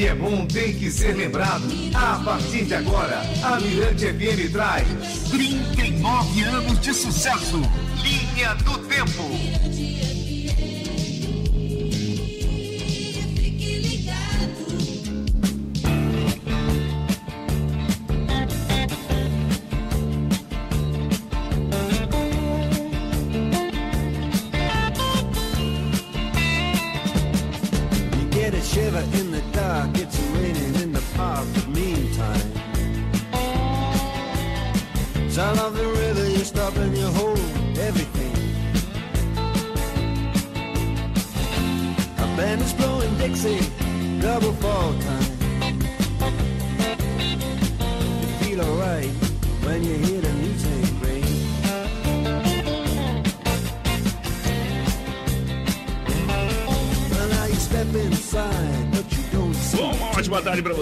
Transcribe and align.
que 0.00 0.06
é 0.06 0.14
bom 0.14 0.46
tem 0.46 0.72
que 0.72 0.90
ser 0.90 1.14
lembrado. 1.14 1.62
A 1.92 2.18
partir 2.24 2.64
de 2.64 2.74
agora, 2.74 3.20
a 3.42 3.60
Mirante 3.60 4.06
FM 4.06 4.50
traz 4.50 4.88
39 5.28 6.42
anos 6.42 6.80
de 6.80 6.94
sucesso. 6.94 7.60
Linha 8.02 8.54
do 8.54 8.78
Tempo. 8.78 10.09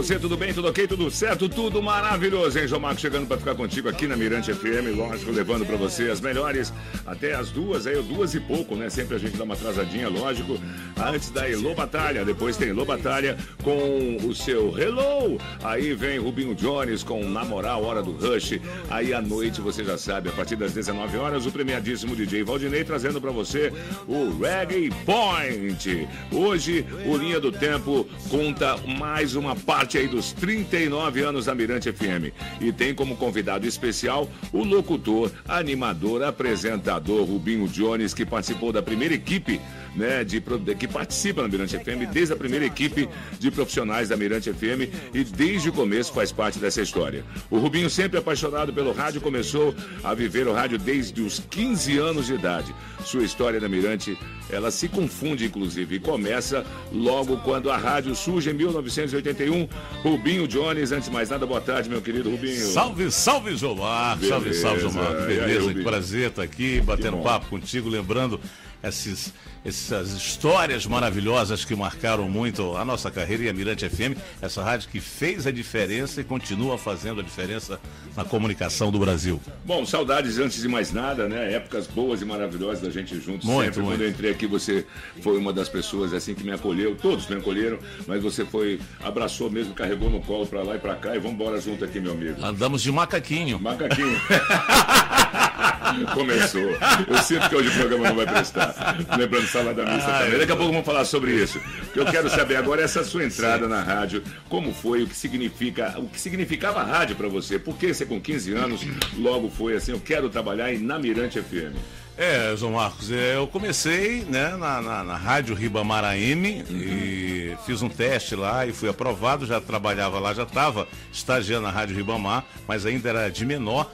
Você, 0.08 0.18
tudo 0.18 0.38
bem, 0.38 0.54
tudo 0.54 0.68
ok, 0.68 0.88
tudo 0.88 1.10
certo, 1.10 1.50
tudo 1.50 1.82
maravilhoso, 1.82 2.58
hein, 2.58 2.66
João 2.66 2.80
Marcos 2.80 3.02
chegando 3.02 3.26
pra 3.26 3.36
ficar 3.36 3.54
contigo 3.54 3.90
aqui 3.90 4.06
na 4.06 4.16
Mirante 4.16 4.54
FM, 4.54 4.96
lógico, 4.96 5.30
levando 5.30 5.66
pra 5.66 5.76
você 5.76 6.10
as 6.10 6.18
melhores 6.18 6.72
até 7.06 7.34
as 7.34 7.50
duas, 7.50 7.86
aí 7.86 8.02
duas 8.02 8.32
e 8.32 8.40
pouco, 8.40 8.74
né, 8.74 8.88
sempre 8.88 9.16
a 9.16 9.18
gente 9.18 9.36
dá 9.36 9.44
uma 9.44 9.52
atrasadinha, 9.52 10.08
lógico, 10.08 10.58
antes 11.00 11.30
da 11.30 11.48
Elô 11.48 11.74
Batalha, 11.74 12.24
depois 12.24 12.56
tem 12.56 12.68
Elô 12.68 12.84
Batalha 12.84 13.36
com 13.62 14.16
o 14.24 14.34
seu 14.34 14.76
Hello, 14.78 15.38
aí 15.62 15.94
vem 15.94 16.18
Rubinho 16.18 16.54
Jones 16.54 17.02
com 17.02 17.24
Na 17.24 17.44
Moral, 17.44 17.84
Hora 17.84 18.02
do 18.02 18.12
Rush, 18.12 18.60
aí 18.90 19.14
à 19.14 19.22
noite, 19.22 19.60
você 19.60 19.84
já 19.84 19.96
sabe, 19.96 20.28
a 20.28 20.32
partir 20.32 20.56
das 20.56 20.72
19 20.72 21.16
horas, 21.16 21.46
o 21.46 21.52
premiadíssimo 21.52 22.16
DJ 22.16 22.42
Valdinei 22.44 22.84
trazendo 22.84 23.20
pra 23.20 23.30
você 23.30 23.72
o 24.06 24.38
Reggae 24.38 24.90
Point, 25.04 26.08
hoje 26.32 26.84
o 27.06 27.16
Linha 27.16 27.40
do 27.40 27.52
Tempo 27.52 28.06
conta 28.28 28.76
mais 28.98 29.34
uma 29.34 29.54
parte 29.54 29.98
aí 29.98 30.08
dos 30.08 30.32
39 30.32 31.22
anos 31.22 31.46
da 31.46 31.54
Mirante 31.54 31.92
FM. 31.92 32.32
E 32.60 32.72
tem 32.72 32.94
como 32.94 33.16
convidado 33.16 33.66
especial 33.66 34.28
o 34.52 34.64
locutor, 34.64 35.30
animador, 35.46 36.22
apresentador 36.22 37.24
Rubinho 37.24 37.68
Jones, 37.68 38.14
que 38.14 38.24
participou 38.24 38.72
da 38.72 38.82
primeira 38.82 39.14
equipe 39.14 39.60
né, 39.94 40.24
de, 40.24 40.40
que 40.78 40.86
participa 40.86 41.42
na 41.42 41.48
Mirante 41.48 41.78
FM, 41.78 42.10
desde 42.12 42.32
a 42.32 42.36
primeira 42.36 42.64
equipe 42.64 43.08
de 43.38 43.50
profissionais 43.50 44.08
da 44.08 44.16
Mirante 44.16 44.52
FM 44.52 44.92
e 45.14 45.24
desde 45.24 45.68
o 45.68 45.72
começo 45.72 46.12
faz 46.12 46.32
parte 46.32 46.58
dessa 46.58 46.80
história. 46.80 47.24
O 47.50 47.58
Rubinho, 47.58 47.90
sempre 47.90 48.18
apaixonado 48.18 48.72
pelo 48.72 48.92
rádio, 48.92 49.20
começou 49.20 49.74
a 50.02 50.14
viver 50.14 50.46
o 50.46 50.52
rádio 50.52 50.78
desde 50.78 51.20
os 51.22 51.38
15 51.50 51.98
anos 51.98 52.26
de 52.26 52.34
idade. 52.34 52.74
Sua 53.04 53.22
história 53.22 53.60
da 53.60 53.68
Mirante, 53.68 54.18
ela 54.50 54.70
se 54.70 54.88
confunde, 54.88 55.44
inclusive, 55.44 55.96
e 55.96 56.00
começa 56.00 56.64
logo 56.92 57.36
quando 57.38 57.70
a 57.70 57.76
rádio 57.76 58.14
surge 58.14 58.50
em 58.50 58.54
1981. 58.54 59.68
Rubinho 60.02 60.46
Jones, 60.46 60.92
antes 60.92 61.08
de 61.08 61.14
mais 61.14 61.30
nada, 61.30 61.46
boa 61.46 61.60
tarde, 61.60 61.88
meu 61.88 62.02
querido 62.02 62.30
Rubinho. 62.30 62.66
Salve, 62.66 63.10
salve, 63.10 63.56
Jomar. 63.56 64.18
Salve, 64.18 64.54
salve, 64.54 64.80
Jomar. 64.80 65.26
Beleza, 65.26 65.68
aí, 65.68 65.74
que 65.74 65.82
prazer 65.82 66.28
estar 66.30 66.42
aqui, 66.42 66.80
batendo 66.80 67.18
papo 67.18 67.46
contigo, 67.46 67.88
lembrando 67.88 68.40
esses 68.82 69.32
essas 69.64 70.12
histórias 70.12 70.86
maravilhosas 70.86 71.64
que 71.64 71.74
marcaram 71.74 72.28
muito 72.28 72.76
a 72.76 72.84
nossa 72.84 73.10
carreira 73.10 73.44
e 73.44 73.48
a 73.48 73.52
Mirante 73.52 73.88
FM, 73.88 74.16
essa 74.40 74.62
rádio 74.62 74.88
que 74.88 75.00
fez 75.00 75.46
a 75.46 75.50
diferença 75.50 76.20
e 76.20 76.24
continua 76.24 76.78
fazendo 76.78 77.20
a 77.20 77.24
diferença 77.24 77.80
na 78.16 78.24
comunicação 78.24 78.90
do 78.90 78.98
Brasil. 78.98 79.40
Bom, 79.64 79.84
saudades 79.84 80.38
antes 80.38 80.62
de 80.62 80.68
mais 80.68 80.92
nada, 80.92 81.28
né? 81.28 81.52
Épocas 81.52 81.86
boas 81.86 82.22
e 82.22 82.24
maravilhosas 82.24 82.80
da 82.80 82.90
gente 82.90 83.18
juntos. 83.20 83.46
Muito, 83.46 83.64
Sempre 83.66 83.82
muito. 83.82 83.94
quando 83.94 84.02
eu 84.02 84.08
entrei 84.10 84.30
aqui, 84.30 84.46
você 84.46 84.86
foi 85.22 85.36
uma 85.36 85.52
das 85.52 85.68
pessoas 85.68 86.12
assim 86.12 86.34
que 86.34 86.44
me 86.44 86.52
acolheu, 86.52 86.96
todos 86.96 87.26
me 87.26 87.36
acolheram, 87.36 87.78
mas 88.06 88.22
você 88.22 88.44
foi, 88.44 88.80
abraçou 89.02 89.50
mesmo, 89.50 89.74
carregou 89.74 90.08
no 90.08 90.20
colo 90.20 90.46
para 90.46 90.62
lá 90.62 90.76
e 90.76 90.78
para 90.78 90.94
cá 90.94 91.14
e 91.14 91.18
vamos 91.18 91.34
embora 91.34 91.60
junto 91.60 91.84
aqui, 91.84 92.00
meu 92.00 92.12
amigo. 92.12 92.42
Andamos 92.44 92.82
de 92.82 92.90
macaquinho. 92.90 93.60
Macaquinho. 93.60 94.18
Começou. 96.14 96.70
Eu 97.06 97.18
sinto 97.22 97.48
que 97.48 97.56
hoje 97.56 97.68
o 97.68 97.72
programa 97.72 98.08
não 98.08 98.16
vai 98.16 98.26
prestar. 98.26 98.96
Lembrando 99.16 99.46
salada 99.46 99.84
mista 99.84 100.10
ah, 100.10 100.18
também. 100.20 100.38
Daqui 100.38 100.52
a 100.52 100.56
pouco 100.56 100.72
vamos 100.72 100.86
falar 100.86 101.04
sobre 101.04 101.32
isso. 101.32 101.58
O 101.58 101.92
que 101.92 102.00
eu 102.00 102.06
quero 102.06 102.30
saber 102.30 102.56
agora 102.56 102.82
é 102.82 102.84
essa 102.84 103.04
sua 103.04 103.24
entrada 103.24 103.64
Sim. 103.64 103.70
na 103.70 103.82
rádio. 103.82 104.22
Como 104.48 104.72
foi, 104.72 105.02
o 105.02 105.06
que 105.06 105.16
significa, 105.16 105.94
o 105.98 106.08
que 106.08 106.20
significava 106.20 106.80
a 106.80 106.84
rádio 106.84 107.16
para 107.16 107.28
você? 107.28 107.58
Por 107.58 107.76
que 107.76 107.92
você 107.92 108.06
com 108.06 108.20
15 108.20 108.52
anos 108.52 108.80
logo 109.16 109.50
foi 109.50 109.76
assim, 109.76 109.92
eu 109.92 110.00
quero 110.00 110.28
trabalhar 110.28 110.72
em 110.72 110.78
na 110.78 110.98
Mirante 110.98 111.40
FM? 111.40 111.76
É, 112.16 112.52
João 112.56 112.72
Marcos, 112.72 113.12
é, 113.12 113.36
eu 113.36 113.46
comecei 113.46 114.24
né, 114.24 114.56
na, 114.56 114.82
na, 114.82 115.04
na 115.04 115.16
Rádio 115.16 115.54
Ribamar 115.54 116.02
AM 116.02 116.64
uhum. 116.68 116.76
e 116.76 117.56
fiz 117.64 117.80
um 117.80 117.88
teste 117.88 118.34
lá 118.34 118.66
e 118.66 118.72
fui 118.72 118.88
aprovado, 118.88 119.46
já 119.46 119.60
trabalhava 119.60 120.18
lá, 120.18 120.34
já 120.34 120.42
estava 120.42 120.88
estagiando 121.12 121.68
na 121.68 121.70
Rádio 121.70 121.94
Ribamar, 121.94 122.44
mas 122.66 122.84
ainda 122.84 123.08
era 123.08 123.28
de 123.28 123.46
menor. 123.46 123.88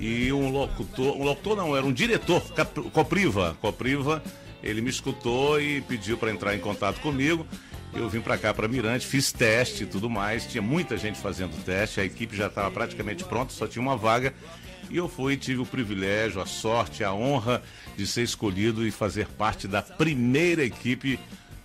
E 0.00 0.32
um 0.32 0.50
locutor, 0.50 1.14
um 1.14 1.24
locutor 1.24 1.56
não, 1.56 1.76
era 1.76 1.84
um 1.84 1.92
diretor, 1.92 2.42
Copriva, 2.90 3.54
Copriva, 3.60 4.22
ele 4.62 4.80
me 4.80 4.88
escutou 4.88 5.60
e 5.60 5.82
pediu 5.82 6.16
para 6.16 6.30
entrar 6.30 6.56
em 6.56 6.58
contato 6.58 7.00
comigo. 7.00 7.46
Eu 7.92 8.08
vim 8.08 8.20
para 8.20 8.38
cá, 8.38 8.54
para 8.54 8.66
Mirante, 8.66 9.06
fiz 9.06 9.30
teste 9.30 9.82
e 9.82 9.86
tudo 9.86 10.08
mais. 10.08 10.46
Tinha 10.46 10.62
muita 10.62 10.96
gente 10.96 11.18
fazendo 11.18 11.54
teste, 11.64 12.00
a 12.00 12.04
equipe 12.04 12.34
já 12.34 12.46
estava 12.46 12.70
praticamente 12.70 13.24
pronta, 13.24 13.52
só 13.52 13.66
tinha 13.66 13.82
uma 13.82 13.96
vaga. 13.96 14.32
E 14.88 14.96
eu 14.96 15.06
fui, 15.06 15.36
tive 15.36 15.60
o 15.60 15.66
privilégio, 15.66 16.40
a 16.40 16.46
sorte, 16.46 17.04
a 17.04 17.12
honra 17.12 17.62
de 17.96 18.06
ser 18.06 18.22
escolhido 18.22 18.86
e 18.86 18.90
fazer 18.90 19.26
parte 19.26 19.68
da 19.68 19.82
primeira 19.82 20.64
equipe 20.64 21.18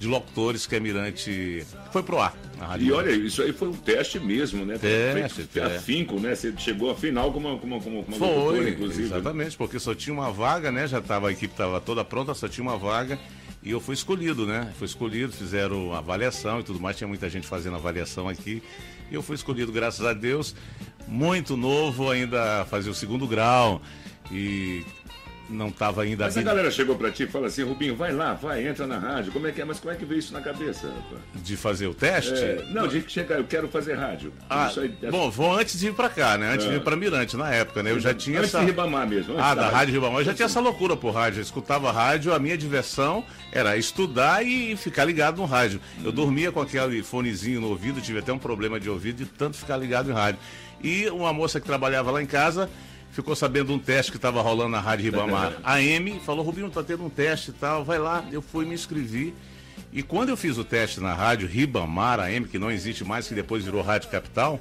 de 0.06 0.08
locutores 0.08 0.68
que 0.68 0.76
a 0.76 0.80
Mirante 0.80 1.66
foi 1.92 2.04
pro 2.04 2.20
ar. 2.20 2.36
e 2.80 2.92
olha, 2.92 3.12
isso 3.12 3.42
aí 3.42 3.52
foi 3.52 3.70
um 3.70 3.74
teste 3.74 4.20
mesmo, 4.20 4.64
né? 4.64 4.78
Teste, 4.78 5.36
Feito, 5.38 5.50
teste. 5.52 5.78
afinco, 5.78 6.20
né? 6.20 6.36
Você 6.36 6.54
chegou 6.58 6.92
à 6.92 6.96
final 6.96 7.32
como 7.34 7.50
uma, 7.50 7.58
como, 7.60 7.82
como, 7.82 8.04
como 8.04 8.18
foi, 8.18 8.28
locutora, 8.28 8.70
inclusive. 8.70 9.04
Exatamente, 9.04 9.58
porque 9.58 9.80
só 9.80 9.96
tinha 9.96 10.14
uma 10.14 10.32
vaga, 10.32 10.72
né? 10.72 10.88
Já 10.88 11.02
tava, 11.02 11.30
a 11.30 11.32
equipe 11.32 11.54
estava 11.54 11.82
toda 11.82 12.06
pronta, 12.06 12.34
só 12.34 12.48
tinha 12.48 12.64
uma 12.64 12.78
vaga. 12.78 13.20
E 13.64 13.72
eu 13.72 13.80
fui 13.82 13.96
escolhido, 13.96 14.46
né? 14.46 14.72
Fui 14.78 14.86
escolhido, 14.86 15.34
fizeram 15.34 15.92
avaliação 15.92 16.60
e 16.60 16.64
tudo 16.64 16.80
mais. 16.80 16.96
Tinha 16.96 17.08
muita 17.08 17.28
gente 17.28 17.48
fazendo 17.48 17.76
avaliação 17.76 18.30
aqui. 18.30 18.62
E 19.10 19.16
eu 19.16 19.24
fui 19.24 19.36
escolhido, 19.36 19.72
graças 19.72 20.06
a 20.06 20.14
Deus. 20.14 20.56
Muito 21.08 21.58
novo, 21.58 22.12
ainda 22.12 22.64
fazia 22.70 22.92
o 22.92 22.96
segundo 22.96 23.28
grau. 23.28 23.82
E 24.32 24.84
não 25.50 25.68
estava 25.68 26.04
ainda. 26.04 26.26
Mas 26.26 26.38
a 26.38 26.42
galera 26.42 26.72
chegou 26.72 26.96
para 26.96 27.12
ti 27.12 27.24
e 27.24 27.28
fala 27.28 27.48
assim, 27.48 27.64
Rubinho, 27.64 27.96
vai 27.96 28.12
lá, 28.12 28.34
vai, 28.34 28.68
entra 28.68 28.88
na 28.88 28.98
rádio. 28.98 29.32
Como 29.32 29.48
é 29.48 29.52
que 29.52 29.62
é? 29.62 29.66
Mas 29.66 29.80
como 29.80 29.94
é 29.94 29.96
que 29.96 30.06
veio 30.06 30.20
isso 30.20 30.34
na 30.34 30.42
cabeça? 30.42 30.88
Rapaz? 30.88 31.22
De 31.44 31.56
fazer 31.56 31.88
o 31.88 31.94
teste? 31.94 32.34
É, 32.34 32.66
não, 32.72 32.88
de 32.88 33.04
chegar, 33.08 33.38
eu 33.38 33.44
quero 33.44 33.68
fazer 33.68 33.94
rádio. 33.94 34.34
Ah, 34.50 34.72
aí, 34.76 34.96
é... 35.02 35.12
Bom, 35.12 35.30
vou 35.30 35.54
antes 35.54 35.80
de 35.80 35.88
ir 35.88 35.94
para 35.94 36.10
cá, 36.10 36.38
né? 36.38 36.54
Antes 36.54 36.66
é. 36.66 36.70
de 36.70 36.76
ir 36.76 36.82
para 36.82 36.96
Mirante, 36.96 37.38
na 37.38 37.54
época, 37.54 37.84
né? 37.84 37.92
Eu 37.92 38.00
já 38.00 38.14
tinha 38.14 38.40
antes 38.40 38.50
essa... 38.50 38.60
de 38.60 38.66
Ribamar 38.66 39.08
mesmo. 39.08 39.36
Ah, 39.38 39.54
da, 39.54 39.64
da 39.64 39.70
Rádio 39.70 39.94
Ribamar. 39.94 40.22
Eu 40.22 40.26
já 40.26 40.34
tinha 40.34 40.46
essa 40.46 40.60
loucura 40.60 40.96
por 40.96 41.14
rádio. 41.14 41.40
Eu 41.40 41.44
escutava 41.44 41.92
rádio, 41.92 42.34
a 42.34 42.40
minha 42.40 42.58
diversão 42.58 43.24
era 43.52 43.78
estudar 43.78 44.46
e 44.46 44.76
ficar 44.76 45.06
ligado 45.06 45.38
no 45.38 45.46
rádio. 45.46 45.80
Eu 46.04 46.12
hum. 46.12 46.14
dormia 46.14 46.52
com 46.52 46.62
aquele 46.62 47.04
fonezinho 47.04 47.62
no 47.62 47.70
ouvido, 47.70 48.02
tive 48.02 48.20
até 48.20 48.34
um 48.34 48.40
problema 48.40 48.80
de 48.80 48.90
ouvido 48.90 49.18
de 49.18 49.26
tanto 49.26 49.58
ficar 49.58 49.78
ligado 49.78 50.10
em 50.10 50.14
rádio. 50.14 50.40
E 50.84 51.08
uma 51.10 51.32
moça 51.32 51.60
que 51.60 51.66
trabalhava 51.66 52.12
lá 52.12 52.22
em 52.22 52.26
casa 52.26 52.70
ficou 53.16 53.34
sabendo 53.34 53.72
um 53.72 53.80
teste 53.80 54.12
que 54.12 54.18
estava 54.18 54.42
rolando 54.42 54.72
na 54.72 54.82
Rádio 54.82 55.06
Ribamar 55.06 55.54
AM, 55.64 56.20
falou, 56.20 56.44
Rubinho, 56.44 56.70
tá 56.70 56.84
tendo 56.84 57.06
um 57.06 57.10
teste 57.10 57.52
e 57.52 57.54
tal, 57.54 57.86
vai 57.86 57.98
lá, 57.98 58.26
eu 58.30 58.42
fui 58.42 58.66
me 58.66 58.76
inscrevi. 58.76 59.34
E 59.92 60.04
quando 60.04 60.30
eu 60.30 60.36
fiz 60.36 60.58
o 60.58 60.66
teste 60.66 61.00
na 61.00 61.14
Rádio 61.14 61.48
Ribamar 61.48 62.20
AM, 62.20 62.46
que 62.46 62.60
não 62.60 62.70
existe 62.70 63.06
mais, 63.06 63.26
que 63.26 63.34
depois 63.34 63.64
virou 63.64 63.82
Rádio 63.82 64.10
Capital, 64.10 64.60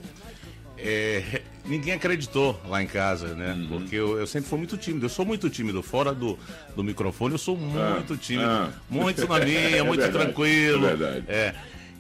é, 0.79 1.43
ninguém 1.65 1.95
acreditou 1.95 2.61
lá 2.69 2.81
em 2.81 2.87
casa, 2.87 3.35
né? 3.35 3.55
Uhum. 3.55 3.67
Porque 3.67 3.97
eu, 3.97 4.19
eu, 4.21 4.27
sempre 4.27 4.49
fui 4.49 4.59
muito 4.59 4.77
tímido. 4.77 5.07
Eu 5.07 5.11
sou 5.11 5.25
muito 5.25 5.51
tímido. 5.51 5.83
Fora 5.83 6.13
do, 6.13 6.39
do 6.77 6.85
microfone, 6.85 7.35
eu 7.35 7.39
sou 7.39 7.59
ah, 7.77 7.95
muito 7.95 8.17
tímido. 8.17 8.49
Ah. 8.49 8.71
Muito 8.89 9.27
na 9.27 9.39
minha, 9.43 9.77
é 9.77 9.83
muito 9.83 10.01
verdade, 10.01 10.25
tranquilo. 10.25 10.87
É 10.87 10.97
verdade. 10.97 11.25
É. 11.29 11.55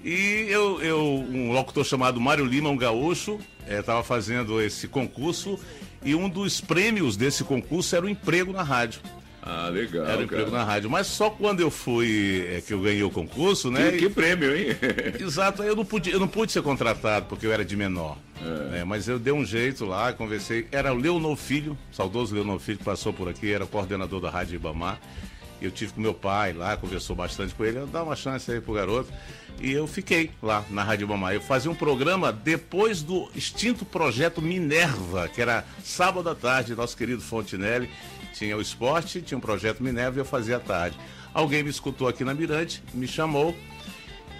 E 0.04 0.46
eu, 0.48 0.82
eu, 0.82 1.00
um 1.02 1.50
locutor 1.50 1.84
chamado 1.84 2.20
Mário 2.20 2.44
Lima, 2.44 2.68
um 2.68 2.76
gaúcho, 2.76 3.40
estava 3.66 4.00
é, 4.00 4.04
fazendo 4.04 4.60
esse 4.60 4.86
concurso 4.86 5.58
e 6.04 6.14
um 6.14 6.28
dos 6.28 6.60
prêmios 6.60 7.16
desse 7.16 7.42
concurso 7.44 7.94
era 7.96 8.04
o 8.04 8.08
emprego 8.08 8.52
na 8.52 8.62
rádio. 8.62 9.00
Ah, 9.46 9.68
legal. 9.68 10.06
Era 10.06 10.20
um 10.20 10.22
emprego 10.22 10.50
na 10.50 10.64
rádio. 10.64 10.88
Mas 10.88 11.06
só 11.06 11.28
quando 11.28 11.60
eu 11.60 11.70
fui, 11.70 12.46
é, 12.50 12.62
que 12.62 12.72
eu 12.72 12.80
ganhei 12.80 13.02
o 13.02 13.10
concurso, 13.10 13.70
né? 13.70 13.90
Que, 13.90 13.98
que 13.98 14.08
prêmio, 14.08 14.56
hein? 14.56 14.68
Exato, 15.20 15.62
eu 15.62 15.76
não, 15.76 15.84
pude, 15.84 16.10
eu 16.10 16.18
não 16.18 16.26
pude 16.26 16.50
ser 16.50 16.62
contratado 16.62 17.26
porque 17.26 17.46
eu 17.46 17.52
era 17.52 17.62
de 17.62 17.76
menor. 17.76 18.16
É. 18.42 18.70
Né? 18.70 18.84
Mas 18.84 19.06
eu 19.06 19.18
dei 19.18 19.34
um 19.34 19.44
jeito 19.44 19.84
lá, 19.84 20.14
conversei. 20.14 20.66
Era 20.72 20.94
o 20.94 20.96
Leonor 20.96 21.36
Filho, 21.36 21.76
saudoso 21.92 22.34
Leonor 22.34 22.58
Filho, 22.58 22.78
que 22.78 22.84
passou 22.84 23.12
por 23.12 23.28
aqui, 23.28 23.52
era 23.52 23.66
coordenador 23.66 24.18
da 24.18 24.30
Rádio 24.30 24.56
Ibamar. 24.56 24.98
Eu 25.64 25.70
tive 25.70 25.93
com 25.93 26.00
meu 26.00 26.14
pai 26.14 26.52
lá, 26.52 26.76
conversou 26.76 27.16
bastante 27.16 27.55
com 27.55 27.64
ele, 27.64 27.84
dá 27.87 28.02
uma 28.02 28.16
chance 28.16 28.50
aí 28.50 28.61
pro 28.61 28.75
garoto. 28.75 29.12
E 29.61 29.72
eu 29.72 29.87
fiquei 29.87 30.31
lá 30.43 30.64
na 30.70 30.82
Rádio 30.82 31.05
Ibamar. 31.05 31.34
Eu 31.34 31.40
fazia 31.40 31.70
um 31.70 31.75
programa 31.75 32.32
depois 32.32 33.02
do 33.02 33.31
extinto 33.34 33.84
projeto 33.84 34.43
Minerva, 34.43 35.28
que 35.28 35.40
era 35.40 35.64
sábado 35.82 36.28
à 36.28 36.34
tarde, 36.34 36.75
nosso 36.75 36.96
querido 36.96 37.22
Fontinelli 37.22 37.88
tinha 38.34 38.56
o 38.56 38.61
esporte, 38.61 39.22
tinha 39.22 39.38
um 39.38 39.40
projeto 39.40 39.82
Minerva 39.82 40.19
e 40.19 40.20
eu 40.20 40.25
fazia 40.25 40.56
à 40.56 40.61
tarde. 40.61 40.99
Alguém 41.32 41.62
me 41.62 41.70
escutou 41.70 42.08
aqui 42.08 42.25
na 42.25 42.34
Mirante, 42.34 42.82
me 42.93 43.06
chamou. 43.06 43.56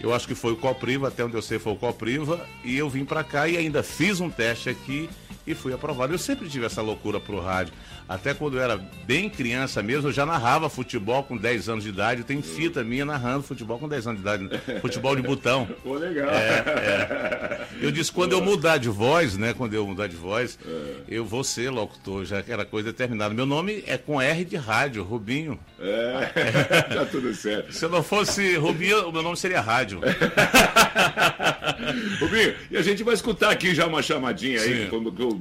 Eu 0.01 0.13
acho 0.13 0.27
que 0.27 0.35
foi 0.35 0.53
o 0.53 0.57
Copriva, 0.57 1.09
até 1.09 1.25
onde 1.25 1.35
eu 1.35 1.41
sei 1.41 1.59
foi 1.59 1.73
o 1.73 1.77
Copriva, 1.77 2.45
e 2.63 2.77
eu 2.77 2.91
vim 2.91 3.05
para 3.05 3.25
cá 3.25 3.49
e 3.49 3.57
ainda 3.57 3.83
fiz 3.83 4.21
um 4.21 4.29
teste 4.29 4.69
aqui 4.69 5.09
e 5.47 5.55
fui 5.55 5.73
aprovado. 5.73 6.13
Eu 6.13 6.19
sempre 6.19 6.49
tive 6.49 6.67
essa 6.67 6.83
loucura 6.83 7.19
pro 7.21 7.41
rádio. 7.41 7.73
Até 8.09 8.35
quando 8.35 8.59
eu 8.59 8.63
era 8.63 8.77
bem 9.07 9.31
criança 9.31 9.83
mesmo, 9.83 10.09
eu 10.09 10.13
já 10.13 10.27
narrava 10.27 10.69
futebol 10.69 11.23
com 11.23 11.37
10 11.37 11.69
anos 11.69 11.85
de 11.85 11.91
idade. 11.91 12.25
Tem 12.25 12.43
fita 12.43 12.85
minha 12.85 13.05
narrando 13.05 13.43
futebol 13.43 13.79
com 13.79 13.89
10 13.89 14.07
anos 14.07 14.23
de 14.23 14.29
idade. 14.29 14.45
Futebol 14.81 15.17
de 15.17 15.23
botão. 15.23 15.67
Pô, 15.83 15.95
legal. 15.95 16.31
É, 16.31 16.31
é. 16.31 17.67
Eu 17.81 17.91
disse, 17.91 18.13
quando 18.13 18.33
eu 18.33 18.41
mudar 18.41 18.79
de 18.79 18.89
voz, 18.89 19.37
né? 19.37 19.55
Quando 19.55 19.75
eu 19.75 19.87
mudar 19.87 20.07
de 20.07 20.17
voz, 20.17 20.59
é. 20.65 20.95
eu 21.09 21.25
vou 21.25 21.43
ser 21.43 21.71
locutor, 21.71 22.25
já 22.25 22.43
que 22.43 22.53
era 22.53 22.65
coisa 22.65 22.91
determinada. 22.91 23.33
Meu 23.33 23.47
nome 23.47 23.83
é 23.87 23.97
com 23.97 24.21
R 24.21 24.45
de 24.45 24.57
rádio, 24.57 25.03
Rubinho. 25.03 25.59
É, 25.81 26.83
tá 26.95 27.05
tudo 27.07 27.35
certo. 27.35 27.73
Se 27.73 27.85
eu 27.85 27.89
não 27.89 28.03
fosse 28.03 28.57
Rubinho, 28.57 29.09
o 29.09 29.13
meu 29.13 29.23
nome 29.23 29.37
seria 29.37 29.61
rádio. 29.61 30.01
Rubinho, 32.21 32.55
e 32.71 32.77
a 32.77 32.83
gente 32.83 33.03
vai 33.03 33.15
escutar 33.15 33.51
aqui 33.51 33.75
já 33.75 33.87
uma 33.87 34.03
chamadinha 34.03 34.61
aí, 34.61 34.89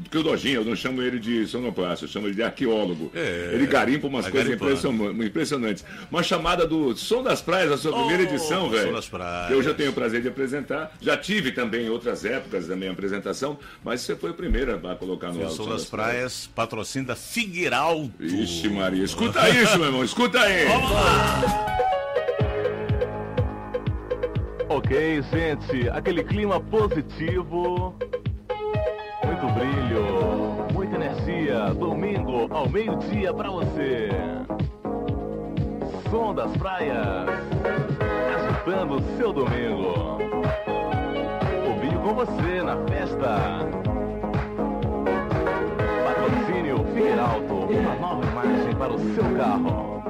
que 0.09 0.17
o 0.17 0.23
Dojinho, 0.23 0.61
eu 0.61 0.65
não 0.65 0.75
chamo 0.75 1.01
ele 1.01 1.19
de 1.19 1.45
sonoplasta, 1.47 2.05
eu 2.05 2.09
chamo 2.09 2.27
ele 2.27 2.35
de 2.35 2.43
arqueólogo. 2.53 3.11
É, 3.13 3.51
ele 3.53 3.65
garimpa 3.65 4.07
umas 4.07 4.27
coisas 4.27 4.53
impressionantes. 4.53 5.83
Uma 6.09 6.23
chamada 6.23 6.65
do 6.65 6.95
Som 6.95 7.23
das 7.23 7.41
Praias, 7.41 7.71
a 7.71 7.77
sua 7.77 7.91
oh, 7.91 7.99
primeira 7.99 8.23
edição, 8.23 8.69
velho. 8.69 8.87
Som 8.87 8.93
das 8.93 9.09
Praias. 9.09 9.51
Eu 9.51 9.63
já 9.63 9.73
tenho 9.73 9.89
o 9.89 9.93
prazer 9.93 10.21
de 10.21 10.27
apresentar. 10.27 10.95
Já 11.01 11.17
tive 11.17 11.51
também 11.51 11.87
em 11.87 11.89
outras 11.89 12.23
épocas 12.23 12.67
também 12.67 12.89
a 12.89 12.91
apresentação, 12.91 13.57
mas 13.83 14.01
você 14.01 14.15
foi 14.15 14.29
o 14.29 14.33
primeiro 14.33 14.73
a 14.87 14.95
colocar 14.95 15.31
no 15.31 15.45
o 15.45 15.49
Som, 15.49 15.65
das, 15.65 15.81
das 15.81 15.85
Praias, 15.85 16.13
praias 16.13 16.47
patrocínio 16.47 17.07
da 17.07 17.15
Figueiraldo. 17.15 18.13
Ixi, 18.19 18.69
Maria, 18.69 19.03
escuta 19.03 19.49
isso, 19.49 19.77
meu 19.79 19.87
irmão, 19.87 20.03
escuta 20.03 20.39
aí. 20.39 20.65
Vamos 20.67 20.91
lá. 20.91 21.73
Ok, 24.69 25.21
gente, 25.31 25.89
aquele 25.89 26.23
clima 26.23 26.59
positivo. 26.59 27.95
Muito 29.23 29.47
brilho, 29.53 30.12
energia. 31.13 31.73
Domingo 31.73 32.47
ao 32.49 32.67
meio-dia 32.69 33.33
pra 33.33 33.49
você. 33.49 34.09
Som 36.09 36.33
das 36.33 36.55
praias. 36.57 37.29
Agitando 38.35 39.01
seu 39.17 39.31
domingo. 39.31 40.17
O 41.67 41.79
vinho 41.79 41.99
com 42.01 42.13
você 42.13 42.61
na 42.63 42.77
festa. 42.87 43.39
Patrocínio 46.05 46.83
Figueiralto. 46.93 47.53
Uma 47.53 47.95
nova 47.95 48.25
imagem 48.25 48.75
para 48.75 48.93
o 48.93 48.99
seu 49.15 49.23
carro. 49.35 50.02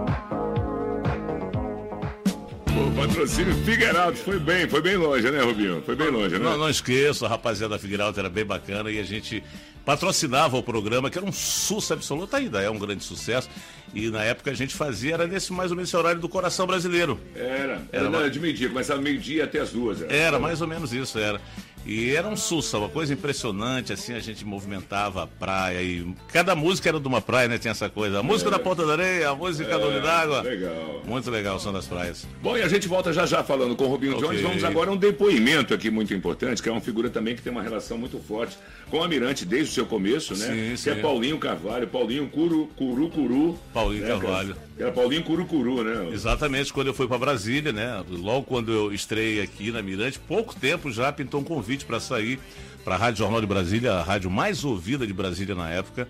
O 2.75 2.91
patrocínio 2.95 3.53
Figueiredo 3.63 4.15
foi 4.17 4.39
bem, 4.39 4.67
foi 4.67 4.81
bem 4.81 4.97
longe, 4.97 5.29
né, 5.29 5.41
Rubinho? 5.41 5.83
Foi 5.85 5.95
bem 5.95 6.09
longe, 6.09 6.37
né? 6.37 6.39
Não, 6.39 6.57
não 6.57 6.69
esqueço, 6.69 7.25
a 7.25 7.29
rapaziada 7.29 7.75
da 7.75 7.79
Figueiredo 7.79 8.19
era 8.19 8.29
bem 8.29 8.43
bacana 8.43 8.89
e 8.89 8.99
a 8.99 9.03
gente 9.03 9.43
patrocinava 9.85 10.57
o 10.57 10.63
programa, 10.63 11.09
que 11.09 11.17
era 11.17 11.27
um 11.27 11.31
sucesso 11.31 11.93
absoluto, 11.93 12.35
ainda 12.35 12.61
é 12.61 12.69
um 12.69 12.79
grande 12.79 13.03
sucesso. 13.03 13.49
E 13.93 14.09
na 14.09 14.23
época 14.23 14.49
a 14.49 14.53
gente 14.53 14.73
fazia, 14.73 15.13
era 15.13 15.27
nesse 15.27 15.53
mais 15.53 15.69
ou 15.69 15.75
menos 15.75 15.89
esse 15.89 15.97
horário 15.97 16.19
do 16.19 16.27
coração 16.27 16.65
brasileiro. 16.65 17.19
Era, 17.35 17.81
era, 17.91 18.07
era 18.07 18.29
de 18.29 18.39
meio-dia, 18.39 18.69
começava 18.69 19.01
meio-dia 19.01 19.43
até 19.43 19.59
as 19.59 19.71
duas. 19.71 20.01
Era. 20.01 20.13
era, 20.13 20.39
mais 20.39 20.61
ou 20.61 20.67
menos 20.67 20.93
isso, 20.93 21.19
era. 21.19 21.39
E 21.85 22.15
era 22.15 22.27
um 22.27 22.35
sussa, 22.35 22.77
uma 22.77 22.89
coisa 22.89 23.13
impressionante, 23.13 23.91
assim, 23.91 24.13
a 24.13 24.19
gente 24.19 24.45
movimentava 24.45 25.23
a 25.23 25.27
praia 25.27 25.81
e 25.81 26.05
cada 26.31 26.55
música 26.55 26.89
era 26.89 26.99
de 26.99 27.07
uma 27.07 27.21
praia, 27.21 27.47
né? 27.47 27.57
Tinha 27.57 27.71
essa 27.71 27.89
coisa. 27.89 28.19
A 28.19 28.23
música 28.23 28.49
é. 28.49 28.51
da 28.51 28.59
Ponta 28.59 28.85
da 28.85 28.93
Areia, 28.93 29.29
a 29.29 29.35
música 29.35 29.69
é, 29.69 29.77
do 29.77 29.87
Olho 29.87 30.01
d'Água. 30.01 30.41
Legal. 30.41 31.01
Muito 31.05 31.29
legal 31.29 31.57
o 31.57 31.59
som 31.59 31.73
das 31.73 31.85
praias. 31.85 32.25
Bom, 32.41 32.57
e 32.57 32.61
a 32.61 32.67
gente 32.67 32.87
volta 32.87 33.11
já 33.11 33.25
já 33.25 33.43
falando 33.43 33.75
com 33.75 33.83
o 33.83 33.87
Rubinho 33.87 34.15
okay. 34.15 34.27
Jones. 34.27 34.41
Vamos 34.41 34.63
agora 34.63 34.89
a 34.89 34.93
um 34.93 34.97
depoimento 34.97 35.73
aqui 35.73 35.89
muito 35.89 36.13
importante, 36.13 36.61
que 36.61 36.69
é 36.69 36.71
uma 36.71 36.81
figura 36.81 37.09
também 37.09 37.35
que 37.35 37.41
tem 37.41 37.51
uma 37.51 37.61
relação 37.61 37.97
muito 37.97 38.17
forte 38.19 38.57
com 38.89 39.03
a 39.03 39.07
Mirante 39.07 39.45
desde 39.45 39.71
o 39.71 39.73
seu 39.73 39.85
começo, 39.85 40.35
né? 40.35 40.45
Sim, 40.45 40.77
sim. 40.77 40.83
Que 40.83 40.89
é 40.91 41.01
Paulinho 41.01 41.37
Carvalho, 41.37 41.87
Paulinho 41.87 42.27
Curu, 42.27 42.69
Curu 42.77 43.09
Curu. 43.09 43.59
Paulinho 43.73 44.03
né, 44.03 44.07
Carvalho. 44.07 44.55
Era 44.77 44.91
Paulinho 44.91 45.23
Curucuru, 45.23 45.83
né? 45.83 46.09
Exatamente, 46.11 46.73
quando 46.73 46.87
eu 46.87 46.93
fui 46.93 47.07
para 47.07 47.17
Brasília, 47.17 47.71
né? 47.71 48.03
Logo 48.09 48.43
quando 48.43 48.71
eu 48.71 48.93
estrei 48.93 49.39
aqui 49.41 49.71
na 49.71 49.81
Mirante, 49.81 50.19
pouco 50.19 50.55
tempo 50.55 50.91
já 50.91 51.11
pintou 51.11 51.41
um 51.41 51.43
convite 51.43 51.72
para 51.81 51.99
sair 51.99 52.39
para 52.83 52.95
a 52.95 52.97
Rádio 52.97 53.19
Jornal 53.19 53.41
de 53.41 53.47
Brasília, 53.47 53.93
a 53.93 54.03
rádio 54.03 54.29
mais 54.29 54.63
ouvida 54.63 55.07
de 55.07 55.13
Brasília 55.13 55.55
na 55.55 55.69
época. 55.69 56.07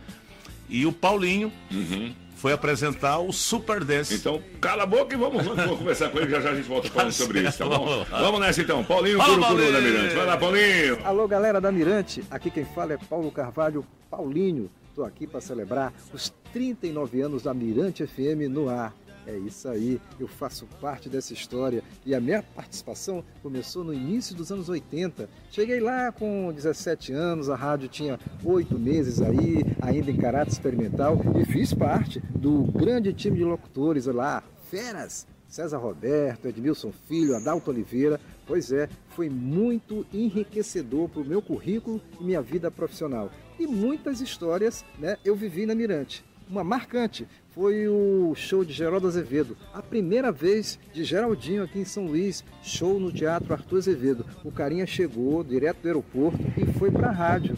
E 0.68 0.86
o 0.86 0.92
Paulinho 0.92 1.52
uhum. 1.72 2.14
foi 2.36 2.52
apresentar 2.52 3.20
o 3.20 3.32
Super 3.32 3.84
Dance. 3.84 4.16
Então, 4.16 4.42
cala 4.60 4.84
a 4.84 4.86
boca 4.86 5.14
e 5.14 5.18
vamos, 5.18 5.46
vamos 5.46 5.78
conversar 5.78 6.10
com 6.10 6.20
ele, 6.20 6.32
já 6.32 6.42
já 6.42 6.50
a 6.50 6.56
gente 6.56 6.68
volta 6.68 6.90
falando 6.90 7.08
tá 7.08 7.12
sobre 7.12 7.48
isso, 7.48 7.58
tá 7.60 7.66
bom? 7.66 8.06
Vamos 8.10 8.40
nessa 8.40 8.62
então. 8.62 8.84
Paulinho 8.84 9.18
Fala, 9.18 9.36
Curucuru 9.36 9.72
da 9.72 9.82
Mirante. 9.82 10.16
Vai 10.16 10.26
lá, 10.26 10.38
Paulinho. 10.38 11.06
Alô, 11.06 11.28
galera 11.28 11.62
da 11.62 11.72
Mirante. 11.72 12.24
Aqui 12.32 12.50
quem 12.50 12.66
fala 12.66 12.94
é 12.94 12.98
Paulo 12.98 13.30
Carvalho, 13.32 13.86
Paulinho. 14.10 14.70
Estou 14.90 15.06
aqui 15.06 15.28
para 15.28 15.42
celebrar 15.42 15.94
os 16.14 16.34
39 16.52 17.22
anos 17.22 17.44
da 17.44 17.54
Mirante 17.54 18.06
FM 18.06 18.50
no 18.50 18.70
ar. 18.70 18.94
É 19.26 19.38
isso 19.38 19.68
aí, 19.70 20.02
eu 20.20 20.28
faço 20.28 20.68
parte 20.82 21.08
dessa 21.08 21.34
história 21.34 21.84
e 22.06 22.14
a 22.14 22.20
minha 22.20 22.44
participação 22.44 23.24
começou 23.42 23.84
no 23.84 23.94
início 23.94 24.36
dos 24.36 24.52
anos 24.52 24.68
80. 24.70 25.30
Cheguei 25.50 25.80
lá 25.80 26.12
com 26.12 26.52
17 26.54 27.14
anos, 27.14 27.50
a 27.50 27.56
rádio 27.56 27.88
tinha 27.88 28.20
oito 28.44 28.78
meses 28.78 29.22
aí, 29.22 29.64
ainda 29.82 30.12
em 30.12 30.18
caráter 30.18 30.52
experimental, 30.52 31.22
e 31.40 31.46
fiz 31.46 31.74
parte 31.74 32.20
do 32.36 32.64
grande 32.64 33.14
time 33.14 33.38
de 33.38 33.44
locutores 33.44 34.06
lá, 34.08 34.44
feras, 34.70 35.26
César 35.48 35.78
Roberto, 35.78 36.48
Edmilson 36.48 36.92
Filho, 37.08 37.36
Adalto 37.36 37.70
Oliveira. 37.70 38.20
Pois 38.46 38.72
é, 38.72 38.90
foi 39.10 39.30
muito 39.30 40.06
enriquecedor 40.12 41.08
para 41.08 41.22
o 41.22 41.26
meu 41.26 41.42
currículo 41.42 42.02
e 42.20 42.24
minha 42.24 42.42
vida 42.42 42.70
profissional 42.70 43.32
e 43.60 43.68
muitas 43.68 44.22
histórias 44.22 44.84
né, 44.98 45.18
eu 45.24 45.36
vivi 45.36 45.66
na 45.66 45.76
Mirante. 45.76 46.26
Uma 46.50 46.64
marcante 46.64 47.28
foi 47.54 47.88
o 47.88 48.34
show 48.36 48.66
de 48.66 48.74
Geraldo 48.74 49.08
Azevedo, 49.08 49.56
a 49.74 49.82
primeira 49.82 50.32
vez 50.32 50.80
de 50.92 51.04
Geraldinho 51.04 51.64
aqui 51.64 51.80
em 51.80 51.86
São 51.86 52.08
Luís, 52.08 52.44
show 52.64 53.00
no 53.00 53.12
Teatro 53.12 53.54
Arthur 53.54 53.78
Azevedo. 53.78 54.26
O 54.44 54.52
carinha 54.52 54.88
chegou 54.88 55.44
direto 55.44 55.82
do 55.82 55.88
aeroporto 55.88 56.40
e 56.58 56.66
foi 56.74 56.90
para 56.90 57.10
a 57.10 57.12
rádio. 57.12 57.56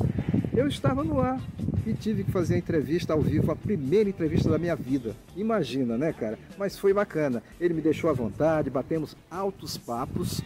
Eu 0.53 0.67
estava 0.67 1.03
no 1.03 1.21
ar 1.21 1.41
e 1.85 1.93
tive 1.93 2.23
que 2.23 2.31
fazer 2.31 2.55
a 2.55 2.57
entrevista 2.57 3.13
ao 3.13 3.21
vivo, 3.21 3.51
a 3.51 3.55
primeira 3.55 4.09
entrevista 4.09 4.49
da 4.49 4.57
minha 4.57 4.75
vida. 4.75 5.15
Imagina, 5.35 5.97
né, 5.97 6.11
cara? 6.11 6.37
Mas 6.57 6.77
foi 6.77 6.93
bacana. 6.93 7.41
Ele 7.59 7.73
me 7.73 7.81
deixou 7.81 8.09
à 8.09 8.13
vontade, 8.13 8.69
batemos 8.69 9.15
altos 9.29 9.77
papos 9.77 10.41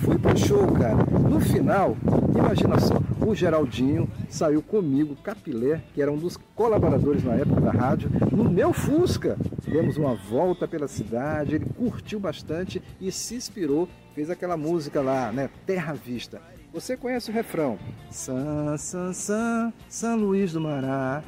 Fui 0.00 0.18
pro 0.18 0.36
show, 0.36 0.66
cara. 0.72 1.04
No 1.28 1.40
final, 1.40 1.96
imagina 2.34 2.78
só, 2.80 3.00
o 3.20 3.34
Geraldinho 3.34 4.08
saiu 4.28 4.62
comigo, 4.62 5.16
Capilé, 5.16 5.82
que 5.94 6.00
era 6.00 6.10
um 6.10 6.16
dos 6.16 6.38
colaboradores 6.54 7.22
na 7.22 7.34
época 7.34 7.60
da 7.60 7.70
rádio, 7.70 8.10
no 8.32 8.44
meu 8.44 8.72
Fusca. 8.94 9.36
Demos 9.66 9.96
uma 9.96 10.14
volta 10.14 10.68
pela 10.68 10.86
cidade, 10.86 11.56
ele 11.56 11.64
curtiu 11.64 12.20
bastante 12.20 12.80
e 13.00 13.10
se 13.10 13.34
inspirou, 13.34 13.88
fez 14.14 14.30
aquela 14.30 14.56
música 14.56 15.00
lá, 15.00 15.32
né? 15.32 15.50
Terra 15.66 15.94
Vista. 15.94 16.40
Você 16.72 16.96
conhece 16.96 17.28
o 17.28 17.34
refrão? 17.34 17.76
San, 18.08 18.76
San, 18.76 19.12
San, 19.12 19.72
São 19.88 20.16
Luís 20.16 20.52
do 20.52 20.60
Mará. 20.60 21.24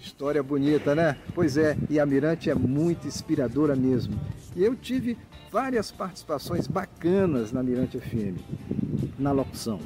História 0.00 0.42
bonita, 0.42 0.94
né? 0.94 1.18
Pois 1.34 1.58
é, 1.58 1.76
e 1.90 2.00
a 2.00 2.06
Mirante 2.06 2.48
é 2.48 2.54
muito 2.54 3.06
inspiradora 3.06 3.76
mesmo. 3.76 4.18
E 4.54 4.64
eu 4.64 4.74
tive 4.74 5.18
várias 5.52 5.90
participações 5.90 6.66
bacanas 6.66 7.52
na 7.52 7.62
Mirante 7.62 7.98
FM, 8.00 8.40
na 9.18 9.30
locução. 9.30 9.78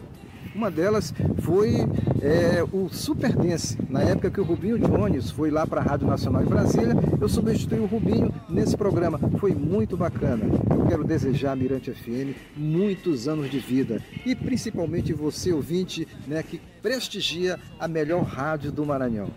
Uma 0.54 0.70
delas 0.70 1.14
foi 1.42 1.76
é, 2.20 2.62
o 2.72 2.88
Super 2.88 3.34
Dance. 3.34 3.78
Na 3.88 4.02
época 4.02 4.30
que 4.30 4.40
o 4.40 4.44
Rubinho 4.44 4.78
Jones 4.78 5.30
foi 5.30 5.50
lá 5.50 5.66
para 5.66 5.80
a 5.80 5.84
Rádio 5.84 6.06
Nacional 6.06 6.42
de 6.42 6.48
Brasília, 6.48 6.94
eu 7.20 7.28
substituí 7.28 7.78
o 7.78 7.86
Rubinho 7.86 8.32
nesse 8.48 8.76
programa. 8.76 9.18
Foi 9.38 9.54
muito 9.54 9.96
bacana. 9.96 10.44
Eu 10.70 10.86
quero 10.86 11.04
desejar 11.04 11.52
a 11.52 11.56
Mirante 11.56 11.92
FM 11.92 12.36
muitos 12.56 13.28
anos 13.28 13.50
de 13.50 13.58
vida. 13.58 14.02
E 14.26 14.34
principalmente 14.34 15.12
você, 15.12 15.52
ouvinte, 15.52 16.06
né, 16.26 16.42
que 16.42 16.60
prestigia 16.82 17.58
a 17.78 17.86
melhor 17.86 18.22
rádio 18.24 18.72
do 18.72 18.84
Maranhão. 18.84 19.30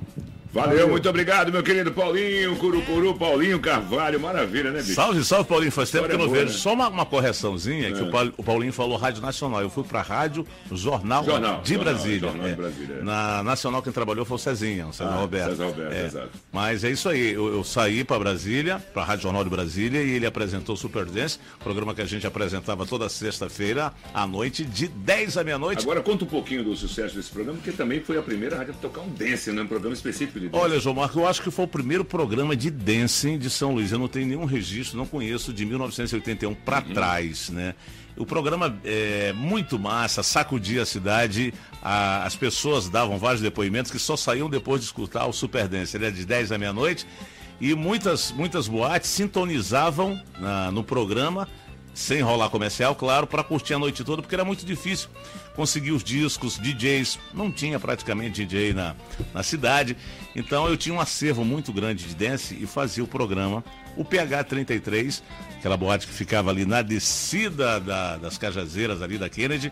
Valeu, 0.54 0.70
Valeu, 0.70 0.90
muito 0.90 1.10
obrigado, 1.10 1.52
meu 1.52 1.64
querido 1.64 1.92
Paulinho, 1.92 2.56
Curucuru, 2.58 3.16
Paulinho 3.16 3.60
Carvalho, 3.60 4.20
maravilha, 4.20 4.70
né, 4.70 4.84
bicho? 4.84 4.94
Salve, 4.94 5.24
salve, 5.24 5.50
Paulinho, 5.50 5.72
faz 5.72 5.90
tempo 5.90 6.08
que 6.08 6.14
eu 6.14 6.20
não 6.20 6.28
boa, 6.28 6.38
vejo. 6.38 6.52
Né? 6.52 6.60
Só 6.60 6.74
uma, 6.74 6.90
uma 6.90 7.06
correçãozinha, 7.08 7.90
é. 7.90 7.92
que 7.92 8.04
o 8.38 8.44
Paulinho 8.44 8.72
falou 8.72 8.96
Rádio 8.96 9.20
Nacional, 9.20 9.64
eu 9.64 9.70
fui 9.72 9.84
pra 9.84 10.04
Rádio 10.04 10.46
Jornal, 10.72 11.26
Jornal 11.26 11.62
de 11.64 11.74
Jornal, 11.74 11.94
Brasília. 11.96 12.20
Jornal 12.20 12.46
é. 12.46 12.50
de 12.52 12.56
Brasília. 12.56 12.96
É. 13.00 13.04
Na 13.04 13.42
Nacional 13.42 13.82
quem 13.82 13.92
trabalhou 13.92 14.26
foi 14.26 14.36
o 14.36 14.40
Cezinha, 14.40 14.86
o 14.86 14.94
César 14.94 15.10
ah, 15.10 15.16
Roberto. 15.22 15.50
César 15.50 15.66
Roberto, 15.66 15.92
é. 15.92 16.06
exato. 16.06 16.30
Mas 16.52 16.84
é 16.84 16.92
isso 16.92 17.10
aí, 17.10 17.34
eu, 17.34 17.52
eu 17.52 17.64
saí 17.64 18.04
pra 18.04 18.20
Brasília, 18.20 18.78
pra 18.94 19.04
Rádio 19.04 19.24
Jornal 19.24 19.44
de 19.44 19.50
Brasília, 19.50 20.04
e 20.04 20.12
ele 20.12 20.28
apresentou 20.28 20.76
o 20.76 20.78
Super 20.78 21.06
Dance, 21.06 21.40
programa 21.64 21.96
que 21.96 22.02
a 22.04 22.06
gente 22.06 22.28
apresentava 22.28 22.86
toda 22.86 23.10
sexta-feira 23.10 23.92
à 24.14 24.28
noite, 24.28 24.64
de 24.64 24.88
10 24.88 25.36
à 25.36 25.44
meia-noite. 25.44 25.82
Agora 25.82 26.04
conta 26.04 26.26
um 26.26 26.28
pouquinho 26.28 26.64
do 26.64 26.76
sucesso 26.76 27.16
desse 27.16 27.32
programa, 27.32 27.58
porque 27.58 27.72
também 27.72 28.02
foi 28.02 28.20
a 28.20 28.22
primeira 28.22 28.56
rádio 28.56 28.76
a 28.78 28.78
tocar 28.80 29.02
um 29.02 29.10
dance, 29.10 29.52
né? 29.52 29.64
Um 29.64 29.68
programa 29.68 29.96
específico 29.96 30.43
de 30.44 30.50
dance. 30.50 30.64
Olha, 30.64 30.80
João 30.80 30.96
Marco, 30.96 31.20
eu 31.20 31.28
acho 31.28 31.42
que 31.42 31.52
foi 31.52 31.66
o 31.66 31.68
primeiro 31.68 32.06
programa 32.06 32.56
de 32.56 32.70
dancing 32.70 33.38
de 33.38 33.50
São 33.50 33.74
Luís. 33.74 33.92
Eu 33.92 34.00
não 34.00 34.08
tenho 34.08 34.28
nenhum 34.28 34.46
registro, 34.46 34.98
não 34.98 35.06
conheço 35.06 35.54
de 35.54 35.66
1981 35.66 36.54
para 36.54 36.80
uhum. 36.80 36.94
trás, 36.94 37.50
né? 37.50 37.76
O 38.16 38.26
programa 38.26 38.78
é 38.86 39.34
muito 39.34 39.80
massa, 39.80 40.22
sacudia 40.22 40.84
a 40.84 40.86
cidade. 40.86 41.54
A, 41.82 42.24
as 42.26 42.36
pessoas 42.36 42.88
davam 42.88 43.18
vários 43.18 43.42
depoimentos 43.42 43.92
que 43.92 43.98
só 43.98 44.16
saíam 44.16 44.50
depois 44.50 44.82
de 44.82 44.86
escutar 44.86 45.26
o 45.26 45.34
Super 45.34 45.68
Dance. 45.68 45.98
Ele 45.98 46.06
é 46.06 46.12
de 46.12 46.26
10 46.26 46.52
à 46.52 46.58
meia-noite. 46.58 47.08
E 47.60 47.74
muitas, 47.74 48.32
muitas 48.32 48.68
boates 48.68 49.10
sintonizavam 49.10 50.22
na, 50.40 50.72
no 50.72 50.84
programa 50.84 51.48
sem 51.94 52.22
rolar 52.22 52.50
comercial, 52.50 52.96
claro, 52.96 53.28
para 53.28 53.44
curtir 53.44 53.74
a 53.74 53.80
noite 53.80 54.04
toda, 54.04 54.22
porque 54.22 54.36
era 54.36 54.44
muito 54.44 54.66
difícil 54.66 55.10
conseguir 55.56 55.92
os 55.92 56.04
discos, 56.04 56.58
DJs, 56.58 57.20
não 57.34 57.52
tinha 57.52 57.80
praticamente 57.80 58.44
DJ 58.44 58.74
na, 58.74 58.96
na 59.34 59.44
cidade, 59.44 59.96
então 60.36 60.68
eu 60.68 60.76
tinha 60.76 60.96
um 60.96 61.00
acervo 61.00 61.46
muito 61.46 61.72
grande 61.72 62.06
de 62.06 62.16
dance 62.16 62.58
e 62.60 62.66
fazia 62.66 63.04
o 63.04 63.08
programa, 63.08 63.64
o 63.96 64.04
PH 64.04 64.44
33, 64.46 65.24
aquela 65.58 65.78
boate 65.78 66.08
que 66.08 66.14
ficava 66.14 66.50
ali 66.50 66.66
na 66.66 66.82
descida 66.82 67.80
da, 67.80 68.18
das 68.18 68.38
Cajazeiras 68.38 69.02
ali 69.02 69.18
da 69.20 69.30
Kennedy, 69.30 69.72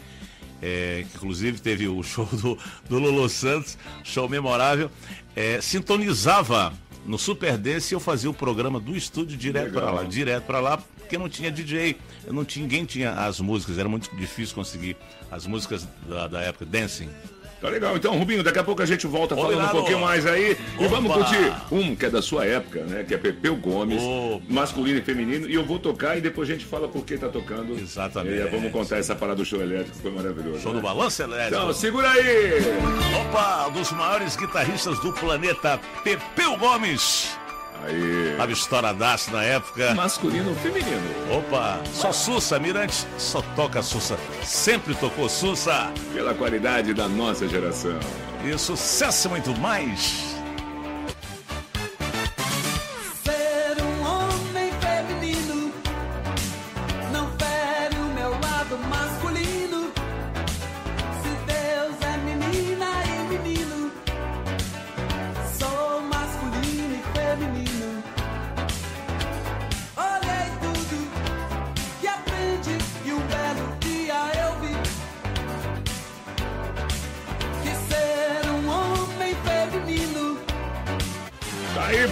é, 0.61 1.05
que 1.09 1.17
inclusive 1.17 1.59
teve 1.59 1.87
o 1.87 2.03
show 2.03 2.25
do, 2.31 2.57
do 2.87 2.99
Lolo 2.99 3.27
Santos, 3.27 3.77
show 4.03 4.29
memorável, 4.29 4.91
é, 5.35 5.59
sintonizava 5.59 6.71
no 7.05 7.17
Super 7.17 7.57
Dance 7.57 7.93
eu 7.93 7.99
fazia 7.99 8.29
o 8.29 8.33
programa 8.33 8.79
do 8.79 8.95
estúdio 8.95 9.37
direto 9.37 9.73
para 9.73 9.91
lá, 9.91 10.03
direto 10.03 10.43
para 10.43 10.59
lá, 10.59 10.83
porque 11.11 11.17
não 11.17 11.27
tinha 11.27 11.51
DJ, 11.51 11.97
não 12.27 12.45
tinha, 12.45 12.63
ninguém 12.63 12.85
tinha 12.85 13.11
as 13.11 13.41
músicas, 13.41 13.77
era 13.77 13.89
muito 13.89 14.15
difícil 14.15 14.55
conseguir 14.55 14.95
as 15.29 15.45
músicas 15.45 15.85
da, 16.07 16.27
da 16.27 16.41
época, 16.41 16.65
dancing. 16.65 17.09
Tá 17.59 17.69
legal. 17.69 17.95
Então, 17.95 18.17
Rubinho, 18.17 18.41
daqui 18.41 18.57
a 18.57 18.63
pouco 18.63 18.81
a 18.81 18.85
gente 18.85 19.05
volta 19.05 19.35
falando 19.35 19.63
um 19.63 19.67
pouquinho 19.67 19.99
mais 19.99 20.25
aí. 20.25 20.53
Opa. 20.53 20.83
E 20.83 20.87
vamos 20.87 21.13
curtir 21.13 21.53
um 21.71 21.95
que 21.95 22.05
é 22.05 22.09
da 22.09 22.21
sua 22.21 22.43
época, 22.45 22.81
né? 22.85 23.03
Que 23.03 23.13
é 23.13 23.17
Pepeu 23.17 23.55
Gomes, 23.55 24.01
Opa. 24.01 24.43
masculino 24.49 24.97
e 24.97 25.01
feminino. 25.01 25.47
E 25.47 25.53
eu 25.53 25.63
vou 25.63 25.77
tocar 25.77 26.17
e 26.17 26.21
depois 26.21 26.49
a 26.49 26.53
gente 26.53 26.65
fala 26.65 26.87
por 26.87 27.05
que 27.05 27.17
tá 27.17 27.27
tocando. 27.27 27.77
Exatamente. 27.77 28.37
E 28.37 28.49
vamos 28.49 28.71
contar 28.71 28.97
essa 28.97 29.13
parada 29.13 29.37
do 29.37 29.45
show 29.45 29.61
elétrico, 29.61 29.95
foi 29.97 30.11
maravilhoso. 30.11 30.59
Show 30.59 30.73
né? 30.73 30.79
do 30.79 30.83
balanço 30.83 31.21
elétrico. 31.21 31.61
Então, 31.61 31.73
segura 31.73 32.09
aí! 32.09 32.61
Opa, 33.27 33.67
um 33.67 33.73
dos 33.73 33.91
maiores 33.91 34.35
guitarristas 34.35 34.97
do 34.99 35.13
planeta, 35.13 35.79
Pepeu 36.03 36.57
Gomes. 36.57 37.40
Aí. 37.83 38.35
Tava 38.37 38.51
estouradaço 38.51 39.31
na 39.31 39.43
época. 39.43 39.93
Masculino 39.93 40.49
ou 40.49 40.55
feminino? 40.55 41.01
Opa, 41.31 41.79
só 41.93 42.11
Sussa, 42.11 42.59
Mirante, 42.59 43.05
só 43.17 43.41
toca 43.55 43.81
Sussa. 43.81 44.17
Sempre 44.43 44.95
tocou 44.95 45.27
Sussa. 45.27 45.91
Pela 46.13 46.33
qualidade 46.33 46.93
da 46.93 47.07
nossa 47.07 47.47
geração. 47.47 47.99
E 48.43 48.57
sucesso 48.57 49.29
muito 49.29 49.55
mais. 49.59 50.40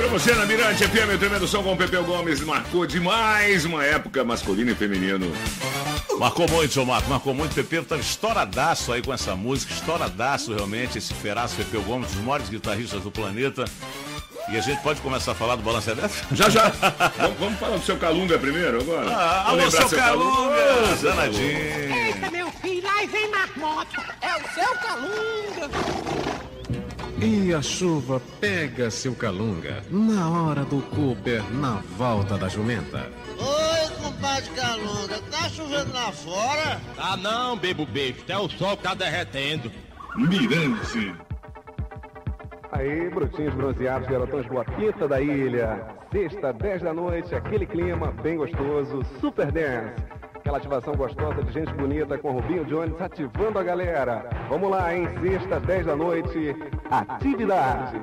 Você 0.10 0.36
na 0.36 0.46
Mirante 0.46 0.86
FM, 0.86 1.16
o 1.16 1.18
tremendo 1.18 1.48
som 1.48 1.64
com 1.64 1.72
o 1.72 1.78
Pepeu 1.78 2.04
Gomes 2.04 2.42
marcou 2.42 2.86
demais 2.86 3.64
uma 3.64 3.84
época 3.86 4.24
masculino 4.26 4.72
e 4.72 4.76
feminino. 4.76 5.32
Marcou 6.20 6.50
muito, 6.50 6.74
João 6.74 6.86
Marco, 6.86 7.10
marcou 7.10 7.34
muito. 7.34 7.56
Pepeu 7.56 7.84
estava 7.84 8.02
estouradaço 8.02 8.92
aí 8.92 9.02
com 9.02 9.14
essa 9.14 9.38
música, 9.38 9.74
estouradaço 9.74 10.54
realmente, 10.54 10.98
esse 10.98 11.14
feraço 11.14 11.56
Pepeu 11.56 11.82
Gomes, 11.84 12.12
um 12.12 12.16
dos 12.16 12.24
maiores 12.26 12.50
guitarristas 12.50 13.02
do 13.04 13.10
planeta. 13.10 13.64
E 14.50 14.58
a 14.58 14.62
gente 14.62 14.82
pode 14.82 15.00
começar 15.00 15.32
a 15.32 15.36
falar 15.36 15.56
do 15.56 15.62
Balança 15.62 15.92
Elétrico? 15.92 16.36
Já, 16.36 16.50
já. 16.50 16.70
vamos, 17.18 17.40
vamos, 17.40 17.60
falar 17.60 17.78
do 17.78 17.86
seu 17.86 17.98
Calunga 17.98 18.38
primeiro 18.38 18.82
agora? 18.82 19.16
Ah, 19.16 19.50
alô, 19.50 19.72
seu, 19.72 19.88
seu 19.88 19.98
Calunga! 19.98 20.96
Danadinho! 21.02 21.58
Eita, 21.58 22.32
meu 22.32 22.52
filho, 22.52 22.88
aí 22.98 23.08
vem 23.08 23.30
Marmoto. 23.30 24.02
É 24.22 24.36
o 24.36 24.54
seu 24.54 24.76
Calunga! 24.76 26.39
E 27.22 27.54
a 27.54 27.62
chuva 27.62 28.22
pega 28.40 28.90
seu 28.90 29.14
calunga 29.14 29.84
na 29.92 30.30
hora 30.30 30.64
do 30.64 30.82
Cooper 30.84 31.44
na 31.52 31.82
volta 31.98 32.38
da 32.38 32.48
jumenta. 32.48 33.12
Oi, 33.38 34.02
compadre 34.02 34.50
Calunga, 34.52 35.20
tá 35.30 35.50
chovendo 35.50 35.92
lá 35.92 36.12
fora? 36.14 36.80
Tá 36.96 37.18
não, 37.18 37.58
bebo 37.58 37.86
beijo, 37.86 38.22
até 38.22 38.38
o 38.38 38.48
sol 38.48 38.78
que 38.78 38.84
tá 38.84 38.94
derretendo. 38.94 39.70
Mirante. 40.16 41.14
Aí, 42.72 43.10
brutinhos 43.10 43.54
bronzeados, 43.54 44.08
garotões 44.08 44.48
boa 44.48 44.64
pinta 44.64 45.06
da 45.06 45.20
ilha. 45.20 45.88
Sexta, 46.14 46.54
10 46.54 46.84
da 46.84 46.94
noite, 46.94 47.36
aquele 47.36 47.66
clima 47.66 48.14
bem 48.24 48.38
gostoso, 48.38 49.04
super 49.20 49.52
dance. 49.52 50.19
Aquela 50.40 50.58
ativação 50.58 50.96
gostosa 50.96 51.44
de 51.44 51.52
gente 51.52 51.74
bonita 51.74 52.18
com 52.18 52.32
Rubinho 52.32 52.64
Jones 52.64 53.00
ativando 53.02 53.60
a 53.60 53.64
galera. 53.64 54.30
Vamos 54.48 54.72
lá, 54.72 54.96
hein? 54.96 55.06
Sexta, 55.22 55.60
10 55.60 55.86
da 55.86 55.96
noite, 55.98 56.56
atividade. 56.90 58.02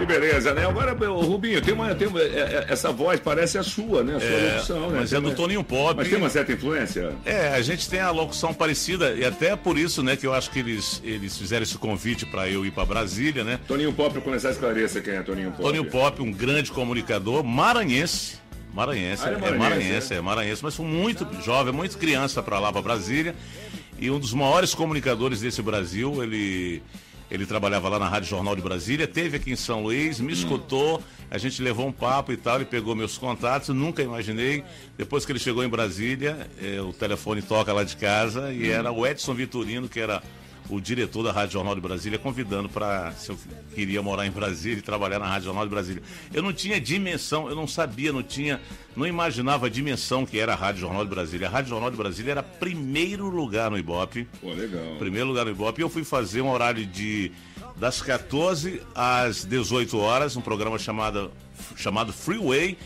Que 0.00 0.06
beleza, 0.06 0.54
né? 0.54 0.66
Agora, 0.66 0.92
Rubinho, 0.92 1.60
tem 1.60 1.74
uma, 1.74 1.94
tem 1.94 2.08
uma, 2.08 2.20
é, 2.20 2.24
é, 2.24 2.66
essa 2.68 2.90
voz 2.90 3.20
parece 3.20 3.58
a 3.58 3.62
sua, 3.62 4.02
né? 4.02 4.16
A 4.16 4.20
sua 4.20 4.28
é, 4.28 4.52
locução, 4.52 4.90
né? 4.90 4.98
Mas 5.00 5.12
é 5.12 5.20
do 5.20 5.34
Toninho 5.34 5.62
Pop. 5.62 5.94
Mas 5.94 6.08
tem 6.08 6.16
uma 6.16 6.30
certa 6.30 6.52
influência? 6.52 7.12
É, 7.24 7.48
a 7.48 7.60
gente 7.60 7.88
tem 7.88 8.00
a 8.00 8.10
locução 8.10 8.54
parecida 8.54 9.12
e 9.12 9.24
até 9.24 9.54
por 9.54 9.76
isso, 9.76 10.02
né, 10.02 10.16
que 10.16 10.26
eu 10.26 10.32
acho 10.32 10.50
que 10.50 10.60
eles, 10.60 11.02
eles 11.04 11.36
fizeram 11.36 11.62
esse 11.62 11.76
convite 11.76 12.24
para 12.24 12.48
eu 12.48 12.64
ir 12.64 12.70
para 12.70 12.86
Brasília, 12.86 13.44
né? 13.44 13.60
Toninho 13.68 13.92
Pop, 13.92 14.10
para 14.10 14.22
começar 14.22 14.48
a 14.48 14.52
esclarecer 14.52 15.02
quem 15.02 15.14
é 15.14 15.22
Toninho 15.22 15.50
Pop. 15.50 15.62
Toninho 15.62 15.84
Pop, 15.84 16.22
um 16.22 16.32
grande 16.32 16.72
comunicador 16.72 17.44
maranhense. 17.44 18.40
Maranhense, 18.72 19.24
ah, 19.24 19.32
é, 19.32 19.32
maranhense, 19.32 19.54
é 19.54 19.58
maranhense, 19.58 20.14
é. 20.14 20.16
é 20.16 20.20
maranhense, 20.20 20.62
mas 20.62 20.76
foi 20.76 20.86
muito 20.86 21.26
jovem, 21.42 21.74
muito 21.74 21.98
criança 21.98 22.42
para 22.42 22.58
lá, 22.58 22.72
para 22.72 22.80
Brasília. 22.80 23.34
E 23.98 24.10
um 24.10 24.18
dos 24.18 24.32
maiores 24.32 24.74
comunicadores 24.74 25.40
desse 25.40 25.60
Brasil, 25.60 26.22
ele 26.22 26.80
ele 27.30 27.46
trabalhava 27.46 27.88
lá 27.88 27.98
na 27.98 28.08
Rádio 28.08 28.28
Jornal 28.28 28.56
de 28.56 28.62
Brasília, 28.62 29.06
teve 29.06 29.36
aqui 29.36 29.52
em 29.52 29.56
São 29.56 29.82
Luís, 29.82 30.18
me 30.18 30.32
escutou, 30.32 31.02
a 31.30 31.38
gente 31.38 31.62
levou 31.62 31.86
um 31.86 31.92
papo 31.92 32.32
e 32.32 32.36
tal, 32.36 32.56
ele 32.56 32.64
pegou 32.64 32.94
meus 32.96 33.16
contatos, 33.16 33.68
nunca 33.68 34.02
imaginei. 34.02 34.64
Depois 34.98 35.24
que 35.24 35.30
ele 35.30 35.38
chegou 35.38 35.62
em 35.62 35.68
Brasília, 35.68 36.50
eh, 36.60 36.80
o 36.80 36.92
telefone 36.92 37.40
toca 37.40 37.72
lá 37.72 37.84
de 37.84 37.96
casa 37.96 38.52
e 38.52 38.68
era 38.68 38.90
o 38.90 39.06
Edson 39.06 39.34
Vitorino, 39.34 39.88
que 39.88 40.00
era 40.00 40.22
o 40.70 40.80
diretor 40.80 41.22
da 41.22 41.32
Rádio 41.32 41.54
Jornal 41.54 41.74
de 41.74 41.80
Brasília 41.80 42.18
convidando 42.18 42.68
para 42.68 43.12
se 43.12 43.30
eu 43.30 43.38
queria 43.74 44.02
morar 44.02 44.26
em 44.26 44.30
Brasília 44.30 44.78
e 44.78 44.82
trabalhar 44.82 45.18
na 45.18 45.26
Rádio 45.26 45.46
Jornal 45.46 45.64
de 45.64 45.70
Brasília. 45.70 46.02
Eu 46.32 46.42
não 46.42 46.52
tinha 46.52 46.80
dimensão, 46.80 47.48
eu 47.48 47.56
não 47.56 47.66
sabia, 47.66 48.12
não 48.12 48.22
tinha, 48.22 48.60
não 48.96 49.06
imaginava 49.06 49.66
a 49.66 49.68
dimensão 49.68 50.24
que 50.24 50.38
era 50.38 50.52
a 50.52 50.56
Rádio 50.56 50.82
Jornal 50.82 51.04
de 51.04 51.10
Brasília. 51.10 51.48
A 51.48 51.50
Rádio 51.50 51.70
Jornal 51.70 51.90
de 51.90 51.96
Brasília 51.96 52.32
era 52.32 52.42
primeiro 52.42 53.28
lugar 53.28 53.70
no 53.70 53.78
Ibope. 53.78 54.26
Pô, 54.40 54.52
legal. 54.52 54.96
Primeiro 54.98 55.26
lugar 55.26 55.44
no 55.44 55.50
Ibope. 55.50 55.80
E 55.80 55.84
eu 55.84 55.90
fui 55.90 56.04
fazer 56.04 56.40
um 56.40 56.50
horário 56.50 56.86
de 56.86 57.32
das 57.76 58.02
14 58.02 58.82
às 58.94 59.44
18 59.44 59.98
horas, 59.98 60.36
um 60.36 60.40
programa 60.40 60.78
chamado 60.78 61.30
chamado 61.76 62.12
Freeway 62.12 62.76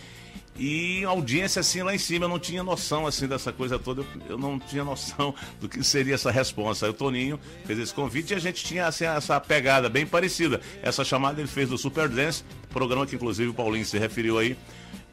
e 0.57 1.05
audiência 1.05 1.61
assim 1.61 1.83
lá 1.83 1.95
em 1.95 1.99
cima, 1.99 2.27
eu 2.27 2.29
não 2.29 2.39
tinha 2.39 2.63
noção 2.63 3.07
assim 3.07 3.27
dessa 3.27 3.53
coisa 3.53 3.79
toda, 3.79 4.03
eu, 4.03 4.07
eu 4.31 4.39
não 4.39 4.59
tinha 4.59 4.85
noção 4.85 5.35
do 5.61 5.69
que 5.69 5.83
seria 5.83 6.15
essa 6.15 6.31
resposta. 6.31 6.87
Aí 6.87 6.91
o 6.91 6.95
Toninho 6.95 7.41
fez 7.65 7.79
esse 7.79 7.93
convite 7.93 8.33
e 8.33 8.37
a 8.37 8.39
gente 8.39 8.65
tinha 8.65 8.87
assim, 8.87 9.05
essa 9.05 9.41
pegada 9.41 9.89
bem 9.89 10.07
parecida. 10.07 10.61
Essa 10.83 11.05
chamada 11.05 11.41
ele 11.41 11.49
fez 11.49 11.69
do 11.69 11.77
Super 11.77 12.09
Dance, 12.09 12.45
programa 12.71 13.07
que 13.07 13.17
inclusive 13.17 13.51
o 13.51 13.55
Paulinho 13.55 13.85
se 13.85 13.99
referiu 13.99 14.39
aí. 14.39 14.57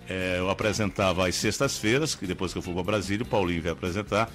É, 0.07 0.37
eu 0.39 0.49
apresentava 0.49 1.27
às 1.27 1.35
sextas-feiras, 1.35 2.15
que 2.15 2.27
depois 2.27 2.51
que 2.51 2.59
eu 2.59 2.61
fui 2.61 2.73
para 2.73 2.83
Brasília, 2.83 3.23
o 3.23 3.27
Paulinho 3.27 3.61
veio 3.61 3.73
apresentar. 3.73 4.29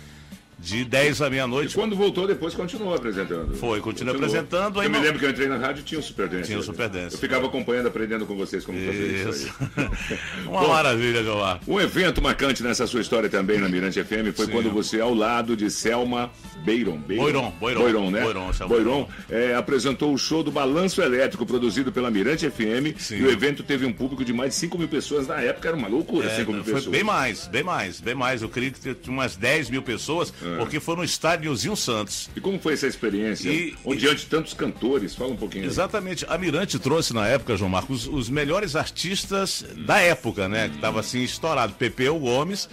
De 0.58 0.84
10 0.84 1.20
à 1.20 1.26
E 1.26 1.30
meia-noite. 1.30 1.74
quando 1.74 1.94
voltou, 1.94 2.26
depois 2.26 2.54
continuou 2.54 2.94
apresentando. 2.94 3.54
Foi, 3.56 3.78
continua 3.80 4.14
apresentando, 4.14 4.80
aí 4.80 4.86
Eu 4.86 4.90
me 4.90 4.96
não- 4.96 5.04
lembro 5.04 5.18
que 5.18 5.26
eu 5.26 5.30
entrei 5.30 5.48
na 5.48 5.58
rádio 5.58 5.80
e 5.82 5.84
tinha 5.84 6.00
o 6.00 6.02
Super 6.02 6.28
Dance. 6.28 6.44
Tinha 6.46 6.58
o 6.58 6.62
Super 6.62 6.88
Dance. 6.88 7.14
Eu 7.14 7.20
ficava 7.20 7.46
acompanhando, 7.46 7.88
aprendendo 7.88 8.24
com 8.26 8.34
vocês 8.36 8.64
como 8.64 8.78
fazer 8.78 9.06
isso 9.14 9.28
Isso. 9.28 9.54
aí. 9.76 9.88
Uma 10.48 10.60
Bom, 10.62 10.68
maravilha, 10.68 11.22
Jomar. 11.22 11.60
Um 11.68 11.78
evento 11.78 12.22
marcante 12.22 12.62
nessa 12.62 12.86
sua 12.86 13.00
história 13.02 13.28
também 13.28 13.58
na 13.58 13.68
Mirante 13.68 14.02
FM 14.02 14.32
foi 14.34 14.46
Sim. 14.46 14.52
quando 14.52 14.70
você, 14.70 14.98
ao 15.00 15.12
lado 15.14 15.54
de 15.56 15.70
Selma 15.70 16.30
Beiron, 16.64 16.96
Boiron, 16.98 17.50
Boiron. 17.60 17.80
Boiron, 17.80 18.10
né? 18.10 18.22
Boiron, 18.22 18.50
Boiron, 18.66 19.08
é, 19.30 19.54
apresentou 19.54 20.12
o 20.12 20.18
show 20.18 20.42
do 20.42 20.50
Balanço 20.50 21.02
Elétrico, 21.02 21.44
produzido 21.44 21.92
pela 21.92 22.10
Mirante 22.10 22.48
FM. 22.50 22.96
Sim. 22.98 23.18
E 23.18 23.22
o 23.24 23.30
evento 23.30 23.62
teve 23.62 23.84
um 23.84 23.92
público 23.92 24.24
de 24.24 24.32
mais 24.32 24.50
de 24.50 24.56
5 24.56 24.78
mil 24.78 24.88
pessoas. 24.88 25.26
Na 25.28 25.36
época 25.40 25.68
era 25.68 25.76
uma 25.76 25.86
loucura, 25.86 26.26
É, 26.28 26.36
5 26.36 26.52
mil 26.52 26.64
foi 26.64 26.72
pessoas. 26.74 26.90
bem 26.92 27.04
mais, 27.04 27.46
bem 27.46 27.62
mais, 27.62 28.00
bem 28.00 28.14
mais. 28.14 28.40
Eu 28.42 28.48
creio 28.48 28.72
que 28.72 28.80
tinha 28.80 28.96
umas 29.06 29.36
10 29.36 29.68
mil 29.70 29.82
pessoas, 29.82 30.32
É. 30.54 30.56
porque 30.58 30.78
foi 30.80 30.96
no 30.96 31.04
estádio 31.04 31.50
Nilzinho 31.50 31.76
Santos. 31.76 32.30
E 32.36 32.40
como 32.40 32.58
foi 32.58 32.74
essa 32.74 32.86
experiência? 32.86 33.48
E- 33.50 33.74
Onde 33.84 34.00
diante 34.00 34.20
de 34.20 34.26
tantos 34.26 34.54
cantores, 34.54 35.14
fala 35.14 35.30
um 35.32 35.36
pouquinho. 35.36 35.64
aí. 35.64 35.68
Exatamente. 35.70 36.24
A 36.28 36.38
Mirante 36.38 36.78
trouxe 36.78 37.12
na 37.14 37.26
época, 37.26 37.56
João 37.56 37.70
Marcos, 37.70 38.06
os 38.06 38.28
melhores 38.28 38.76
artistas 38.76 39.64
da 39.86 39.98
época, 40.00 40.48
né? 40.48 40.68
Que 40.68 40.78
tava 40.78 41.00
assim 41.00 41.22
estourado. 41.22 41.72
Pepeu 41.74 42.18
Gomes, 42.18 42.68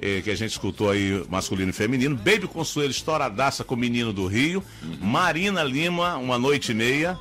eh, 0.00 0.20
que 0.22 0.30
a 0.30 0.34
gente 0.36 0.50
escutou 0.52 0.90
aí 0.90 1.24
masculino 1.28 1.70
e 1.70 1.72
feminino. 1.72 2.14
Baby 2.16 2.46
Consuelo, 2.46 2.90
estouradaça 2.90 3.64
com 3.64 3.74
o 3.74 3.78
Menino 3.78 4.12
do 4.12 4.26
Rio. 4.26 4.62
Marina 5.00 5.62
Lima, 5.62 6.16
Uma 6.16 6.38
Noite 6.38 6.72
e 6.72 6.74
Meia. 6.74 7.18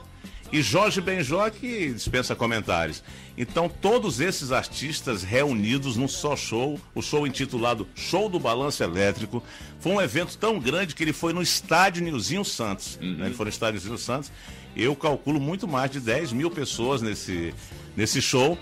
E 0.52 0.62
Jorge 0.62 1.02
Benjó, 1.02 1.50
que 1.50 1.92
dispensa 1.94 2.36
comentários. 2.36 3.04
Então, 3.38 3.68
todos 3.68 4.20
esses 4.22 4.52
artistas 4.52 5.22
reunidos 5.22 5.98
num 5.98 6.08
só 6.08 6.36
show, 6.36 6.80
o 6.96 7.02
show 7.02 7.28
intitulado 7.28 7.88
Show 7.96 8.30
do 8.30 8.40
Balanço 8.40 8.82
Elétrico, 8.82 9.44
foi 9.80 9.92
um 9.92 10.02
evento 10.02 10.38
tão 10.38 10.60
grande 10.60 10.96
que 10.96 11.04
ele 11.04 11.14
foi 11.14 11.34
no 11.34 11.42
estádio 11.42 12.02
Nilzinho 12.04 12.46
Santos. 12.46 12.98
né? 13.02 13.26
Ele 13.28 13.36
foi 13.36 13.46
no 13.46 13.50
estádio 13.50 13.74
Nilzinho 13.80 13.98
Santos. 13.98 14.32
Eu 14.76 14.96
calculo 14.96 15.40
muito 15.40 15.68
mais 15.68 15.92
de 15.92 16.00
10 16.00 16.32
mil 16.34 16.50
pessoas 16.50 17.02
nesse, 17.02 17.54
nesse 17.96 18.22
show. 18.22 18.58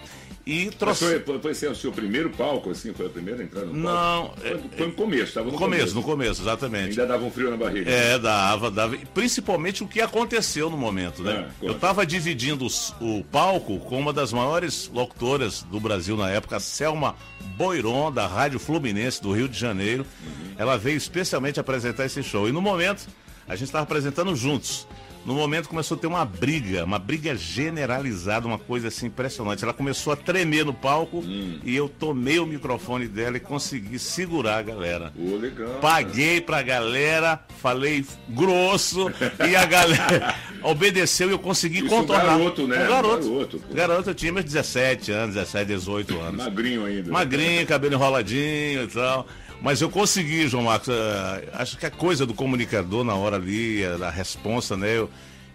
E 0.46 0.66
Mas 0.66 0.76
trouxe. 0.76 1.06
foi, 1.06 1.20
foi, 1.22 1.40
foi 1.40 1.52
assim, 1.52 1.68
o 1.68 1.76
seu 1.76 1.92
primeiro 1.92 2.30
palco, 2.30 2.70
assim? 2.70 2.94
Foi 2.94 3.08
a 3.08 3.10
primeira 3.10 3.42
entrada 3.42 3.66
no 3.66 3.74
Não, 3.74 4.28
palco? 4.28 4.42
Foi, 4.42 4.60
foi 4.78 4.88
no 4.88 4.94
começo, 4.94 5.24
estava 5.24 5.46
no, 5.48 5.54
No 5.54 5.58
começo, 5.58 5.96
no 5.96 6.04
começo, 6.04 6.42
exatamente. 6.44 6.90
Ainda 6.90 7.08
dava 7.08 7.26
um 7.26 7.32
frio 7.32 7.50
na 7.50 7.58
barriga. 7.58 7.90
É, 7.90 8.20
dava, 8.20 8.70
dava. 8.70 8.96
Principalmente 9.12 9.84
o 9.84 9.88
que 9.88 10.00
aconteceu 10.02 10.70
no 10.70 10.78
momento, 10.78 11.24
né? 11.24 11.32
É, 11.32 11.36
conta. 11.36 11.54
Eu 11.62 11.72
estava 11.72 12.06
dividindo 12.06 12.68
o 13.02 13.24
palco 13.24 13.80
com 13.80 14.00
uma 14.00 14.14
das 14.14 14.32
maiores 14.32 14.88
locutoras 14.94 15.64
do 15.64 15.80
Brasil 15.80 16.16
na 16.16 16.30
época, 16.30 16.60
Selma 16.60 17.16
Boiron, 17.58 18.12
da 18.12 18.28
Rádio 18.28 18.60
Fluminense 18.60 19.20
do 19.20 19.32
Rio 19.32 19.50
de 19.50 19.58
Janeiro. 19.58 20.06
Uhum. 20.24 20.54
Ela 20.60 20.78
veio 20.78 20.98
especialmente 20.98 21.60
apresentar 21.60 22.06
esse 22.06 22.22
show. 22.22 22.48
E 22.48 22.52
no 22.52 22.62
momento, 22.62 23.08
a 23.48 23.56
gente 23.56 23.70
estava 23.70 23.84
apresentando 23.84 24.36
juntos. 24.36 24.88
No 25.26 25.34
momento 25.34 25.68
começou 25.68 25.98
a 25.98 26.00
ter 26.00 26.06
uma 26.08 26.24
briga, 26.24 26.86
uma 26.86 27.00
briga 27.00 27.36
generalizada, 27.36 28.46
uma 28.48 28.60
coisa 28.60 28.90
assim 28.90 29.08
impressionante. 29.08 29.64
Ela 29.64 29.74
começou 29.74 30.14
a 30.14 30.16
tremer 30.16 30.64
no 30.66 30.74
palco 30.74 31.20
Hum. 31.20 31.60
e 31.64 31.76
eu 31.76 31.90
tomei 31.90 32.38
o 32.40 32.46
microfone 32.46 33.08
dela 33.08 33.38
e 33.38 33.40
consegui 33.40 33.98
segurar 33.98 34.58
a 34.58 34.62
galera. 34.62 35.12
Ô, 35.18 35.36
legal. 35.36 35.80
Paguei 35.82 36.40
pra 36.40 36.62
galera, 36.62 37.44
falei 37.62 38.06
grosso 38.30 39.08
e 39.50 39.56
a 39.56 39.66
galera 39.66 40.36
obedeceu 40.62 41.30
e 41.30 41.32
eu 41.32 41.40
consegui 41.40 41.80
Isso, 41.80 41.88
contornar. 41.88 42.38
garoto, 42.38 42.68
né? 42.68 42.84
Um 42.86 42.88
garoto. 42.88 43.30
Garoto, 43.30 43.60
pô. 43.60 43.74
Garoto, 43.74 44.10
eu 44.12 44.16
tinha 44.16 44.32
meus 44.32 44.46
17 44.46 45.12
anos, 45.12 45.36
17, 45.36 45.66
18 45.66 46.20
anos. 46.20 46.44
Magrinho 46.46 46.86
ainda. 46.86 47.12
Magrinho, 47.12 47.66
cabelo 47.66 47.96
enroladinho 47.96 48.84
e 48.84 48.88
tal. 48.88 49.28
Mas 49.62 49.82
eu 49.82 49.90
consegui, 49.90 50.48
João 50.48 50.64
Marcos. 50.66 50.90
eh, 50.90 51.50
acho 51.54 51.78
que 51.78 51.86
a 51.86 51.92
coisa 51.92 52.26
do 52.26 52.34
comunicador 52.34 53.04
na 53.04 53.16
hora 53.16 53.38
ali, 53.38 53.84
eh, 53.84 53.98
da 53.98 54.10
responsa, 54.10 54.78
né? 54.78 54.98
Eu, 54.98 55.10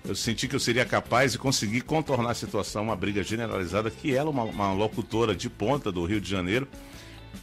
eu 0.04 0.14
senti 0.14 0.49
que 0.49 0.57
eu 0.57 0.61
seria 0.61 0.85
capaz 0.85 1.33
de 1.33 1.38
conseguir 1.38 1.83
contornar 1.83 2.30
a 2.30 2.35
situação, 2.35 2.83
uma 2.85 2.97
briga 2.97 3.23
generalizada, 3.23 3.90
que 3.90 4.14
ela, 4.14 4.30
uma, 4.30 4.45
uma 4.45 4.73
locutora 4.73 5.35
de 5.35 5.49
ponta 5.49 5.92
do 5.92 6.04
Rio 6.04 6.21
de 6.21 6.28
Janeiro, 6.28 6.67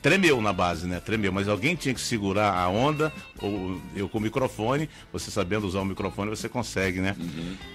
tremeu 0.02 0.42
na 0.42 0.54
base, 0.54 0.88
né? 0.88 1.00
Tremeu, 1.00 1.32
mas 1.32 1.48
alguém 1.48 1.76
tinha 1.76 1.94
que 1.94 2.02
segurar 2.02 2.54
a 2.54 2.68
onda, 2.70 3.12
ou 3.42 3.80
eu 3.96 4.08
com 4.08 4.18
o 4.18 4.22
microfone, 4.22 4.90
você 5.12 5.30
sabendo 5.32 5.66
usar 5.68 5.80
o 5.80 5.86
microfone, 5.86 6.30
você 6.30 6.48
consegue, 6.50 7.00
né? 7.00 7.16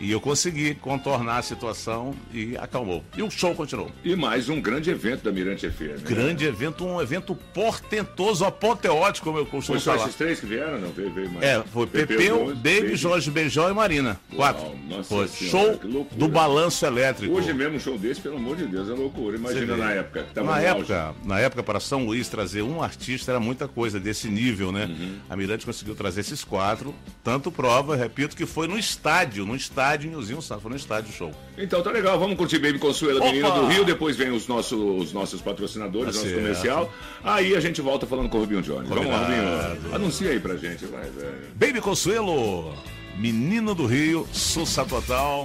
E 0.00 0.10
eu 0.10 0.20
consegui 0.20 0.74
contornar 0.74 1.38
a 1.38 1.42
situação 1.42 2.14
e 2.32 2.56
acalmou. 2.56 3.02
E 3.16 3.22
o 3.22 3.30
show 3.30 3.54
continuou. 3.54 3.90
E 4.04 4.14
mais 4.16 4.48
um 4.48 4.60
grande 4.60 4.90
evento 4.90 5.24
da 5.24 5.32
Mirante 5.32 5.68
FM. 5.70 5.80
né? 5.80 5.96
Grande 6.04 6.44
evento, 6.44 6.84
um 6.84 7.00
evento 7.00 7.34
portentoso, 7.34 8.44
apoteótico, 8.44 9.26
como 9.26 9.38
eu 9.38 9.46
costumo 9.46 9.78
Foi 9.78 9.80
só 9.80 9.92
falar. 9.92 10.04
esses 10.04 10.16
três 10.16 10.40
que 10.40 10.46
vieram? 10.46 10.80
Não, 10.80 10.90
veio, 10.90 11.12
veio 11.12 11.30
mais. 11.30 11.44
É, 11.44 11.62
foi 11.72 11.86
Pepeu, 11.86 12.54
Baby, 12.56 12.96
Jorge 12.96 13.30
Benjó 13.30 13.68
e 13.70 13.74
Marina. 13.74 14.20
Quatro. 14.34 14.62
Uau, 14.64 14.76
nossa 14.88 15.04
foi 15.04 15.28
senhora, 15.28 15.78
show 15.80 16.06
do 16.12 16.28
balanço 16.28 16.84
elétrico. 16.84 17.34
Hoje 17.34 17.52
mesmo 17.52 17.76
um 17.76 17.80
show 17.80 17.98
desse, 17.98 18.20
pelo 18.20 18.36
amor 18.36 18.56
de 18.56 18.66
Deus, 18.66 18.88
é 18.88 18.92
loucura. 18.92 19.36
Imagina 19.36 19.76
na 19.76 19.92
época. 19.92 20.26
na 20.42 20.60
época, 20.60 21.14
na 21.24 21.40
época, 21.40 21.62
para 21.62 21.80
São 21.80 22.01
Luís 22.04 22.28
trazer 22.28 22.62
um 22.62 22.82
artista 22.82 23.32
era 23.32 23.40
muita 23.40 23.66
coisa 23.68 23.98
desse 24.00 24.28
nível, 24.28 24.70
né? 24.72 24.86
Uhum. 24.86 25.18
A 25.28 25.36
Mirante 25.36 25.64
conseguiu 25.66 25.94
trazer 25.94 26.20
esses 26.20 26.42
quatro. 26.44 26.94
Tanto 27.22 27.50
prova, 27.50 27.96
repito, 27.96 28.36
que 28.36 28.46
foi 28.46 28.66
no 28.66 28.78
estádio, 28.78 29.44
no 29.46 29.54
estádio 29.56 30.10
Nilzinho 30.10 30.40
Santos, 30.42 30.62
foi 30.62 30.70
no 30.70 30.76
estádio 30.76 31.12
show. 31.12 31.30
Então 31.56 31.82
tá 31.82 31.90
legal, 31.90 32.18
vamos 32.18 32.36
curtir 32.36 32.58
Baby 32.58 32.78
Consuela, 32.78 33.20
Opa! 33.20 33.26
menina 33.30 33.50
do 33.50 33.66
Rio. 33.66 33.84
Depois 33.84 34.16
vem 34.16 34.30
os 34.30 34.46
nossos, 34.46 34.72
os 35.02 35.12
nossos 35.12 35.40
patrocinadores, 35.40 36.06
Tá 36.16 36.18
nosso 36.18 36.28
certo. 36.28 36.40
comercial. 36.40 36.92
Aí 37.24 37.54
a 37.54 37.60
gente 37.60 37.80
volta 37.80 38.06
falando 38.06 38.28
com 38.28 38.38
o 38.38 38.40
Rubinho 38.40 38.62
Jones. 38.62 38.88
Vamos 38.88 39.06
lá, 39.06 39.18
Combinado. 39.20 39.74
Rubinho. 39.74 39.94
Anuncia 39.94 40.30
aí 40.30 40.40
pra 40.40 40.56
gente, 40.56 40.84
vai, 40.86 41.02
velho. 41.10 41.34
Baby 41.54 41.80
Consuelo, 41.80 42.74
menino 43.16 43.74
do 43.74 43.86
Rio, 43.86 44.26
sussa 44.32 44.84
total. 44.84 45.44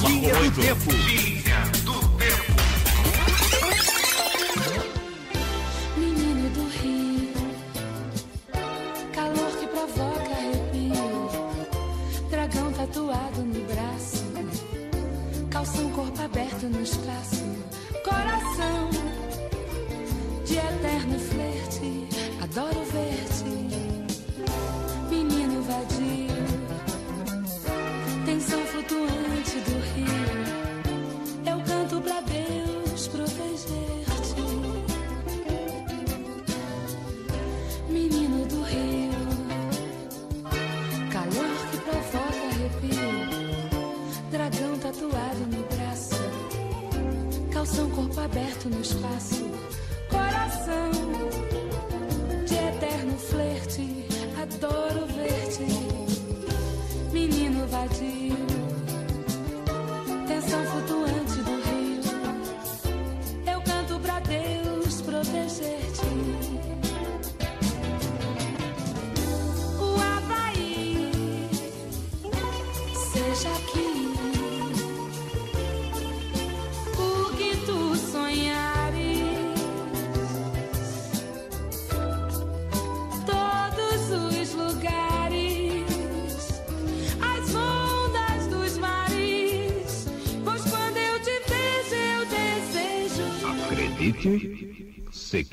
Marcou 0.00 0.10
muito. 0.10 0.58
Menino 0.60 2.07
tatuado 12.88 13.42
no 13.42 13.60
braço, 13.66 14.24
calção 15.50 15.90
corpo 15.90 16.22
aberto 16.22 16.66
no 16.68 16.80
espaço, 16.82 17.44
coração 18.02 18.88
de 20.44 20.56
eterno 20.56 21.18
flerte, 21.18 22.08
adoro 22.42 22.82
ver-te, 22.84 23.44
menino 25.10 25.62
vadio, 25.62 26.28
tensão 28.24 28.60
flutuante 28.66 29.37
no 48.68 48.80
espaço, 48.80 49.37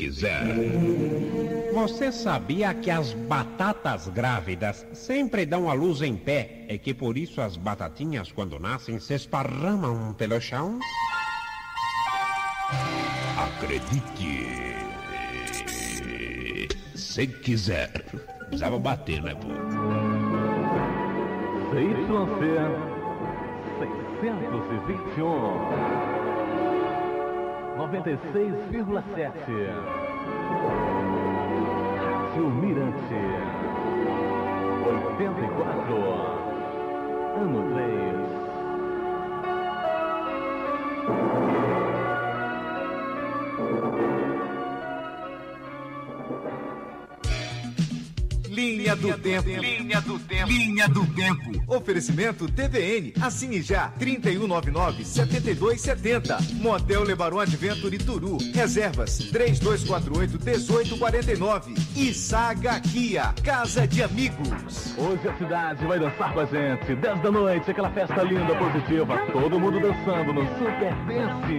quiser. 0.05 0.43
Você 1.73 2.11
sabia 2.11 2.73
que 2.73 2.91
as 2.91 3.13
batatas 3.13 4.07
grávidas 4.07 4.85
sempre 4.93 5.45
dão 5.45 5.69
a 5.69 5.73
luz 5.73 6.01
em 6.01 6.15
pé 6.15 6.65
e 6.69 6.77
que 6.77 6.93
por 6.93 7.17
isso 7.17 7.41
as 7.41 7.57
batatinhas, 7.57 8.31
quando 8.31 8.57
nascem, 8.59 8.97
se 8.99 9.15
esparramam 9.15 10.13
pelo 10.13 10.39
chão? 10.39 10.79
Acredite 13.37 14.45
você 16.93 17.27
quiser. 17.27 17.91
Precisava 18.47 18.77
bater, 18.77 19.23
né, 19.23 19.33
pô? 19.33 19.47
CYC 21.71 22.05
621 24.21 26.24
96,7 27.95 29.31
Rádio 31.95 32.49
Mirante 32.49 33.21
84 34.83 35.95
Ano 37.37 37.61
3 37.73 37.85
Linha 48.55 48.95
do 48.95 49.11
Tempo. 49.17 49.49
Linha 49.49 49.99
do 49.99 50.17
Tempo. 50.17 50.49
Linha 50.49 50.87
do 50.87 51.05
Tempo. 51.07 51.51
Oferecimento 51.67 52.49
TVN. 52.49 53.11
Assine 53.21 53.61
já. 53.61 53.91
3199-7270. 53.99 56.53
Motel 56.53 57.03
Lebaron 57.03 57.41
Adventure 57.41 57.97
Turu. 57.97 58.37
Reservas 58.53 59.29
3248-1849. 59.33 61.77
E 61.97 62.13
Saga 62.13 62.79
Kia. 62.79 63.33
Casa 63.43 63.85
de 63.85 64.01
Amigos. 64.01 64.95
Hoje 64.97 65.27
a 65.27 65.37
cidade 65.37 65.85
vai 65.85 65.99
dançar 65.99 66.33
com 66.33 66.39
a 66.39 66.45
gente. 66.45 66.95
10 66.95 67.21
da 67.21 67.31
noite, 67.31 67.69
aquela 67.69 67.91
festa 67.91 68.23
linda, 68.23 68.55
positiva. 68.55 69.17
Todo 69.33 69.59
mundo 69.59 69.81
dançando 69.81 70.31
no 70.31 70.47
Super 70.57 70.95
Dance. 71.05 71.57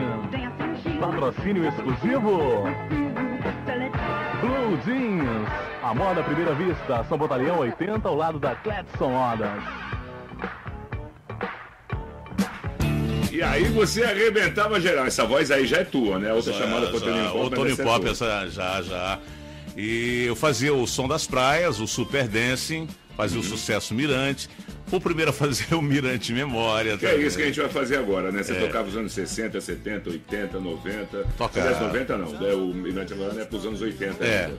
Patrocínio 0.98 1.68
exclusivo. 1.68 2.64
Blue 4.40 4.78
Jeans. 4.84 5.48
A 5.82 5.94
moda 5.94 6.20
à 6.20 6.24
primeira 6.24 6.54
vista. 6.54 7.04
São 7.08 7.18
Batalhão 7.18 7.58
80 7.58 8.08
ao 8.08 8.16
lado 8.16 8.38
da 8.38 8.54
Cletson 8.56 9.10
Modas. 9.10 9.62
E 13.32 13.42
aí 13.42 13.64
você 13.64 14.02
arrebentava 14.02 14.80
geral. 14.80 15.06
Essa 15.06 15.24
voz 15.24 15.50
aí 15.50 15.66
já 15.66 15.78
é 15.78 15.84
tua, 15.84 16.18
né? 16.18 16.32
Outra 16.32 16.52
Já, 16.52 16.58
chamada 16.60 16.86
por 16.86 17.00
já, 17.00 17.06
Tony 17.06 17.28
Pop. 17.28 17.38
O 17.38 17.50
Tony 17.50 17.72
essa 17.72 17.82
é 17.82 17.84
Pop, 17.84 18.08
essa, 18.08 18.48
já, 18.48 18.82
já. 18.82 19.18
E 19.76 20.24
eu 20.24 20.34
fazia 20.34 20.72
o 20.72 20.86
Som 20.86 21.06
das 21.06 21.26
Praias, 21.26 21.78
o 21.78 21.86
Super 21.86 22.26
Dancing, 22.26 22.88
fazia 23.14 23.38
o 23.38 23.42
Sucesso 23.42 23.92
Mirante. 23.94 24.48
O 24.90 25.00
primeiro 25.00 25.30
a 25.30 25.34
fazer 25.34 25.74
o 25.74 25.82
Mirante 25.82 26.32
Memória. 26.32 26.96
Que 26.96 27.06
é 27.06 27.16
isso 27.16 27.36
que 27.36 27.42
a 27.42 27.46
gente 27.46 27.58
vai 27.60 27.68
fazer 27.68 27.96
agora, 27.96 28.30
né? 28.30 28.42
Você 28.42 28.52
É. 28.52 28.60
tocava 28.60 28.88
os 28.88 28.96
anos 28.96 29.12
60, 29.12 29.60
70, 29.60 30.10
80, 30.10 30.60
90. 30.60 31.24
Toca- 31.36 31.60
Aliás, 31.60 31.80
90 31.80 32.16
não. 32.16 32.30
né? 32.32 32.52
O 32.52 32.66
Mirante 32.72 33.12
agora 33.12 33.40
é 33.40 33.44
pros 33.44 33.66
anos 33.66 33.82
80. 33.82 34.24
É, 34.24 34.44
ainda. 34.46 34.58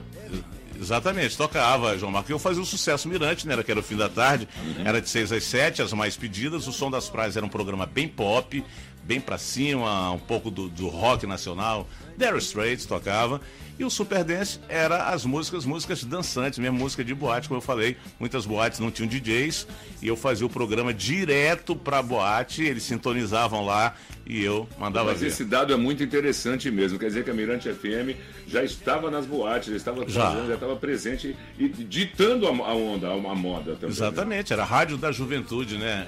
exatamente, 0.78 1.36
tocava, 1.36 1.96
João 1.96 2.12
Marcos. 2.12 2.30
Eu 2.30 2.38
fazia 2.38 2.62
o 2.62 2.66
sucesso 2.66 3.08
Mirante, 3.08 3.48
né? 3.48 3.60
Que 3.62 3.70
era 3.70 3.80
o 3.80 3.82
fim 3.82 3.96
da 3.96 4.08
tarde, 4.10 4.46
Uhum. 4.62 4.86
era 4.86 5.00
de 5.00 5.08
6 5.08 5.32
às 5.32 5.44
7, 5.44 5.80
as 5.80 5.92
mais 5.94 6.14
pedidas. 6.16 6.66
O 6.66 6.72
Som 6.72 6.90
das 6.90 7.08
Praias 7.08 7.34
era 7.36 7.44
um 7.46 7.48
programa 7.48 7.86
bem 7.86 8.06
pop, 8.06 8.62
bem 9.04 9.20
pra 9.20 9.38
cima, 9.38 10.10
um 10.12 10.18
pouco 10.18 10.50
do, 10.50 10.68
do 10.68 10.88
rock 10.88 11.26
nacional. 11.26 11.88
Dire 12.18 12.36
Straits 12.36 12.84
tocava. 12.84 13.40
E 13.78 13.84
o 13.84 13.90
Super 13.90 14.24
Dance 14.24 14.58
era 14.68 15.04
as 15.04 15.24
músicas, 15.24 15.64
músicas 15.64 16.02
dançantes, 16.02 16.58
mesmo 16.58 16.76
música 16.76 17.04
de 17.04 17.14
boate, 17.14 17.46
como 17.46 17.58
eu 17.58 17.62
falei. 17.64 17.96
Muitas 18.18 18.44
boates 18.44 18.80
não 18.80 18.90
tinham 18.90 19.08
DJs 19.08 19.68
e 20.02 20.08
eu 20.08 20.16
fazia 20.16 20.44
o 20.44 20.50
programa 20.50 20.92
direto 20.92 21.76
pra 21.76 22.02
boate, 22.02 22.62
eles 22.62 22.82
sintonizavam 22.82 23.64
lá 23.64 23.94
e 24.26 24.44
eu 24.44 24.68
mandava 24.78 25.12
Mas 25.12 25.20
ver. 25.20 25.28
esse 25.28 25.44
dado 25.44 25.72
é 25.72 25.76
muito 25.76 26.02
interessante 26.02 26.70
mesmo. 26.70 26.98
Quer 26.98 27.06
dizer 27.06 27.24
que 27.24 27.30
a 27.30 27.34
Mirante 27.34 27.72
FM 27.72 28.18
já 28.46 28.64
estava 28.64 29.10
nas 29.10 29.24
boates, 29.24 29.70
já 29.70 29.76
estava 29.76 30.04
fazendo, 30.04 30.48
já 30.48 30.54
estava 30.54 30.76
presente 30.76 31.36
e 31.58 31.68
ditando 31.68 32.46
a, 32.46 32.50
onda, 32.74 33.10
a, 33.10 33.34
moda 33.34 33.74
também. 33.74 33.90
Exatamente, 33.90 34.52
era 34.52 34.62
a 34.62 34.66
rádio 34.66 34.96
da 34.96 35.12
juventude, 35.12 35.78
né? 35.78 36.06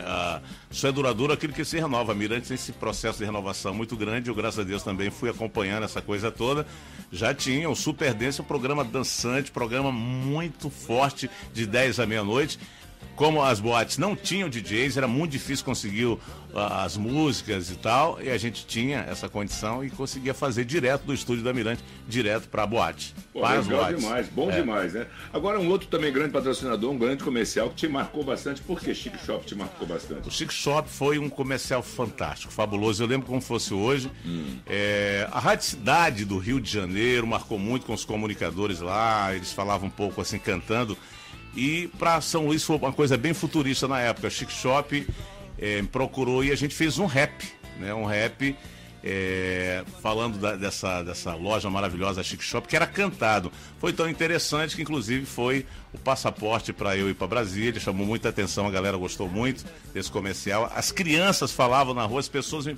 Só 0.71 0.89
é 0.89 0.93
duradouro 0.93 1.33
aquilo 1.33 1.53
que 1.53 1.65
se 1.65 1.79
renova. 1.79 2.13
A 2.13 2.15
Mirante 2.15 2.49
tem 2.49 2.55
esse 2.57 2.73
processo 2.73 3.19
de 3.19 3.25
renovação 3.25 3.73
muito 3.73 3.97
grande. 3.97 4.29
Eu, 4.29 4.35
graças 4.35 4.59
a 4.59 4.65
Deus, 4.65 4.83
também 4.83 5.11
fui 5.11 5.31
acompanhando 5.31 5.85
essa 5.85 6.03
coisa 6.03 6.31
toda. 6.31 6.67
Já 7.11 7.33
tinha 7.35 7.60
o 7.69 7.75
Super 7.75 8.15
Dance, 8.15 8.41
um 8.41 8.45
programa 8.45 8.85
dançante, 8.85 9.51
programa 9.51 9.93
muito 9.93 10.71
forte, 10.71 11.31
de 11.53 11.67
10 11.67 12.01
à 12.01 12.07
meia-noite. 12.07 12.59
Como 13.17 13.43
as 13.43 13.61
boates 13.61 13.99
não 13.99 14.17
tinham 14.17 14.49
DJs, 14.49 14.97
era 14.97 15.07
muito 15.07 15.33
difícil 15.33 15.63
conseguir 15.65 16.17
a- 16.55 16.85
as 16.85 16.97
músicas 16.97 17.71
e 17.71 17.77
tal, 17.77 18.21
e 18.23 18.31
a 18.31 18.39
gente 18.39 18.65
tinha 18.67 19.01
essa 19.01 19.29
condição 19.29 19.85
e 19.85 19.91
conseguia 19.91 20.33
fazer 20.33 20.65
direto 20.65 21.03
do 21.03 21.13
estúdio 21.13 21.45
da 21.45 21.53
Mirante, 21.53 21.85
direto 22.09 22.49
para 22.49 22.63
a 22.63 22.67
boate. 22.67 23.15
Pô, 23.33 23.41
para 23.41 23.61
legal 23.61 23.79
boates. 23.81 24.01
demais, 24.03 24.29
bom 24.31 24.51
É. 24.51 24.57
demais, 24.61 24.95
né? 24.95 25.07
Agora 25.35 25.61
um 25.61 25.69
outro 25.69 25.87
também 25.89 26.11
grande 26.13 26.31
patrocinador, 26.33 26.91
um 26.91 26.99
grande 26.99 27.23
comercial 27.23 27.69
que 27.69 27.77
te 27.77 27.89
marcou 27.89 28.25
bastante. 28.25 28.63
Por 28.63 28.81
que 28.81 28.95
Chic 28.95 29.15
Shop 29.25 29.45
te 29.45 29.55
marcou 29.55 29.87
bastante? 29.87 30.27
O 30.27 30.31
Chic 30.31 30.51
Shop 30.51 30.89
foi 30.89 31.19
um 31.19 31.29
comercial 31.29 31.83
fantástico, 31.83 32.51
fabuloso. 32.53 33.03
Eu 33.03 33.07
lembro 33.07 33.27
como 33.27 33.41
fosse 33.43 33.75
hoje. 33.75 34.11
É, 34.67 35.29
a 35.31 35.39
Rádio 35.39 35.67
Cidade 35.67 36.25
do 36.25 36.39
Rio 36.39 36.59
de 36.61 36.71
Janeiro 36.71 37.27
marcou 37.27 37.59
muito 37.59 37.85
com 37.87 37.93
os 37.93 38.05
comunicadores 38.05 38.81
lá. 38.81 39.35
Eles 39.35 39.53
falavam 39.53 39.89
um 39.89 39.91
pouco 39.91 40.21
assim, 40.21 40.39
cantando. 40.39 40.97
E 41.55 41.89
para 41.99 42.21
São 42.21 42.47
Luís 42.47 42.63
foi 42.63 42.77
uma 42.77 42.93
coisa 42.93 43.17
bem 43.17 43.35
futurista 43.35 43.89
na 43.89 44.01
época. 44.01 44.31
Chic 44.31 44.51
Shop 44.51 45.07
é, 45.59 45.83
procurou 45.91 46.45
e 46.45 46.51
a 46.51 46.57
gente 46.57 46.75
fez 46.75 46.99
um 46.99 47.07
rap, 47.07 47.33
né? 47.79 47.93
Um 47.93 48.05
rap 48.05 48.55
é, 49.03 49.83
falando 50.03 50.39
da- 50.39 50.57
dessa, 50.57 51.03
dessa 51.03 51.35
loja 51.35 51.69
maravilhosa 51.71 52.23
Chic 52.23 52.41
Shop, 52.43 52.69
que 52.69 52.77
era 52.77 52.87
cantado. 52.87 53.51
Foi 53.79 53.93
tão 53.93 54.09
interessante 54.09 54.77
que, 54.77 54.83
inclusive, 54.83 55.25
foi 55.27 55.67
o 55.93 55.99
passaporte 55.99 56.73
para 56.73 56.97
eu 56.97 57.09
ir 57.11 57.15
para 57.15 57.27
Brasília. 57.27 57.81
Chamou 57.81 58.07
muita 58.07 58.29
atenção, 58.29 58.67
a 58.67 58.71
galera 58.71 58.97
gostou 58.97 59.29
muito 59.29 59.65
desse 59.93 60.11
comercial. 60.11 60.71
As 60.75 60.93
crianças 60.93 61.51
falavam 61.51 61.95
na 61.95 62.05
rua, 62.05 62.21
as 62.21 62.29
pessoas 62.29 62.67
me, 62.67 62.77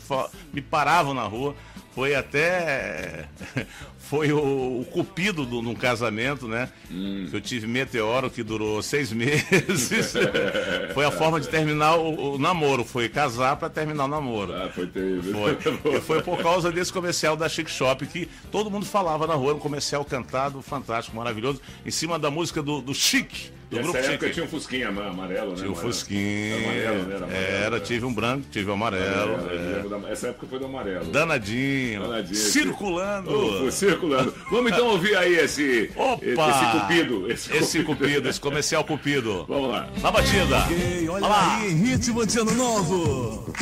me 0.52 0.62
paravam 0.62 1.12
na 1.12 1.24
rua. 1.24 1.54
Foi 1.94 2.14
até. 2.14 3.26
Foi 3.98 4.30
o, 4.30 4.80
o 4.80 4.84
cupido 4.92 5.46
de 5.46 5.54
um 5.54 5.74
casamento, 5.74 6.46
né? 6.46 6.68
Hum. 6.90 7.28
Que 7.30 7.36
eu 7.36 7.40
tive 7.40 7.66
meteoro 7.66 8.28
que 8.28 8.42
durou 8.42 8.82
seis 8.82 9.10
meses. 9.14 10.12
foi 10.92 11.06
a 11.06 11.10
forma 11.10 11.40
de 11.40 11.48
terminar 11.48 11.96
o, 11.96 12.34
o 12.34 12.38
namoro. 12.38 12.84
Foi 12.84 13.08
casar 13.08 13.56
para 13.56 13.70
terminar 13.70 14.04
o 14.04 14.08
namoro. 14.08 14.52
Ah, 14.52 14.68
foi 14.68 14.86
terrível. 14.86 15.32
Foi. 15.32 15.96
E 15.96 16.00
foi 16.02 16.22
por 16.22 16.42
causa 16.42 16.70
desse 16.70 16.92
comercial 16.92 17.38
da 17.38 17.48
Chic 17.48 17.70
Shop 17.70 18.04
que 18.06 18.28
todo 18.50 18.70
mundo 18.70 18.84
falava 18.84 19.26
na 19.26 19.34
rua. 19.34 19.54
Um 19.54 19.58
comercial 19.58 20.04
cantado, 20.04 20.60
fantástico, 20.60 21.16
maravilhoso. 21.16 21.62
Em 21.86 21.90
cima 21.90 22.18
da 22.18 22.30
música 22.30 22.62
do, 22.62 22.82
do 22.82 22.94
Chic. 22.94 23.50
Do 23.72 23.76
Nessa 23.78 23.90
grupo 23.92 24.06
época 24.12 24.30
tinha 24.30 24.44
um 24.44 24.48
Fusquinha 24.48 24.88
ama- 24.90 25.06
amarelo, 25.08 25.50
né? 25.52 25.56
Tinha 25.56 25.68
Amarelo. 25.68 25.92
Fusquinha. 25.92 26.56
Era 26.56 26.90
amarelo, 26.90 27.02
né? 27.08 27.14
Era 27.16 27.24
amarelo, 27.24 27.46
Era, 27.64 27.76
é. 27.76 27.80
tive 27.80 28.04
um 28.04 28.12
branco, 28.14 28.46
tive 28.50 28.70
um 28.70 28.74
amarelo. 28.74 29.34
Amarelo, 29.34 30.06
é. 30.08 30.12
Essa 30.12 30.28
época 30.28 30.46
foi 30.46 30.58
do 30.58 30.66
amarelo. 30.66 31.04
Danadinho. 31.06 32.02
Danadinho. 32.02 32.34
Circulando. 32.36 33.30
Oh, 33.66 33.70
circulando. 33.70 34.34
Vamos 34.50 34.72
então 34.72 34.88
ouvir 34.88 35.16
aí 35.16 35.36
esse, 35.36 35.90
Opa! 35.96 36.22
esse 36.22 36.80
cupido. 36.80 37.32
Esse, 37.32 37.56
Esse 37.56 37.82
cupido, 37.82 38.28
esse 38.28 38.40
comercial 38.40 38.84
cupido. 38.84 39.46
Vamos 39.48 39.70
lá. 39.70 39.88
Na 40.02 40.10
batida. 40.10 40.58
Ok, 40.58 41.08
olha 41.08 41.12
Olha 41.12 41.26
lá. 41.28 41.56
aí, 41.56 41.68
ritmo 41.72 42.26
de 42.26 42.38
ano 42.40 42.52
novo. 42.54 43.54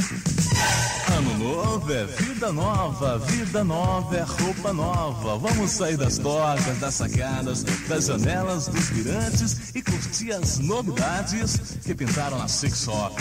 É 1.71 2.05
vida 2.05 2.53
nova, 2.53 3.17
vida 3.19 3.63
nova 3.63 4.17
é 4.17 4.23
roupa 4.23 4.73
nova. 4.73 5.39
Vamos 5.39 5.71
sair 5.71 5.97
das 5.97 6.19
tocas, 6.19 6.79
das 6.81 6.95
sacadas, 6.95 7.63
das 7.63 8.07
janelas, 8.07 8.67
dos 8.67 8.91
mirantes 8.91 9.73
e 9.73 9.81
curtir 9.81 10.33
as 10.33 10.59
novidades 10.59 11.79
que 11.85 11.95
pintaram 11.95 12.39
na 12.39 12.49
Six 12.49 12.83
Shop. 12.83 13.15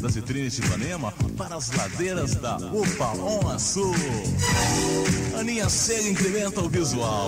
Das 0.00 0.16
vitrines 0.16 0.52
de 0.52 0.66
Ipanema 0.66 1.14
para 1.38 1.56
as 1.56 1.70
ladeiras 1.74 2.34
da 2.34 2.58
Upa 2.58 3.12
On 3.16 3.58
Sul. 3.58 3.94
Aninha 5.40 5.70
Cega 5.70 6.06
incrementa 6.06 6.60
o 6.60 6.68
visual. 6.68 7.26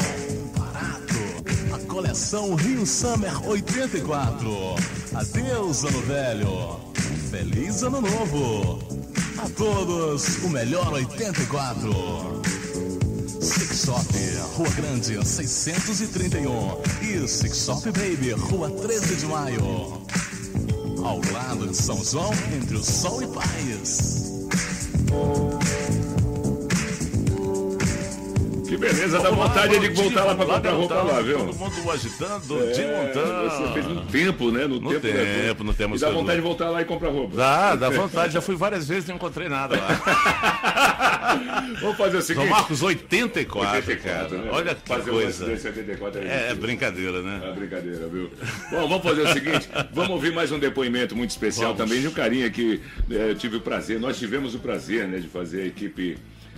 Barato. 0.58 1.74
A 1.74 1.78
coleção 1.88 2.54
Rio 2.54 2.84
Summer 2.84 3.48
84. 3.48 4.50
Adeus, 5.14 5.84
ano 5.84 6.02
velho. 6.02 6.80
Feliz 7.30 7.82
ano 7.82 8.02
novo. 8.02 8.95
A 9.38 9.48
todos, 9.50 10.38
o 10.44 10.48
melhor 10.48 10.92
84. 10.92 12.42
Six 13.40 13.84
Shop, 13.84 14.06
Rua 14.56 14.70
Grande, 14.70 15.26
631. 15.26 16.80
E 17.02 17.28
Six 17.28 17.64
Shop 17.64 17.90
Baby, 17.92 18.30
Rua 18.30 18.70
13 18.70 19.16
de 19.16 19.26
Maio. 19.26 20.02
Ao 21.04 21.20
lado 21.32 21.68
de 21.68 21.76
São 21.76 22.02
João, 22.02 22.32
entre 22.56 22.76
o 22.76 22.82
Sol 22.82 23.22
e 23.22 23.26
Paz. 23.26 24.32
Que 28.68 28.76
beleza, 28.76 29.18
dá 29.20 29.30
vontade 29.30 29.78
de 29.78 29.88
voltar 29.90 30.24
lá 30.24 30.34
pra 30.34 30.46
comprar 30.46 30.70
roupa 30.72 30.94
lá, 31.02 31.20
viu? 31.20 31.38
Todo 31.38 31.54
mundo 31.54 31.90
agitando, 31.90 32.58
É, 32.62 32.66
desmontando. 32.66 33.50
Você 33.50 33.72
fez 33.72 33.86
no 33.86 34.02
tempo, 34.06 34.50
né? 34.50 34.66
No, 34.66 34.80
No 34.80 34.90
tempo, 34.90 35.00
tempo, 35.02 35.64
no 35.64 35.74
tempo, 35.74 35.96
E 35.96 35.98
dá 35.98 36.10
vontade 36.10 36.36
de 36.36 36.42
voltar 36.42 36.70
lá 36.70 36.82
e 36.82 36.84
comprar 36.84 37.10
roupa. 37.10 37.36
Dá, 37.36 37.74
dá 37.76 37.90
vontade. 37.90 38.32
Já 38.34 38.40
fui 38.40 38.56
várias 38.56 38.88
vezes 38.88 39.04
e 39.04 39.08
não 39.08 39.16
encontrei 39.16 39.48
nada 39.48 39.76
lá. 39.76 41.36
Vamos 41.80 41.96
fazer 41.96 42.16
o 42.18 42.22
seguinte. 42.22 42.46
São 42.46 42.50
Marcos 42.56 42.82
84, 42.82 43.76
84, 43.76 44.28
cara. 44.28 44.42
né? 44.42 44.50
Olha 44.52 44.74
que 44.74 44.88
Fazer 44.88 45.10
coisa. 45.10 45.44
um 45.46 45.54
acidente 45.54 45.66
84 45.78 46.20
É, 46.22 46.48
é 46.50 46.54
brincadeira, 46.54 47.22
né? 47.22 47.40
É 47.44 47.52
brincadeira, 47.52 48.06
viu? 48.08 48.30
Bom, 48.70 48.88
vamos 48.88 49.02
fazer 49.02 49.22
o 49.22 49.32
seguinte, 49.32 49.68
vamos 49.92 50.10
ouvir 50.10 50.32
mais 50.32 50.50
um 50.52 50.58
depoimento 50.58 51.14
muito 51.16 51.30
especial 51.30 51.74
Vamos. 51.74 51.78
também 51.78 52.00
de 52.00 52.08
um 52.08 52.12
carinha 52.12 52.50
que 52.50 52.80
eu 53.10 53.34
tive 53.34 53.56
o 53.56 53.60
prazer, 53.60 53.98
nós 54.00 54.18
tivemos 54.18 54.54
o 54.54 54.58
prazer, 54.58 55.06
né, 55.08 55.18
de 55.18 55.28
fazer 55.28 55.62
a 55.62 55.66
equipe 55.66 56.16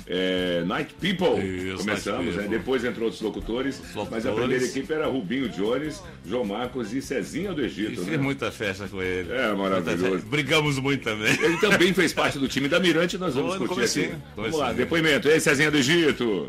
eh, 0.08 0.64
Night 0.66 0.94
People. 0.94 1.38
Isso, 1.44 1.78
Começamos, 1.78 2.24
Night 2.24 2.36
né? 2.36 2.42
People. 2.44 2.58
Depois 2.58 2.84
entrou 2.84 3.04
outros 3.04 3.20
locutores, 3.22 3.80
mas 3.80 3.94
a 3.94 4.00
locutores. 4.00 4.34
primeira 4.34 4.64
equipe 4.64 4.92
era 4.92 5.06
Rubinho 5.06 5.48
Jones, 5.50 6.02
João 6.26 6.44
Marcos 6.44 6.92
e 6.94 7.02
Cezinha 7.02 7.52
do 7.52 7.60
Egito, 7.62 8.00
fiz 8.00 8.06
né? 8.06 8.16
muita 8.16 8.50
festa 8.50 8.88
com 8.88 9.02
ele. 9.02 9.30
É, 9.30 9.52
maravilhoso. 9.54 10.24
Brigamos 10.26 10.78
muito 10.78 11.04
também. 11.04 11.32
Ele 11.42 11.58
também 11.58 11.92
fez 11.92 12.12
parte 12.12 12.38
do 12.38 12.48
time 12.48 12.68
da 12.68 12.80
Mirante, 12.80 13.18
nós 13.18 13.34
vamos 13.34 13.58
no 13.58 13.68
discutir 13.68 13.84
aqui. 13.84 14.08
comecinho, 14.08 14.22
Vamos 14.36 14.56
lá, 14.58 14.72
depoimento. 14.72 15.28
Ei, 15.28 15.38
Cezinha 15.40 15.70
do 15.70 15.76
Egito. 15.76 16.48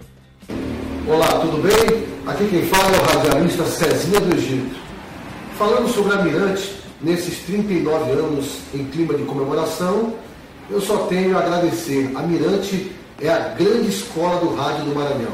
Olá, 1.08 1.40
tudo 1.40 1.62
bem? 1.62 2.06
Aqui 2.28 2.48
quem 2.48 2.66
fala 2.68 2.96
é 2.96 3.00
o 3.00 3.04
radialista 3.04 3.66
Cezinha 3.66 4.20
do 4.22 4.36
Egito. 4.36 4.76
Falando 5.58 5.90
sobre 5.90 6.14
a 6.14 6.22
Mirante, 6.22 6.72
nesses 7.02 7.40
39 7.40 8.12
anos 8.12 8.60
em 8.74 8.86
clima 8.86 9.14
de 9.16 9.24
comemoração, 9.24 10.16
eu 10.70 10.80
só 10.80 11.08
tenho 11.08 11.36
a 11.38 11.42
agradecer. 11.42 12.12
A 12.16 12.22
Mirante 12.22 12.92
é 13.22 13.30
a 13.30 13.40
grande 13.50 13.90
escola 13.90 14.40
do 14.40 14.56
rádio 14.56 14.86
do 14.86 14.96
Maranhão. 14.96 15.34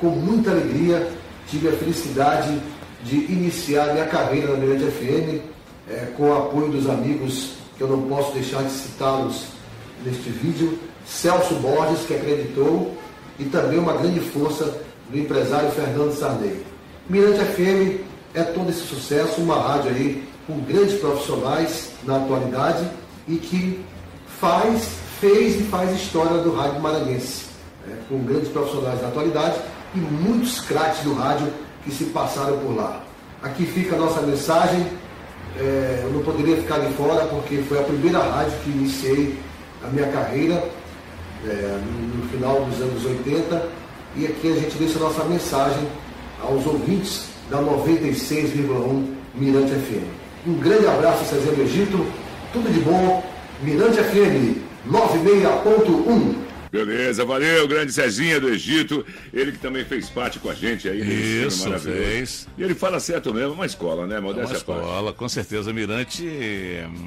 Com 0.00 0.08
muita 0.08 0.50
alegria, 0.50 1.10
tive 1.48 1.68
a 1.68 1.72
felicidade 1.72 2.60
de 3.02 3.16
iniciar 3.16 3.92
minha 3.92 4.06
carreira 4.06 4.52
na 4.52 4.58
Mirante 4.58 4.84
FM, 4.84 5.40
eh, 5.88 6.08
com 6.16 6.30
o 6.30 6.36
apoio 6.36 6.68
dos 6.68 6.88
amigos, 6.88 7.52
que 7.76 7.82
eu 7.82 7.88
não 7.88 8.02
posso 8.02 8.32
deixar 8.32 8.62
de 8.62 8.70
citá-los 8.70 9.46
neste 10.04 10.28
vídeo, 10.30 10.78
Celso 11.06 11.54
Borges, 11.54 12.04
que 12.06 12.14
acreditou, 12.14 12.96
e 13.38 13.44
também 13.44 13.78
uma 13.78 13.94
grande 13.94 14.20
força 14.20 14.80
do 15.08 15.18
empresário 15.18 15.70
Fernando 15.70 16.12
Sarney. 16.12 16.64
Mirante 17.08 17.44
FM 17.44 18.00
é 18.34 18.42
todo 18.42 18.68
esse 18.68 18.80
sucesso, 18.80 19.40
uma 19.40 19.60
rádio 19.60 19.90
aí 19.90 20.28
com 20.46 20.58
grandes 20.60 20.98
profissionais 20.98 21.92
na 22.04 22.16
atualidade 22.16 22.86
e 23.28 23.36
que 23.36 23.84
faz, 24.40 24.88
fez 25.20 25.60
e 25.60 25.64
faz 25.64 25.90
história 25.92 26.38
do 26.38 26.54
rádio 26.54 26.80
maranhense, 26.80 27.46
né, 27.86 27.96
com 28.08 28.18
grandes 28.18 28.48
profissionais 28.48 29.00
na 29.00 29.08
atualidade 29.08 29.56
e 29.94 29.98
muitos 29.98 30.60
craques 30.60 31.02
do 31.02 31.14
rádio 31.14 31.48
que 31.84 31.90
se 31.90 32.04
passaram 32.06 32.58
por 32.58 32.76
lá. 32.76 33.02
Aqui 33.42 33.64
fica 33.64 33.94
a 33.94 33.98
nossa 33.98 34.20
mensagem. 34.22 34.86
É, 35.58 36.00
eu 36.04 36.10
não 36.12 36.22
poderia 36.22 36.56
ficar 36.56 36.78
de 36.80 36.92
fora 36.94 37.24
porque 37.26 37.56
foi 37.68 37.78
a 37.78 37.82
primeira 37.82 38.18
rádio 38.18 38.52
que 38.62 38.70
iniciei 38.70 39.38
a 39.82 39.88
minha 39.88 40.06
carreira 40.08 40.62
é, 41.46 41.80
no, 42.14 42.28
final 42.28 42.62
dos 42.64 42.80
anos 42.80 43.04
80 43.04 43.68
e 44.16 44.26
aqui 44.26 44.52
a 44.52 44.56
gente 44.56 44.76
deixa 44.76 44.98
a 44.98 45.02
nossa 45.02 45.24
mensagem 45.24 45.88
aos 46.42 46.66
ouvintes 46.66 47.28
da 47.48 47.58
96,1 47.58 49.14
Mirante 49.34 49.72
FM. 49.72 50.04
Um 50.46 50.54
grande 50.58 50.86
abraço, 50.86 51.24
César 51.24 51.58
Egito, 51.58 52.06
tudo 52.52 52.70
de 52.70 52.80
bom, 52.80 53.22
Mirante 53.62 54.02
FM 54.02 54.65
96.1. 54.88 56.45
Beleza, 56.70 57.24
valeu, 57.24 57.66
grande 57.68 57.92
Cezinha 57.92 58.40
do 58.40 58.48
Egito. 58.48 59.04
Ele 59.32 59.52
que 59.52 59.58
também 59.58 59.84
fez 59.84 60.08
parte 60.10 60.38
com 60.38 60.50
a 60.50 60.54
gente 60.54 60.88
aí 60.88 61.02
nesse 61.02 61.46
Isso, 61.46 61.78
fez. 61.78 62.48
E 62.58 62.62
ele 62.62 62.74
fala 62.74 63.00
certo 63.00 63.32
mesmo, 63.32 63.52
uma 63.54 63.66
escola, 63.66 64.06
né? 64.06 64.16
É 64.16 64.18
uma 64.18 64.28
Modéstia 64.28 64.58
à 64.58 64.60
parte. 64.60 64.80
escola, 64.82 65.12
com 65.12 65.28
certeza. 65.28 65.72
Mirante, 65.72 66.24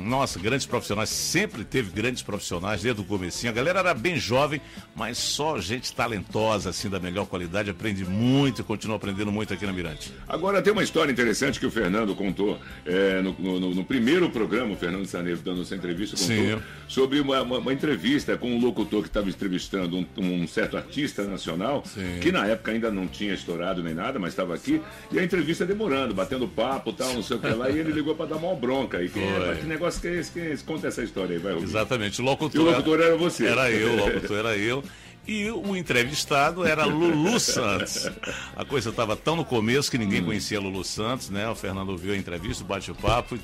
nossa, 0.06 0.40
grandes 0.40 0.66
profissionais, 0.66 1.10
sempre 1.10 1.64
teve 1.64 1.92
grandes 1.92 2.22
profissionais 2.24 2.82
desde 2.82 3.02
o 3.02 3.04
comecinho. 3.04 3.52
A 3.52 3.56
galera 3.56 3.80
era 3.80 3.94
bem 3.94 4.18
jovem, 4.18 4.62
mas 4.96 5.18
só 5.18 5.60
gente 5.60 5.94
talentosa, 5.94 6.70
assim, 6.70 6.90
da 6.90 7.00
melhor 7.00 7.26
qualidade. 7.28 7.70
Aprende 7.70 8.06
muito 8.06 8.62
e 8.62 8.64
continua 8.64 8.96
aprendendo 8.96 9.32
muito 9.32 9.54
aqui 9.54 9.66
na 9.66 9.74
Mirante. 9.74 10.12
Agora 10.28 10.62
tem 10.62 10.74
uma 10.74 10.84
história 10.84 11.12
interessante 11.12 11.60
que 11.60 11.66
o 11.66 11.72
Fernando 11.72 12.16
contou 12.16 12.60
é, 12.86 13.22
no, 13.22 13.34
no- 13.60 13.76
no 13.76 13.84
primeiro 13.84 14.30
programa, 14.30 14.74
o 14.74 14.78
Fernando 14.78 15.06
Saneiro 15.06 15.40
dando 15.44 15.62
essa 15.62 15.76
entrevista, 15.76 16.16
contou 16.18 16.36
Sim. 16.60 16.64
sobre 16.88 17.20
uma, 17.20 17.42
uma- 17.42 17.58
uma 17.60 17.74
entrevista 17.74 18.36
com 18.38 18.52
um 18.52 18.60
locutor 18.60 19.02
que 19.04 19.08
estava 19.10 19.30
entrevistando 19.30 19.59
um, 19.96 20.06
um 20.18 20.48
certo 20.48 20.78
artista 20.78 21.24
nacional, 21.24 21.84
que 22.22 22.32
na 22.32 22.46
época 22.48 22.72
ainda 22.72 22.92
não 22.92 23.08
tinha 23.08 23.34
estourado 23.34 23.84
nem 23.84 23.94
nada, 23.94 24.20
mas 24.20 24.32
estava 24.32 24.56
aqui, 24.56 24.82
e 25.12 25.20
a 25.20 25.24
entrevista 25.24 25.66
demorando, 25.66 26.14
batendo 26.14 26.48
papo 26.48 26.94
tal, 26.94 27.14
não 27.14 27.24
sei 27.24 27.38
o 27.38 27.40
que 27.40 27.50
lá, 27.50 27.70
e 27.70 27.80
ele 27.80 27.92
ligou 27.92 28.16
para 28.16 28.28
dar 28.28 28.38
uma 28.38 28.56
bronca. 28.56 29.02
E 29.02 29.10
quem 29.10 29.24
é, 29.24 29.56
que 29.56 29.66
negócio 29.66 30.02
que 30.02 30.08
é 30.08 30.16
esse? 30.20 30.32
Quem 30.32 30.44
é 30.44 30.52
esse? 30.52 30.64
Conta 30.64 30.88
essa 30.88 31.04
história 31.04 31.36
aí, 31.36 31.42
vai, 31.42 31.54
Rubinho. 31.54 31.70
Exatamente. 31.70 32.22
O 32.22 32.24
locutor, 32.24 32.62
E 32.62 32.64
o 32.64 32.72
locutor 32.72 33.02
era 33.02 33.18
você. 33.18 33.46
Era 33.48 33.72
eu, 33.72 33.94
o 33.94 33.96
locutor 33.96 34.38
era 34.38 34.58
eu. 34.58 34.84
E 35.30 35.52
o 35.52 35.76
entrevistado 35.76 36.66
era 36.66 36.86
Lulu 36.86 37.40
Santos. 37.40 38.10
A 38.56 38.66
coisa 38.66 38.90
estava 38.90 39.16
tão 39.16 39.36
no 39.36 39.46
começo 39.46 39.92
que 39.92 39.98
ninguém 40.00 40.24
conhecia 40.24 40.60
Lulu 40.60 40.84
Santos, 40.84 41.30
né? 41.30 41.48
O 41.48 41.54
Fernando 41.54 41.90
ouviu 41.90 42.16
a 42.16 42.18
entrevista, 42.18 42.64
bate 42.64 42.90
o 42.90 42.96
papo. 42.96 43.38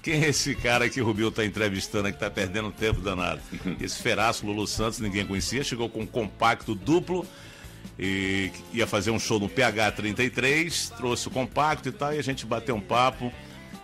Quem 0.00 0.22
é 0.22 0.28
esse 0.28 0.54
cara 0.54 0.88
que 0.88 1.00
o 1.00 1.04
Rubio 1.04 1.30
está 1.30 1.44
entrevistando 1.44 2.04
que 2.04 2.14
está 2.14 2.30
perdendo 2.30 2.70
tempo 2.70 3.00
danado? 3.00 3.40
Esse 3.80 4.00
feraço 4.00 4.46
Lulu 4.46 4.68
Santos, 4.68 5.00
ninguém 5.00 5.26
conhecia, 5.26 5.64
chegou 5.64 5.88
com 5.88 6.02
um 6.02 6.06
compacto 6.06 6.76
duplo 6.76 7.26
e 7.98 8.52
ia 8.72 8.86
fazer 8.86 9.10
um 9.10 9.18
show 9.18 9.40
no 9.40 9.48
PH33, 9.48 10.96
trouxe 10.96 11.26
o 11.26 11.30
compacto 11.32 11.88
e 11.88 11.92
tal, 11.92 12.14
e 12.14 12.20
a 12.20 12.22
gente 12.22 12.46
bateu 12.46 12.76
um 12.76 12.80
papo. 12.80 13.32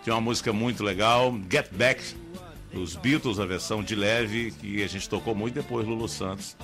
Tinha 0.01 0.15
uma 0.15 0.21
música 0.21 0.53
muito 0.53 0.81
legal, 0.81 1.37
Get 1.51 1.67
Back, 1.73 2.01
dos 2.71 2.95
Beatles, 2.95 3.37
a 3.37 3.45
versão 3.45 3.83
de 3.83 3.95
leve, 3.95 4.51
que 4.61 4.81
a 4.81 4.87
gente 4.87 5.09
tocou 5.09 5.35
muito 5.35 5.55
depois, 5.55 5.85
Lulu 5.85 6.07
Santos. 6.07 6.55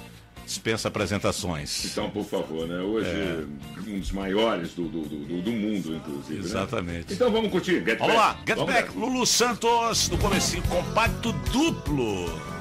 Dispensa 0.45 0.88
apresentações. 0.89 1.86
Então, 1.86 2.10
por 2.10 2.23
favor, 2.25 2.67
né? 2.67 2.79
Hoje, 2.79 3.10
É. 3.10 3.43
um 3.89 3.99
dos 3.99 4.12
maiores 4.12 4.73
do, 4.73 4.88
do, 4.88 5.01
do, 5.01 5.41
do 5.41 5.51
mundo, 5.51 5.95
inclusive. 5.95 6.39
né? 6.39 6.45
Exatamente. 6.45 7.13
Então 7.13 7.31
vamos 7.31 7.49
curtir. 7.51 7.84
Get 7.84 7.97
Vamos 7.97 8.15
Back. 8.15 8.17
lá, 8.17 8.39
Get 8.45 8.55
Vamos 8.58 8.73
Back, 8.73 8.97
Lulu 8.97 9.25
Santos, 9.25 10.10
no 10.10 10.17
comecinho, 10.17 10.62
compacto 10.63 11.31
duplo. 11.51 12.54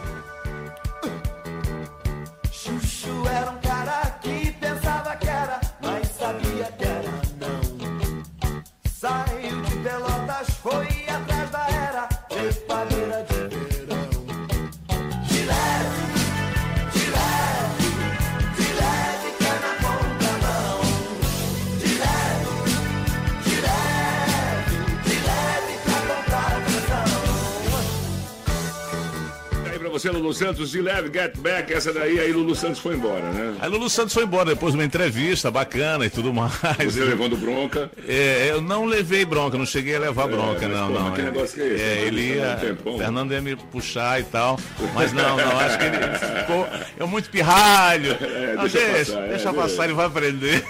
Você, 30.05 30.11
Lulu 30.11 30.35
Santos, 30.35 30.71
de 30.71 30.81
leve, 30.83 31.11
Get 31.12 31.37
Back, 31.38 31.73
essa 31.73 31.93
daí, 31.93 32.21
aí 32.21 32.33
Lulu 32.33 32.55
Santos 32.55 32.79
foi 32.81 32.95
embora, 32.95 33.31
né? 33.31 33.55
Aí 33.61 33.71
Lulu 33.71 33.88
Santos 33.88 34.12
foi 34.12 34.25
embora 34.25 34.47
depois 34.51 34.73
de 34.73 34.79
uma 34.79 34.85
entrevista 34.85 35.51
bacana 35.51 36.05
e 36.05 36.11
tudo 36.11 36.33
mais. 36.33 36.53
Você 36.85 37.01
Ele- 37.01 37.11
levando 37.11 37.37
bronca. 37.37 37.90
É, 38.07 38.49
eu 38.51 38.61
não 38.61 38.85
levei 38.85 39.25
bronca, 39.25 39.57
não 39.57 39.64
cheguei 39.67 39.97
a 39.97 40.01
levar 40.01 40.27
bronca, 40.29 40.69
mas, 40.69 40.71
não, 40.71 40.88
pô, 40.93 40.99
não. 41.01 41.12
que 41.12 41.23
negócio 41.23 41.55
que 41.57 41.62
é 41.62 41.67
esse? 41.75 41.83
É, 41.83 41.95
Tá 41.97 42.01
ele 42.03 42.35
ia, 42.35 42.77
um. 42.87 42.99
Fernando 42.99 43.33
ia 43.33 43.40
me 43.40 43.57
puxar 43.57 44.21
e 44.21 44.25
tal, 44.25 44.59
mas 44.95 45.12
não, 45.12 45.37
não, 45.37 45.59
acho 45.61 45.79
que 45.79 45.85
ele 45.85 45.97
ficou, 46.40 46.69
é 47.01 47.05
muito 47.07 47.31
pirralho. 47.31 48.14
É, 48.35 48.57
deixa 48.57 48.79
deixa, 48.79 49.12
passar, 49.12 49.25
é, 49.25 49.29
deixa. 49.29 49.53
passar, 49.53 49.85
ele 49.85 49.95
vai 49.95 50.07
aprender. 50.07 50.64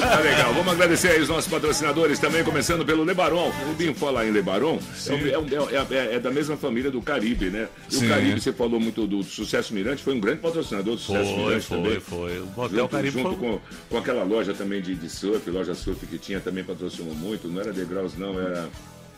Tá 0.00 0.18
legal, 0.20 0.52
vamos 0.52 0.72
agradecer 0.74 1.08
aí 1.08 1.20
os 1.22 1.28
nossos 1.28 1.50
patrocinadores 1.50 2.18
também, 2.18 2.44
começando 2.44 2.84
pelo 2.84 3.02
Lebaron. 3.04 3.50
O 3.70 3.74
Binho 3.74 3.94
fala 3.94 4.26
em 4.26 4.30
Lebaron, 4.30 4.78
é, 5.06 5.12
um- 5.12 5.48
é 5.48 5.60
um- 5.60 5.70
é- 5.70 5.86
é- 5.90 6.14
é 6.16 6.18
da 6.20 6.30
mesma 6.30 6.56
família 6.58 6.90
do 6.90 7.00
Caribe, 7.00 7.48
né? 7.48 7.68
E 7.90 7.94
Sim. 7.94 8.06
o 8.06 8.08
Caribe, 8.08 8.40
você 8.40 8.52
falou 8.52 8.78
muito 8.78 9.06
do 9.06 9.22
Sucesso 9.22 9.72
Mirante, 9.72 10.02
foi 10.02 10.14
um 10.14 10.20
grande 10.20 10.40
patrocinador 10.40 10.94
do 10.94 11.00
Sucesso 11.00 11.30
Foi, 11.34 11.44
Mirante 11.44 11.66
foi, 11.66 11.76
também. 11.78 12.00
foi. 12.00 12.38
O 12.40 12.60
Hotel 12.60 12.78
junto, 12.80 12.88
Caribe 12.90 13.22
junto 13.22 13.36
foi- 13.36 13.48
com, 13.48 13.60
com 13.88 13.98
aquela 13.98 14.24
loja 14.24 14.52
também 14.52 14.82
de, 14.82 14.94
de 14.94 15.08
surf, 15.08 15.48
loja 15.50 15.74
surf 15.74 16.06
que 16.06 16.18
tinha, 16.18 16.38
também 16.40 16.62
patrocinou 16.64 17.14
muito. 17.14 17.48
Não 17.48 17.60
era 17.60 17.72
Degraus, 17.72 18.16
não, 18.16 18.38
era. 18.38 18.68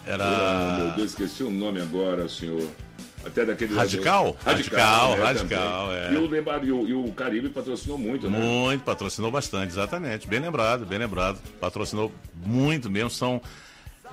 Era- 0.07 0.77
meu 0.79 0.91
Deus, 0.97 1.11
esqueci 1.11 1.43
o 1.43 1.51
nome 1.51 1.81
agora, 1.81 2.29
senhor. 2.29 2.63
Até 3.25 3.45
daquele. 3.45 3.75
Radical? 3.75 4.37
Radical, 4.45 5.11
Radical, 5.11 5.17
né, 5.17 5.23
Radical, 5.25 5.87
também. 5.89 6.01
é. 6.01 6.13
E 6.13 6.17
o, 6.17 6.27
Lebar- 6.29 6.65
e 6.65 6.73
o- 6.73 6.89
e 6.89 6.95
o 6.95 7.13
Caribe 7.13 7.49
patrocinou 7.51 7.99
muito, 7.99 8.31
né? 8.31 8.39
Muito, 8.39 8.83
patrocinou 8.83 9.31
bastante, 9.31 9.69
exatamente. 9.73 10.27
Bem 10.27 10.41
lembrado, 10.41 10.87
bem 10.87 10.99
lembrado. 10.99 11.39
Patrocinou 11.61 12.11
muito 12.45 12.91
mesmo, 12.91 13.11
são 13.11 13.41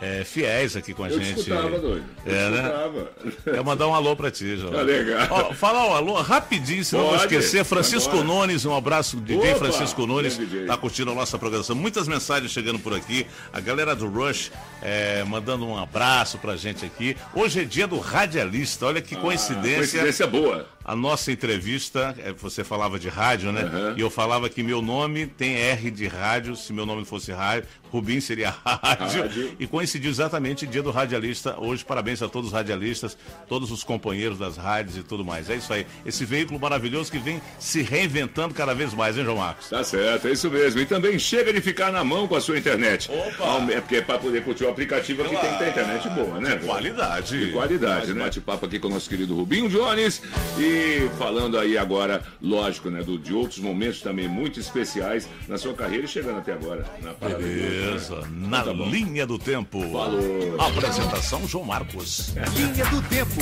é, 0.02 0.24
fiéis 0.24 0.76
aqui 0.76 0.94
com 0.94 1.04
a 1.04 1.10
Eu 1.10 1.20
te 1.20 1.26
gente. 1.26 1.40
escutava, 1.40 1.80
doido. 1.80 2.04
Eu 2.26 2.36
É, 2.36 2.50
né? 2.50 2.58
escutava. 2.60 3.12
Eu 3.58 3.64
mandar 3.64 3.88
um 3.88 3.96
alô 3.96 4.16
pra 4.16 4.30
ti, 4.30 4.56
João. 4.58 4.74
Tá 4.74 4.82
legal. 4.82 5.28
Ó, 5.30 5.54
falar 5.54 5.88
um 5.88 5.94
alô 5.96 6.14
rapidinho, 6.22 6.84
senão 6.86 7.04
eu 7.04 7.10
vou 7.10 7.20
Pode, 7.20 7.34
esquecer. 7.36 7.64
Francisco 7.66 8.10
agora. 8.20 8.26
Nunes, 8.28 8.66
um 8.66 8.76
abraço, 8.76 9.18
DJ 9.18 9.52
Opa, 9.52 9.60
Francisco 9.60 10.06
Nunes, 10.06 10.38
DJ. 10.38 10.66
tá 10.66 10.78
curtindo 10.78 11.12
a 11.12 11.16
nossa 11.16 11.38
programação. 11.40 11.76
Muitas 11.76 12.08
mensagens 12.08 12.52
chegando 12.52 12.80
por 12.80 12.94
aqui. 12.94 13.26
A 13.52 13.60
galera 13.60 13.96
do 13.96 14.08
Rush 14.08 14.52
é, 14.82 15.24
mandando 15.24 15.66
um 15.66 15.78
abraço 15.78 16.38
pra 16.38 16.56
gente 16.56 16.86
aqui. 16.86 17.18
Hoje 17.34 17.62
é 17.62 17.64
dia 17.64 17.88
do 17.88 17.98
radialista, 18.00 18.86
olha 18.86 19.02
que 19.02 19.16
coincidência. 19.16 19.74
Ah, 19.74 19.78
coincidência 20.04 20.28
boa. 20.28 20.68
A 20.88 20.96
nossa 20.96 21.34
entrevista, 21.34 22.16
é, 22.18 22.32
você 22.32 22.64
falava 22.64 22.98
de 22.98 23.10
rádio, 23.10 23.52
né? 23.52 23.94
E 23.98 24.02
eu 24.02 24.10
falava 24.10 24.50
que 24.50 24.64
meu 24.64 24.82
nome 24.82 25.28
tem 25.28 25.56
R 25.58 25.92
de 25.92 26.08
rádio, 26.08 26.56
se 26.56 26.72
meu 26.72 26.86
nome 26.86 27.04
fosse 27.04 27.34
rádio, 27.34 27.68
Rubim 27.92 28.22
seria 28.22 28.56
rádio. 28.66 29.22
Rádio. 29.24 29.56
E 29.60 29.68
coincidiu 29.68 30.10
exatamente 30.10 30.64
o 30.64 30.68
dia 30.68 30.82
do 30.82 30.90
radialista. 30.92 31.60
Hoje, 31.60 31.84
parabéns 31.84 32.22
a 32.22 32.30
todos 32.30 32.48
os 32.50 32.54
radialistas, 32.54 33.18
todos 33.50 33.70
os 33.70 33.84
companheiros 33.84 34.38
das 34.38 34.56
rádios 34.56 34.98
e 34.98 35.04
tudo 35.04 35.26
mais. 35.26 35.50
É 35.50 35.56
isso 35.56 35.74
aí. 35.74 35.86
Esse 36.06 36.24
veículo 36.24 36.60
maravilhoso 36.60 37.12
que 37.12 37.20
vem 37.20 37.42
se 37.60 37.82
reinventando 37.82 38.54
cada 38.54 38.74
vez 38.74 38.94
mais, 38.94 39.18
hein, 39.18 39.26
João 39.26 39.38
Marcos? 39.38 39.70
Tá 39.70 39.84
certo, 39.84 40.28
é 40.28 40.32
isso 40.32 40.50
mesmo. 40.50 40.80
E 40.80 40.86
também 40.86 41.20
chega 41.20 41.52
de 41.52 41.60
ficar 41.60 41.92
na 41.92 42.04
mão 42.04 42.28
com 42.28 42.36
a 42.36 42.42
sua 42.42 42.58
internet. 42.58 43.10
Opa! 43.12 43.72
É 43.74 43.82
porque 43.82 43.98
é 43.98 44.02
para 44.02 44.20
poder 44.20 44.44
curtir 44.44 44.64
o 44.64 44.70
aplicativo 44.70 45.24
aqui 45.24 45.36
tem 45.36 45.52
que 45.52 45.60
ter 45.60 45.70
internet 45.70 46.10
boa, 46.10 46.40
né? 46.40 46.56
De 46.56 46.66
qualidade. 46.66 47.46
De 47.46 47.52
qualidade, 47.52 48.14
né? 48.14 48.24
Bate-papo 48.24 48.66
aqui 48.66 48.80
com 48.80 48.88
o 48.88 48.92
nosso 48.92 49.10
querido 49.10 49.36
Rubinho 49.36 49.70
Jones. 49.70 50.22
E 50.58 50.77
falando 51.18 51.58
aí 51.58 51.78
agora, 51.78 52.24
lógico, 52.42 52.90
né? 52.90 53.04
Do, 53.04 53.18
de 53.18 53.34
outros 53.34 53.60
momentos 53.60 54.02
também 54.02 54.28
muito 54.28 54.60
especiais 54.60 55.28
na 55.48 55.58
sua 55.58 55.74
carreira 55.74 56.06
e 56.06 56.08
chegando 56.08 56.40
até 56.40 56.54
agora. 56.54 56.86
Na 57.02 57.12
né? 57.12 57.36
Beleza, 57.38 58.22
na 58.32 58.64
Tá 58.64 58.74
bom. 58.74 58.90
linha 58.90 59.26
do 59.26 59.38
tempo. 59.40 59.80
Falou. 59.92 60.56
Apresentação 60.60 61.48
João 61.48 61.66
Marcos. 61.66 62.34
Linha 62.56 62.86
do 62.86 63.02
tempo. 63.04 63.42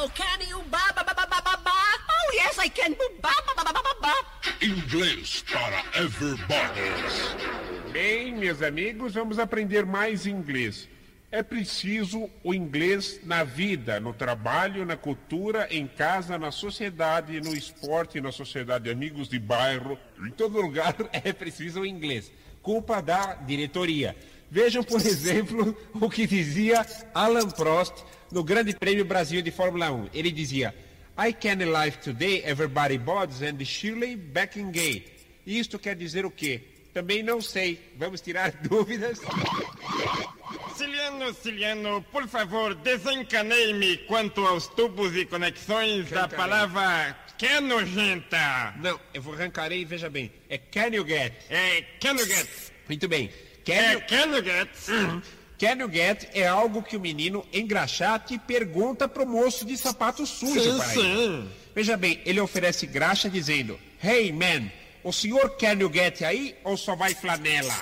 Oh, 0.00 0.08
can 0.14 0.40
you 0.48 0.62
ba 0.70 0.92
ba 0.94 1.02
ba 1.02 1.14
ba 1.14 1.26
ba 1.26 1.40
ba 1.42 1.56
ba? 1.64 1.72
Oh, 2.08 2.32
yes, 2.34 2.58
I 2.58 2.68
can. 2.68 2.94
Ba 3.20 3.32
ba 3.46 3.52
ba 3.56 3.64
ba 3.64 3.72
ba 3.72 3.82
ba 3.82 3.94
ba. 4.00 4.14
Inglês 4.62 5.44
para 5.50 5.82
everybody. 5.94 6.80
Bem, 7.92 8.34
meus 8.36 8.62
amigos, 8.62 9.14
vamos 9.14 9.38
aprender 9.38 9.84
mais 9.86 10.26
inglês. 10.26 10.88
É 11.30 11.42
preciso 11.42 12.30
o 12.42 12.54
inglês 12.54 13.20
na 13.22 13.44
vida, 13.44 14.00
no 14.00 14.14
trabalho, 14.14 14.86
na 14.86 14.96
cultura, 14.96 15.68
em 15.70 15.86
casa, 15.86 16.38
na 16.38 16.50
sociedade, 16.50 17.38
no 17.42 17.54
esporte, 17.54 18.18
na 18.18 18.32
sociedade, 18.32 18.88
amigos 18.88 19.28
de 19.28 19.38
bairro, 19.38 19.98
em 20.26 20.30
todo 20.30 20.58
lugar 20.58 20.96
é 21.12 21.30
preciso 21.34 21.80
o 21.80 21.86
inglês. 21.86 22.32
Culpa 22.62 23.02
da 23.02 23.34
diretoria. 23.34 24.16
Vejam, 24.50 24.82
por 24.82 25.00
exemplo, 25.04 25.76
o 25.92 26.08
que 26.08 26.26
dizia 26.26 26.86
Alan 27.12 27.50
Prost 27.50 27.92
no 28.32 28.42
Grande 28.42 28.74
Prêmio 28.74 29.04
Brasil 29.04 29.42
de 29.42 29.50
Fórmula 29.50 29.92
1. 29.92 30.08
Ele 30.14 30.30
dizia: 30.30 30.74
I 31.18 31.34
can 31.34 31.62
live 31.70 31.98
today, 31.98 32.42
everybody 32.46 32.96
bods 32.96 33.42
and 33.42 33.62
Shirley 33.66 34.16
Backingate. 34.16 35.04
Isto 35.46 35.78
quer 35.78 35.94
dizer 35.94 36.24
o 36.24 36.30
quê? 36.30 36.62
Também 36.94 37.22
não 37.22 37.42
sei. 37.42 37.92
Vamos 37.98 38.22
tirar 38.22 38.50
dúvidas. 38.66 39.20
Ciliano, 40.78 41.34
Ciliano, 41.34 42.02
por 42.12 42.28
favor, 42.28 42.72
desencanei-me 42.76 43.96
quanto 44.06 44.46
aos 44.46 44.68
tubos 44.68 45.12
e 45.16 45.26
conexões 45.26 46.08
da 46.08 46.28
palavra 46.28 47.16
que 47.36 47.58
nojenta. 47.58 48.74
Não, 48.76 49.00
eu 49.12 49.20
vou 49.20 49.34
arrancarei 49.34 49.80
e 49.80 49.84
veja 49.84 50.08
bem. 50.08 50.30
É 50.48 50.56
can 50.56 50.94
you 50.94 51.04
get? 51.04 51.32
É 51.50 51.82
can 52.00 52.12
you 52.12 52.24
get? 52.24 52.48
Muito 52.88 53.08
bem. 53.08 53.28
Can 53.64 53.72
É 53.72 53.92
you... 53.94 54.00
can 54.02 54.36
you 54.36 54.44
get? 54.44 54.68
Can 55.58 55.80
you 55.80 55.90
get 55.90 56.30
é 56.32 56.46
algo 56.46 56.80
que 56.80 56.96
o 56.96 57.00
menino 57.00 57.44
engraxate 57.52 58.38
pergunta 58.38 59.08
pro 59.08 59.26
moço 59.26 59.64
de 59.64 59.76
sapato 59.76 60.24
sujo 60.24 60.60
Sim, 60.60 60.76
para 60.78 60.86
sim. 60.90 61.50
Veja 61.74 61.96
bem, 61.96 62.22
ele 62.24 62.40
oferece 62.40 62.86
graxa 62.86 63.28
dizendo: 63.28 63.76
Hey 64.00 64.30
man, 64.30 64.70
o 65.02 65.12
senhor 65.12 65.56
can 65.56 65.72
you 65.80 65.90
get 65.92 66.22
aí 66.22 66.54
ou 66.62 66.76
só 66.76 66.94
vai 66.94 67.16
flanela? 67.16 67.74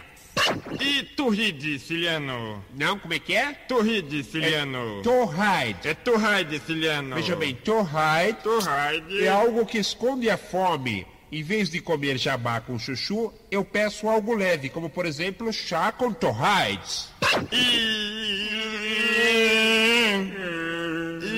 E 0.80 1.02
tu 1.16 1.28
ride, 1.30 1.78
Ciliano? 1.78 2.62
Não, 2.74 2.98
como 2.98 3.14
é 3.14 3.18
que 3.18 3.34
é? 3.34 3.52
Tu 3.52 3.80
ride, 3.80 4.22
Ciliano? 4.22 5.00
É 5.00 5.02
to 5.02 5.24
hide. 5.24 5.88
É 5.88 5.94
tu 5.94 6.16
ride, 6.16 6.58
Ciliano? 6.60 7.16
Veja 7.16 7.34
bem, 7.34 7.54
to 7.54 7.80
hide 7.82 8.38
Tu 8.42 8.58
ride. 8.58 9.24
é 9.24 9.28
algo 9.28 9.64
que 9.64 9.78
esconde 9.78 10.28
a 10.28 10.36
fome. 10.36 11.06
Em 11.32 11.42
vez 11.42 11.68
de 11.70 11.80
comer 11.80 12.16
jabá 12.18 12.60
com 12.60 12.78
chuchu, 12.78 13.32
eu 13.50 13.64
peço 13.64 14.08
algo 14.08 14.34
leve, 14.34 14.68
como 14.68 14.88
por 14.88 15.06
exemplo 15.06 15.52
chá 15.52 15.90
com 15.90 16.12
torrides. 16.12 17.10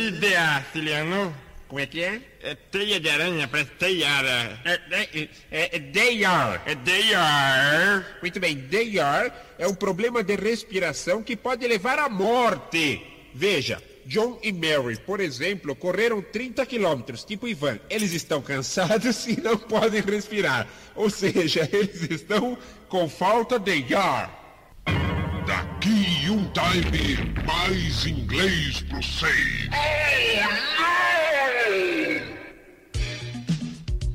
Ideia, 0.09 0.65
Ciliano? 0.73 1.35
Como 1.69 1.81
é 1.81 1.87
que 1.87 2.03
é? 2.03 2.21
É 2.43 2.55
teia 2.55 2.99
de 2.99 3.11
aranha, 3.11 3.47
parece 3.47 3.71
teiara. 3.73 4.59
É, 4.65 4.81
é, 4.91 5.29
é, 5.51 5.77
é 5.77 5.79
they 5.79 6.25
are. 6.25 6.61
É 6.65 6.75
they 6.75 7.15
are. 7.15 8.05
Muito 8.23 8.41
bem, 8.41 8.57
they 8.57 8.99
are 8.99 9.31
é 9.59 9.69
um 9.69 9.75
problema 9.75 10.23
de 10.23 10.35
respiração 10.35 11.23
que 11.23 11.37
pode 11.37 11.67
levar 11.69 11.99
à 11.99 12.09
morte. 12.09 13.03
Veja, 13.35 13.83
John 14.07 14.39
e 14.43 14.51
Mary, 14.51 14.99
por 15.05 15.21
exemplo, 15.21 15.77
correram 15.77 16.23
30 16.23 16.65
quilômetros, 16.65 17.25
tipo 17.25 17.47
Ivan. 17.47 17.79
Eles 17.91 18.15
estão 18.15 18.41
cansados 18.41 19.27
e 19.29 19.39
não 19.39 19.59
podem 19.59 20.01
respirar. 20.01 20.67
Ou 20.95 21.11
seja, 21.11 21.69
eles 21.71 22.11
estão 22.11 22.57
com 22.89 23.09
falta 23.11 23.59
de 23.59 23.95
ar. 23.95 25.28
Daqui 25.49 26.29
um 26.29 26.45
time, 26.53 27.17
mais 27.47 28.05
inglês 28.05 28.83
pro 28.83 29.03
seis. 29.03 29.71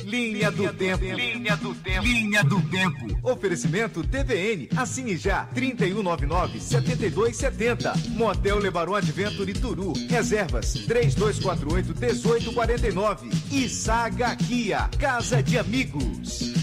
Linha 0.03 0.51
do 0.51 0.71
Tempo. 0.71 1.03
Linha 1.03 1.57
do 1.57 1.73
Tempo. 1.73 2.05
Linha 2.05 2.43
do 2.43 2.61
Tempo. 2.69 3.17
Oferecimento 3.23 4.03
TVN. 4.03 4.67
Assine 4.77 5.17
já. 5.17 5.47
3199-7270. 5.55 8.09
Motel 8.09 8.59
Lebaron 8.59 8.93
Adventure 8.93 9.53
Turu. 9.53 9.93
Reservas 10.07 10.75
3248-1849. 10.87 13.33
E 13.51 13.67
Saga 13.67 14.35
Kia. 14.35 14.87
Casa 14.99 15.41
de 15.41 15.57
Amigos. 15.57 16.62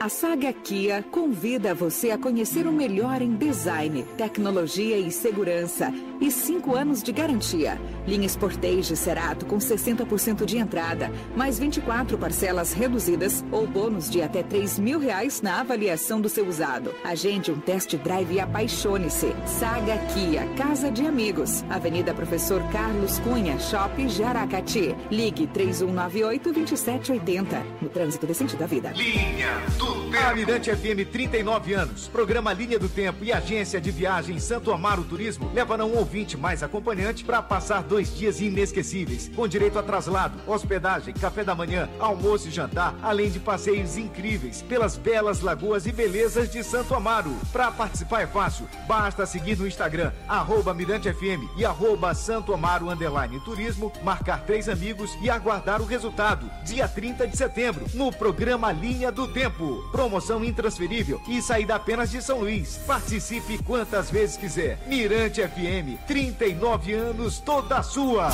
A 0.00 0.08
Saga 0.08 0.50
Kia 0.50 1.04
convida 1.10 1.74
você 1.74 2.10
a 2.10 2.16
conhecer 2.16 2.66
o 2.66 2.72
melhor 2.72 3.20
em 3.20 3.36
design, 3.36 4.02
tecnologia 4.16 4.96
e 4.96 5.10
segurança 5.10 5.92
e 6.20 6.30
cinco 6.30 6.74
anos 6.74 7.02
de 7.02 7.12
garantia. 7.12 7.80
Linha 8.06 8.28
Sportage 8.28 8.96
Cerato 8.96 9.46
com 9.46 9.58
60% 9.58 10.44
de 10.44 10.58
entrada, 10.58 11.10
mais 11.34 11.58
24 11.58 12.18
parcelas 12.18 12.72
reduzidas 12.72 13.44
ou 13.50 13.66
bônus 13.66 14.10
de 14.10 14.22
até 14.22 14.42
3 14.42 14.78
mil 14.78 14.98
reais 14.98 15.40
na 15.40 15.60
avaliação 15.60 16.20
do 16.20 16.28
seu 16.28 16.46
usado. 16.46 16.94
Agende 17.04 17.50
um 17.50 17.58
test 17.58 17.96
drive 17.96 18.34
e 18.34 18.40
apaixone-se. 18.40 19.34
Saga 19.46 19.96
Kia, 20.12 20.46
Casa 20.56 20.90
de 20.90 21.06
Amigos, 21.06 21.64
Avenida 21.70 22.12
Professor 22.12 22.62
Carlos 22.70 23.18
Cunha, 23.20 23.58
Shopping 23.58 24.08
Jaracati. 24.08 24.94
Ligue 25.10 25.46
3198-2780. 25.48 27.62
No 27.80 27.88
trânsito 27.88 28.26
decente 28.26 28.56
da 28.56 28.66
vida. 28.66 28.90
Linha 28.90 29.60
do 29.78 30.10
Tempo. 30.10 30.28
Almirante 30.28 30.74
FM 30.74 31.08
39 31.10 31.74
anos. 31.74 32.08
Programa 32.08 32.52
Linha 32.52 32.78
do 32.78 32.88
Tempo 32.88 33.24
e 33.24 33.32
agência 33.32 33.80
de 33.80 33.90
viagem 33.90 34.38
Santo 34.38 34.72
Amaro 34.72 35.04
Turismo 35.04 35.50
levarão 35.54 35.92
um 35.92 36.09
ouvinte 36.10 36.36
mais 36.36 36.60
acompanhante 36.60 37.22
para 37.22 37.40
passar 37.40 37.84
dois 37.84 38.12
dias 38.12 38.40
inesquecíveis, 38.40 39.30
com 39.36 39.46
direito 39.46 39.78
a 39.78 39.82
traslado, 39.82 40.40
hospedagem, 40.44 41.14
café 41.14 41.44
da 41.44 41.54
manhã, 41.54 41.88
almoço 42.00 42.48
e 42.48 42.50
jantar, 42.50 42.96
além 43.00 43.30
de 43.30 43.38
passeios 43.38 43.96
incríveis 43.96 44.60
pelas 44.60 44.96
belas 44.96 45.40
lagoas 45.40 45.86
e 45.86 45.92
belezas 45.92 46.50
de 46.50 46.64
Santo 46.64 46.96
Amaro. 46.96 47.32
Para 47.52 47.70
participar 47.70 48.22
é 48.22 48.26
fácil, 48.26 48.66
basta 48.88 49.24
seguir 49.24 49.56
no 49.56 49.68
Instagram, 49.68 50.10
arroba 50.26 50.74
Mirante 50.74 51.12
FM 51.12 51.46
e 51.56 51.64
arroba 51.64 52.12
Santo 52.12 52.52
Amaro 52.52 52.90
Underline 52.90 53.38
Turismo, 53.44 53.92
marcar 54.02 54.42
três 54.44 54.68
amigos 54.68 55.16
e 55.22 55.30
aguardar 55.30 55.80
o 55.80 55.86
resultado. 55.86 56.50
Dia 56.64 56.88
30 56.88 57.28
de 57.28 57.36
setembro, 57.36 57.86
no 57.94 58.12
programa 58.12 58.72
Linha 58.72 59.12
do 59.12 59.28
Tempo. 59.28 59.88
Promoção 59.92 60.44
intransferível 60.44 61.22
e 61.28 61.40
saída 61.40 61.76
apenas 61.76 62.10
de 62.10 62.20
São 62.20 62.40
Luís. 62.40 62.80
Participe 62.84 63.62
quantas 63.62 64.10
vezes 64.10 64.36
quiser. 64.36 64.80
Mirante 64.88 65.40
FM, 65.40 65.99
39 66.06 66.92
anos, 66.94 67.38
toda 67.40 67.82
sua. 67.82 68.28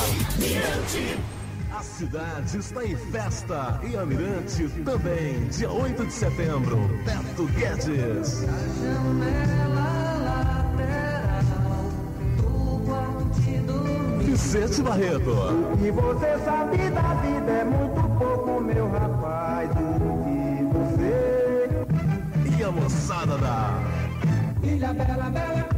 A 1.71 1.83
cidade 1.83 2.57
está 2.57 2.83
em 2.83 2.95
festa 2.95 3.79
e 3.83 3.95
a 3.95 4.05
Mirante 4.05 4.67
também. 4.83 5.47
Dia 5.49 5.69
8 5.69 6.05
de 6.05 6.13
setembro, 6.13 6.89
Beto 7.05 7.45
Guedes. 7.53 8.45
Vicente 14.23 14.81
Barreto. 14.81 15.31
O 15.73 15.77
que 15.77 15.91
você 15.91 16.39
sabe 16.45 16.77
da 16.89 17.13
vida 17.15 17.51
é 17.51 17.63
muito 17.63 18.01
pouco, 18.17 18.61
meu 18.61 18.89
rapaz. 18.89 19.69
O 19.71 20.23
que 20.23 20.63
você. 20.73 22.57
E 22.57 22.63
a 22.63 22.71
moçada 22.71 23.37
da 23.37 23.79
Ilha 24.63 24.93
Bela 24.93 25.29
Bela, 25.29 25.76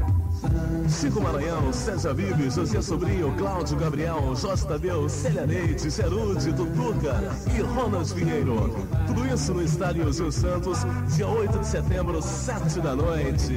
Chico 0.89 1.21
Maranhão, 1.21 1.71
César 1.73 2.13
Vives, 2.13 2.55
José 2.55 2.81
Sobrinho, 2.81 3.33
Cláudio 3.37 3.77
Gabriel, 3.77 4.35
Jorge 4.35 4.67
Tadeu, 4.67 5.09
Célia 5.09 5.45
Leite, 5.45 5.89
Gerude, 5.89 6.53
Tutuca 6.53 7.15
e 7.55 7.61
Ronald 7.61 8.13
Pinheiro. 8.13 8.75
Tudo 9.07 9.25
isso 9.27 9.53
no 9.53 9.63
Estádio 9.63 10.11
Gil 10.11 10.31
Santos, 10.31 10.79
dia 11.15 11.27
8 11.27 11.59
de 11.59 11.67
setembro, 11.67 12.21
7 12.21 12.81
da 12.81 12.95
noite. 12.95 13.55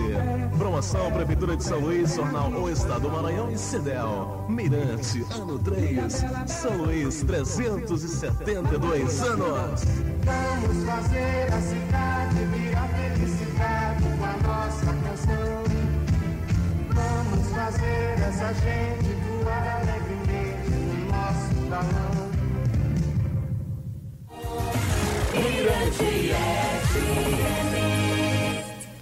Promoção 0.57 1.11
Prefeitura 1.13 1.57
de 1.57 1.65
São 1.65 1.81
Luís, 1.81 2.15
Jornal 2.15 2.51
O 2.51 2.71
Estado 2.71 3.03
do 3.03 3.11
Maranhão 3.11 3.51
e 3.51 3.59
Cidel. 3.59 4.47
Mirante, 4.49 5.25
ano 5.35 5.59
3, 5.59 6.25
São 6.47 6.77
Luís, 6.77 7.23
372 7.23 9.23
anos. 9.23 9.83
Vamos 10.25 10.85
fazer 10.85 11.53
a 11.53 11.61
cidade 11.61 12.47
fazer 17.83 18.21
essa 18.29 18.55
gente 18.55 19.15
voar 19.43 19.81
alegremente 19.81 20.71
no 20.71 21.07
nosso 21.11 21.69
salão. 21.69 22.33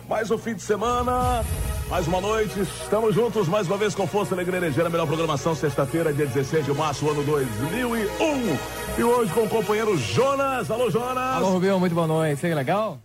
Mais 0.08 0.30
um 0.30 0.38
fim 0.38 0.54
de 0.54 0.62
semana, 0.62 1.44
mais 1.88 2.06
uma 2.06 2.20
noite, 2.20 2.60
estamos 2.60 3.14
juntos 3.14 3.48
mais 3.48 3.66
uma 3.66 3.76
vez 3.76 3.94
com 3.94 4.06
Força 4.06 4.34
Alegre 4.34 4.56
Energia, 4.56 4.84
a 4.84 4.90
melhor 4.90 5.06
programação, 5.06 5.54
sexta-feira, 5.54 6.12
dia 6.12 6.26
16 6.26 6.66
de 6.66 6.72
março, 6.72 7.08
ano 7.08 7.22
2001. 7.22 8.58
E 8.98 9.04
hoje 9.04 9.32
com 9.32 9.44
o 9.44 9.48
companheiro 9.48 9.96
Jonas. 9.96 10.70
Alô, 10.70 10.90
Jonas! 10.90 11.36
Alô, 11.36 11.50
Rubinho, 11.50 11.78
muito 11.78 11.94
boa 11.94 12.06
noite. 12.06 12.40
Que 12.40 12.54
legal? 12.54 12.98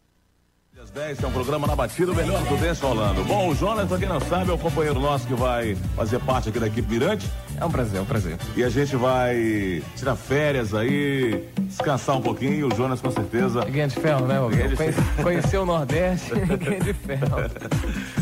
Às 0.84 0.89
10 0.89 1.23
é 1.23 1.28
um 1.28 1.32
programa 1.32 1.65
na 1.65 1.73
batida, 1.76 2.11
o 2.11 2.15
melhor 2.15 2.43
do 2.43 2.57
dance 2.57 2.82
rolando. 2.82 3.23
Bom, 3.23 3.47
o 3.47 3.55
Jonas, 3.55 3.88
pra 3.88 3.97
quem 3.97 4.09
não 4.09 4.19
sabe, 4.19 4.51
é 4.51 4.53
o 4.53 4.57
companheiro 4.57 4.99
nosso 4.99 5.26
que 5.26 5.34
vai 5.34 5.73
fazer 5.95 6.19
parte 6.19 6.49
aqui 6.49 6.59
da 6.59 6.67
equipe 6.67 6.89
Mirante. 6.89 7.32
É 7.57 7.63
um 7.63 7.71
prazer, 7.71 7.99
é 7.99 8.01
um 8.01 8.05
prazer. 8.05 8.38
E 8.57 8.63
a 8.63 8.67
gente 8.67 8.93
vai 8.97 9.82
tirar 9.95 10.17
férias 10.17 10.73
aí, 10.73 11.47
descansar 11.61 12.17
um 12.17 12.21
pouquinho. 12.21 12.67
O 12.67 12.76
Jonas, 12.76 12.99
com 12.99 13.09
certeza. 13.09 13.61
É 13.61 13.88
de 13.88 13.95
ferro, 13.95 14.28
né, 14.28 14.38
Rubinho? 14.38 14.76
Conhece, 14.76 15.01
conheceu 15.23 15.61
o 15.61 15.65
Nordeste, 15.65 16.34
é 16.36 16.80
de 16.84 16.93
ferro. 16.93 17.38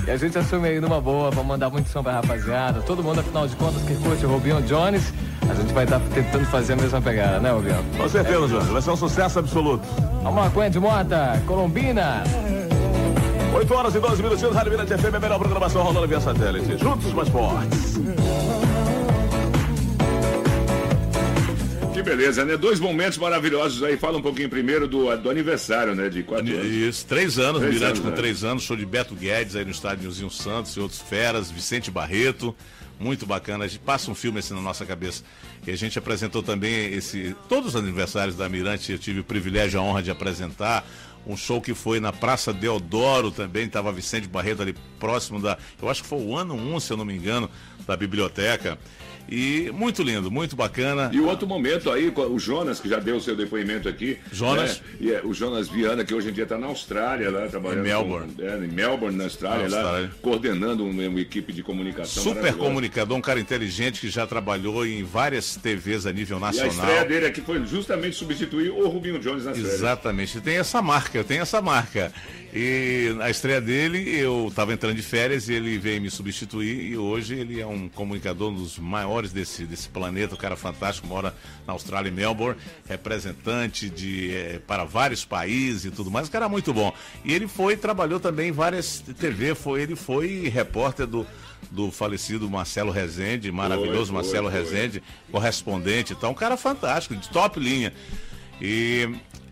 E 0.06 0.12
a 0.12 0.18
gente 0.18 0.38
assume 0.38 0.68
aí 0.68 0.80
numa 0.80 1.02
boa, 1.02 1.32
vamos 1.32 1.48
mandar 1.48 1.72
muito 1.72 1.90
som 1.90 2.04
pra 2.04 2.14
rapaziada. 2.14 2.84
Todo 2.84 3.04
mundo, 3.04 3.20
afinal 3.20 3.48
de 3.48 3.56
contas, 3.56 3.82
que 3.82 3.96
curte 3.96 4.28
o 4.28 4.30
Rubinho 4.30 4.62
Jones, 4.62 5.12
a 5.50 5.54
gente 5.54 5.74
vai 5.74 5.84
estar 5.84 6.00
tentando 6.14 6.46
fazer 6.46 6.74
a 6.74 6.76
mesma 6.76 7.02
pegada, 7.02 7.40
né, 7.40 7.52
Rubinho? 7.52 7.84
Com 7.98 8.10
certeza, 8.10 8.48
Jonas. 8.48 8.68
Vai 8.68 8.82
ser 8.82 8.92
um 8.92 8.96
sucesso 8.98 9.40
absoluto. 9.40 9.84
Vamos 10.24 10.44
lá, 10.44 10.50
Cunha 10.50 10.70
de 10.70 10.80
Mota, 10.80 11.42
Colombina. 11.46 12.24
8 13.56 13.74
horas 13.74 13.96
e 13.96 14.00
12 14.00 14.24
minutinhos, 14.24 14.56
Rádio 14.56 14.72
Mirante 14.72 14.98
FM, 14.98 15.16
a 15.16 15.20
melhor 15.20 15.38
programação 15.40 15.84
rolando 15.84 16.08
via 16.08 16.20
satélite. 16.20 16.78
Juntos 16.78 17.14
mais 17.14 17.30
fortes. 17.30 18.00
Que 21.94 22.02
beleza, 22.02 22.44
né? 22.44 22.58
Dois 22.58 22.80
momentos 22.80 23.20
maravilhosos 23.20 23.84
aí. 23.84 23.96
Fala 23.98 24.18
um 24.18 24.22
pouquinho 24.22 24.50
primeiro 24.50 24.88
do, 24.88 25.16
do 25.18 25.30
aniversário, 25.30 25.94
né? 25.94 26.10
De 26.10 26.24
quatro 26.24 26.52
anos. 26.52 26.66
Isso, 26.66 27.06
três 27.06 27.38
anos, 27.38 27.62
Três 27.62 27.76
Mirante 27.76 27.92
anos, 27.92 28.00
com 28.00 28.10
né? 28.10 28.16
três 28.16 28.44
anos, 28.44 28.64
show 28.64 28.76
de 28.76 28.86
Beto 28.86 29.14
Guedes 29.14 29.56
aí 29.56 29.64
no 29.64 29.70
estádio 29.72 30.04
Nilzinho 30.04 30.32
Santos 30.32 30.76
e 30.76 30.80
outros 30.80 31.00
feras, 31.00 31.52
Vicente 31.52 31.92
Barreto, 31.92 32.56
muito 33.00 33.26
bacana. 33.26 33.66
A 33.66 33.68
gente 33.68 33.80
passa 33.80 34.10
um 34.10 34.16
filme 34.16 34.40
assim 34.40 34.54
na 34.54 34.62
nossa 34.62 34.86
cabeça. 34.86 35.24
E 35.66 35.72
a 35.72 35.76
gente 35.76 35.98
apresentou 35.98 36.44
também 36.44 36.94
esse. 36.94 37.36
Todos 37.48 37.70
os 37.70 37.76
aniversários 37.76 38.36
da 38.36 38.48
Mirante, 38.50 38.92
eu 38.92 39.00
tive 39.00 39.20
o 39.22 39.24
privilégio 39.24 39.78
e 39.78 39.80
a 39.80 39.82
honra 39.82 40.04
de 40.04 40.12
apresentar. 40.12 40.86
Um 41.26 41.38
show 41.38 41.62
que 41.62 41.74
foi 41.74 42.02
na 42.02 42.12
Praça 42.12 42.52
Deodoro 42.52 43.32
também, 43.32 43.66
estava 43.66 43.94
Vicente 43.94 44.28
Barreto 44.28 44.62
ali 44.62 44.76
próximo 45.00 45.40
da. 45.40 45.58
Eu 45.82 45.90
acho 45.90 46.04
que 46.04 46.10
foi 46.10 46.20
o 46.20 46.36
ano 46.36 46.54
1, 46.54 46.80
se 46.82 46.92
eu 46.92 46.98
não 46.98 47.06
me 47.06 47.16
engano, 47.16 47.50
da 47.88 47.96
biblioteca. 47.96 48.78
E 49.30 49.72
muito 49.74 50.04
lindo, 50.04 50.30
muito 50.30 50.56
bacana. 50.56 51.10
E 51.14 51.20
outro 51.20 51.48
momento 51.48 51.90
aí, 51.90 52.12
o 52.16 52.38
Jonas, 52.38 52.80
que 52.80 52.88
já 52.90 53.00
deu 53.00 53.16
o 53.16 53.22
seu 53.22 53.36
depoimento 53.36 53.88
aqui. 53.90 54.18
Jonas? 54.32 54.80
né? 54.80 54.86
E 55.00 55.12
é, 55.12 55.22
o 55.24 55.34
Jonas 55.34 55.68
Viana, 55.70 56.04
que 56.04 56.14
hoje 56.14 56.30
em 56.30 56.34
dia 56.34 56.44
está 56.44 56.58
na 56.58 56.68
Austrália, 56.68 57.32
lá, 57.32 57.48
trabalhando. 57.48 57.80
Em 57.86 57.90
Melbourne. 57.90 58.34
Com, 58.34 58.42
é, 58.44 58.58
em 58.58 58.68
Melbourne, 58.68 59.18
na 59.18 59.24
Austrália, 59.24 59.68
Na 59.70 59.76
lá, 59.76 59.82
Austrália. 59.84 60.12
coordenando 60.22 60.86
uma, 60.86 61.04
uma 61.08 61.20
equipe 61.20 61.52
de 61.54 61.64
comunicação. 61.64 62.22
Super 62.24 62.54
comunicador, 62.54 63.18
um 63.18 63.22
cara 63.22 63.40
inteligente 63.40 64.00
que 64.02 64.10
já 64.10 64.28
trabalhou 64.28 64.86
em 64.86 65.04
várias 65.04 65.56
TVs 65.56 66.06
a 66.06 66.12
nível 66.12 66.38
E 66.38 66.44
a 66.44 66.46
nacional. 66.46 66.70
estreia 66.72 67.06
dele 67.06 67.26
aqui 67.26 67.42
foi 67.42 67.66
justamente 67.66 68.16
substituir 68.16 68.70
o 68.70 68.88
Rubinho 68.88 69.20
Jones 69.20 69.46
nas 69.46 69.56
férias. 69.58 69.74
Exatamente, 69.74 70.42
tem 70.42 70.58
essa 70.58 70.82
marca, 70.82 71.24
tem 71.24 71.40
essa 71.40 71.62
marca. 71.62 72.12
E 72.56 73.18
a 73.20 73.32
estreia 73.32 73.60
dele, 73.60 74.16
eu 74.16 74.46
estava 74.48 74.72
entrando 74.72 74.96
de 74.96 75.02
férias 75.02 75.50
e 75.50 75.54
ele 75.54 75.80
veio 75.80 76.00
me 76.00 76.12
substituir 76.12 76.92
e 76.92 76.96
hoje 76.96 77.34
ele 77.34 77.60
é 77.60 77.66
um 77.66 77.90
comunicador 77.90 78.52
um 78.52 78.54
dos 78.54 78.78
maiores 78.78 79.34
desse, 79.34 79.66
desse 79.66 79.90
planeta, 79.90 80.36
um 80.36 80.38
cara 80.38 80.56
fantástico, 80.56 81.08
mora 81.08 81.34
na 81.66 81.74
Austrália, 81.74 82.10
em 82.10 82.14
Melbourne, 82.14 82.56
representante 82.88 83.90
de, 83.90 84.36
eh, 84.36 84.62
para 84.68 84.84
vários 84.84 85.26
países 85.26 85.86
e 85.86 85.90
tudo 85.90 86.12
mais, 86.12 86.28
um 86.28 86.32
cara 86.32 86.48
muito 86.48 86.72
bom. 86.72 86.94
E 87.26 87.34
ele 87.34 87.48
foi, 87.48 87.76
trabalhou 87.76 88.20
também 88.20 88.50
em 88.50 88.52
várias 88.52 89.00
TV, 89.00 89.56
foi, 89.56 89.82
ele 89.82 89.96
foi 89.96 90.48
repórter 90.48 91.08
do, 91.08 91.26
do 91.72 91.90
falecido 91.90 92.48
Marcelo 92.48 92.92
Rezende, 92.92 93.52
maravilhoso 93.52 94.14
Foi, 94.14 94.22
foi, 94.22 94.42
Marcelo 94.42 94.52
foi. 94.52 94.60
Rezende, 94.60 95.02
correspondente, 95.32 96.14
então 96.14 96.30
um 96.30 96.36
cara 96.36 96.56
fantástico, 96.56 97.16
de 97.16 97.30
top 97.30 97.60
linha. 97.60 97.92
E 98.62 99.10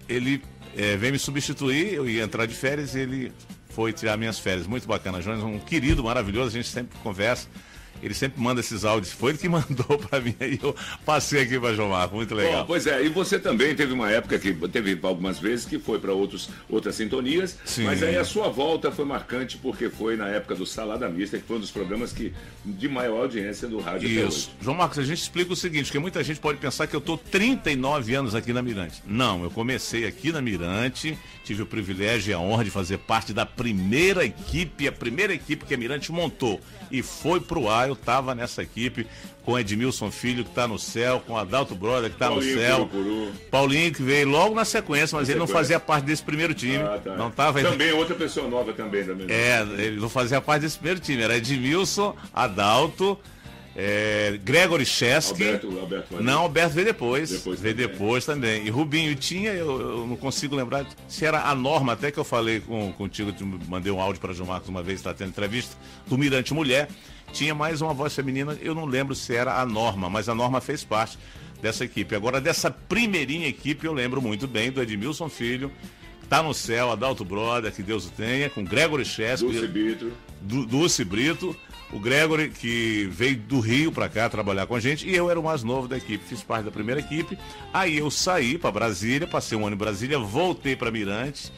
ele 0.07 0.50
eh, 0.75 0.97
veio 0.97 1.13
me 1.13 1.19
substituir, 1.19 1.93
eu 1.93 2.09
ia 2.09 2.23
entrar 2.23 2.45
de 2.45 2.53
férias 2.53 2.95
e 2.95 2.99
ele 2.99 3.31
foi 3.69 3.93
tirar 3.93 4.17
minhas 4.17 4.39
férias. 4.39 4.67
Muito 4.67 4.87
bacana, 4.87 5.21
Jonas, 5.21 5.43
um 5.43 5.59
querido, 5.59 6.03
maravilhoso, 6.03 6.49
a 6.49 6.61
gente 6.61 6.69
sempre 6.69 6.97
conversa. 6.99 7.47
Ele 8.01 8.13
sempre 8.13 8.41
manda 8.41 8.59
esses 8.59 8.83
áudios. 8.83 9.13
Foi 9.13 9.31
ele 9.31 9.37
que 9.37 9.47
mandou 9.49 9.97
para 9.97 10.19
mim 10.19 10.35
aí 10.39 10.59
eu 10.61 10.75
passei 11.05 11.41
aqui 11.41 11.59
para 11.59 11.73
João 11.73 11.89
Marco. 11.89 12.15
Muito 12.15 12.33
legal. 12.33 12.61
Bom, 12.61 12.65
pois 12.67 12.87
é, 12.87 13.03
e 13.03 13.09
você 13.09 13.39
também 13.39 13.75
teve 13.75 13.93
uma 13.93 14.09
época 14.11 14.39
que 14.39 14.53
teve 14.69 14.99
algumas 15.03 15.39
vezes 15.39 15.65
que 15.65 15.79
foi 15.79 15.99
para 15.99 16.13
outros 16.13 16.49
outras 16.69 16.95
sintonias, 16.95 17.57
Sim. 17.65 17.83
mas 17.83 18.01
aí 18.01 18.17
a 18.17 18.23
sua 18.23 18.49
volta 18.49 18.91
foi 18.91 19.05
marcante 19.05 19.57
porque 19.57 19.89
foi 19.89 20.15
na 20.15 20.27
época 20.27 20.55
do 20.55 20.65
Salada 20.65 21.07
Mista, 21.09 21.37
que 21.37 21.43
foi 21.45 21.57
um 21.57 21.59
dos 21.59 21.71
programas 21.71 22.11
que 22.11 22.33
de 22.65 22.87
maior 22.87 23.21
audiência 23.21 23.67
do 23.67 23.79
rádio. 23.79 24.09
Isso. 24.09 24.51
João 24.61 24.75
Marcos, 24.77 24.99
a 24.99 25.03
gente 25.03 25.21
explica 25.21 25.53
o 25.53 25.55
seguinte, 25.55 25.85
porque 25.85 25.99
muita 25.99 26.23
gente 26.23 26.39
pode 26.39 26.57
pensar 26.57 26.87
que 26.87 26.95
eu 26.95 26.99
estou 26.99 27.17
39 27.17 28.15
anos 28.15 28.35
aqui 28.35 28.53
na 28.53 28.61
Mirante. 28.61 29.01
Não, 29.05 29.43
eu 29.43 29.51
comecei 29.51 30.05
aqui 30.05 30.31
na 30.31 30.41
Mirante, 30.41 31.17
tive 31.43 31.63
o 31.63 31.65
privilégio 31.65 32.31
e 32.31 32.33
a 32.33 32.39
honra 32.39 32.63
de 32.63 32.71
fazer 32.71 32.97
parte 32.99 33.33
da 33.33 33.45
primeira 33.45 34.25
equipe, 34.25 34.87
a 34.87 34.91
primeira 34.91 35.33
equipe 35.33 35.65
que 35.65 35.73
a 35.73 35.77
Mirante 35.77 36.11
montou 36.11 36.59
e 36.91 37.01
foi 37.01 37.39
pro 37.39 37.69
ar, 37.69 37.80
eu 37.87 37.93
estava 37.93 38.33
nessa 38.35 38.61
equipe 38.63 39.05
com 39.43 39.57
Edmilson 39.57 40.11
Filho, 40.11 40.43
que 40.43 40.51
está 40.51 40.67
no 40.67 40.77
céu, 40.77 41.21
com 41.25 41.35
Adalto 41.37 41.73
Brother, 41.73 42.09
que 42.09 42.15
está 42.15 42.27
no 42.29 42.35
Paulinho 42.35 42.57
céu. 42.59 42.77
Curupuru. 42.87 43.31
Paulinho, 43.49 43.91
que 43.93 44.03
veio 44.03 44.27
logo 44.29 44.53
na 44.53 44.63
sequência, 44.65 45.17
mas 45.17 45.27
Na 45.27 45.33
ele 45.33 45.39
não 45.39 45.47
sequência. 45.47 45.53
fazia 45.67 45.79
parte 45.79 46.05
desse 46.05 46.21
primeiro 46.23 46.53
time. 46.53 46.77
Ah, 46.77 46.99
tá. 47.03 47.15
Não 47.15 47.29
estava 47.29 47.61
Também 47.61 47.91
outra 47.93 48.13
pessoa 48.15 48.47
nova 48.47 48.71
também. 48.73 49.03
também. 49.03 49.25
é, 49.29 49.61
ele 49.79 49.99
não 49.99 50.09
fazia 50.09 50.39
parte 50.39 50.61
desse 50.61 50.77
primeiro 50.77 50.99
time. 50.99 51.21
Era 51.23 51.37
Edmilson, 51.37 52.15
Adalto, 52.33 53.17
é, 53.75 54.37
Gregory 54.43 54.85
Chesky. 54.85 55.43
Alberto- 55.43 55.79
Alberto. 55.79 56.23
Não, 56.23 56.39
Alberto 56.41 56.73
veio 56.75 56.85
depois. 56.87 57.29
Depois 57.29 57.59
veio 57.59 57.75
também. 57.75 57.87
depois 57.89 58.25
também. 58.25 58.65
E 58.65 58.69
Rubinho 58.69 59.15
tinha, 59.15 59.51
eu, 59.51 59.79
eu 59.79 60.07
não 60.07 60.15
consigo 60.15 60.55
lembrar 60.55 60.85
se 61.07 61.25
era 61.25 61.43
a 61.43 61.55
norma, 61.55 61.93
até 61.93 62.11
que 62.11 62.17
eu 62.17 62.23
falei 62.23 62.59
com, 62.59 62.91
contigo, 62.93 63.31
te 63.31 63.43
mandei 63.43 63.91
um 63.91 64.01
áudio 64.01 64.19
para 64.21 64.33
João 64.33 64.49
Marcos 64.49 64.69
uma 64.69 64.83
vez, 64.83 64.99
está 64.99 65.13
tendo 65.13 65.29
entrevista, 65.29 65.75
do 66.07 66.17
Mirante 66.17 66.53
Mulher. 66.53 66.89
Tinha 67.31 67.55
mais 67.55 67.81
uma 67.81 67.93
voz 67.93 68.13
feminina, 68.13 68.57
eu 68.61 68.75
não 68.75 68.85
lembro 68.85 69.15
se 69.15 69.33
era 69.33 69.61
a 69.61 69.65
norma, 69.65 70.09
mas 70.09 70.27
a 70.27 70.35
norma 70.35 70.59
fez 70.59 70.83
parte 70.83 71.17
dessa 71.61 71.85
equipe. 71.85 72.13
Agora, 72.13 72.41
dessa 72.41 72.69
primeirinha 72.69 73.47
equipe, 73.47 73.85
eu 73.85 73.93
lembro 73.93 74.21
muito 74.21 74.47
bem 74.47 74.69
do 74.69 74.81
Edmilson 74.81 75.29
Filho, 75.29 75.71
tá 76.27 76.43
no 76.43 76.53
céu, 76.53 76.91
Adalto 76.91 77.23
Brother, 77.23 77.71
que 77.71 77.81
Deus 77.83 78.05
o 78.07 78.09
tenha, 78.09 78.49
com 78.49 78.65
Gregory 78.65 79.05
Chesky. 79.05 79.45
Dulce 79.49 79.67
Brito. 79.67 80.11
Du- 80.41 80.65
Dulce 80.65 81.05
Brito, 81.05 81.55
o 81.93 81.99
Gregory, 81.99 82.49
que 82.49 83.07
veio 83.11 83.37
do 83.37 83.59
Rio 83.59 83.91
para 83.91 84.07
cá 84.07 84.29
trabalhar 84.29 84.65
com 84.65 84.75
a 84.75 84.79
gente, 84.79 85.07
e 85.07 85.15
eu 85.15 85.29
era 85.29 85.39
o 85.39 85.43
mais 85.43 85.63
novo 85.63 85.87
da 85.87 85.97
equipe, 85.97 86.23
fiz 86.23 86.41
parte 86.41 86.65
da 86.65 86.71
primeira 86.71 87.01
equipe. 87.01 87.37
Aí 87.73 87.97
eu 87.97 88.09
saí 88.09 88.57
para 88.57 88.71
Brasília, 88.71 89.27
passei 89.27 89.57
um 89.57 89.65
ano 89.65 89.75
em 89.75 89.79
Brasília, 89.79 90.17
voltei 90.17 90.75
para 90.75 90.91
Mirante. 90.91 91.51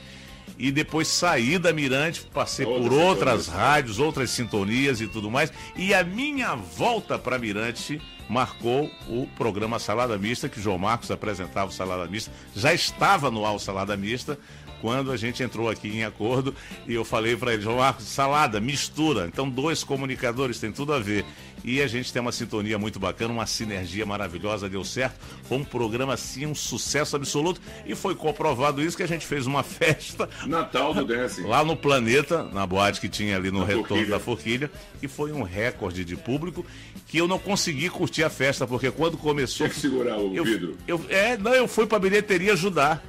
E 0.58 0.72
depois 0.72 1.08
saí 1.08 1.58
da 1.58 1.74
Mirante, 1.74 2.22
passei 2.34 2.66
Outras 2.66 2.88
por 2.88 2.94
outras 2.94 3.44
sintonias. 3.46 3.48
rádios, 3.48 4.00
outras 4.00 4.30
sintonias 4.30 5.02
e 5.02 5.08
tudo 5.08 5.32
mais. 5.32 5.52
E 5.76 5.94
a 5.94 6.04
minha 6.04 6.56
volta 6.56 7.18
para 7.18 7.40
Mirante 7.40 8.00
marcou 8.30 8.90
o 9.08 9.28
programa 9.36 9.80
Salada 9.80 10.18
Mista, 10.18 10.48
que 10.48 10.62
João 10.62 10.78
Marcos 10.78 11.12
apresentava 11.12 11.70
o 11.70 11.74
Salada 11.74 12.08
Mista. 12.08 12.32
Já 12.56 12.74
estava 12.74 13.32
no 13.32 13.46
ar 13.46 13.54
o 13.54 13.60
Salada 13.60 13.98
Mista, 13.98 14.38
quando 14.84 15.14
a 15.14 15.16
gente 15.18 15.42
entrou 15.42 15.70
aqui 15.70 15.88
em 15.88 16.04
acordo 16.04 16.54
e 16.86 16.94
eu 16.94 17.06
falei 17.06 17.38
para 17.38 17.54
ele, 17.54 17.62
João 17.62 17.78
Marcos, 17.78 18.04
salada, 18.04 18.60
mistura. 18.60 19.28
Então, 19.28 19.50
dois 19.50 19.82
comunicadores 19.82 20.60
tem 20.60 20.74
tudo 20.74 20.92
a 20.92 21.00
ver. 21.00 21.24
E 21.64 21.82
a 21.82 21.88
gente 21.88 22.12
tem 22.12 22.22
uma 22.22 22.34
sintonia 22.34 22.78
muito 22.78 23.00
bacana, 23.00 23.34
uma 23.34 23.46
sinergia 23.46 24.06
maravilhosa, 24.06 24.68
deu 24.68 24.84
certo. 24.84 25.16
Foi 25.44 25.58
um 25.58 25.64
programa, 25.64 26.16
assim, 26.16 26.46
um 26.46 26.54
sucesso 26.54 27.16
absoluto. 27.16 27.62
E 27.86 27.96
foi 27.96 28.14
comprovado 28.14 28.82
isso 28.82 28.98
que 28.98 29.04
a 29.04 29.08
gente 29.08 29.26
fez 29.26 29.48
uma 29.48 29.64
festa. 29.64 30.30
Natal 30.46 30.94
do 30.94 31.06
Dance. 31.06 31.40
Lá 31.44 31.64
no 31.64 31.78
Planeta, 31.78 32.44
na 32.52 32.68
boate 32.68 33.00
que 33.00 33.08
tinha 33.08 33.38
ali 33.38 33.52
no 33.52 33.60
Na 33.60 33.66
retorno 33.66 33.88
Forquilha. 33.88 34.10
da 34.10 34.20
Forquilha. 34.20 34.72
E 35.02 35.08
foi 35.08 35.32
um 35.32 35.44
recorde 35.44 36.04
de 36.04 36.18
público 36.18 36.66
que 37.08 37.18
eu 37.18 37.28
não 37.30 37.40
consegui 37.40 37.90
curtir 37.90 38.26
a 38.26 38.30
festa, 38.30 38.68
porque 38.68 38.92
quando 38.92 39.18
começou. 39.18 39.66
Tinha 39.66 39.70
que 39.70 39.80
segurar 39.80 40.18
o 40.18 40.36
eu, 40.36 40.44
vidro. 40.44 40.78
Eu, 40.86 41.06
é, 41.08 41.38
não, 41.38 41.54
eu 41.54 41.70
fui 41.70 41.88
pra 41.88 41.98
bilheteria 41.98 42.52
ajudar. 42.52 43.02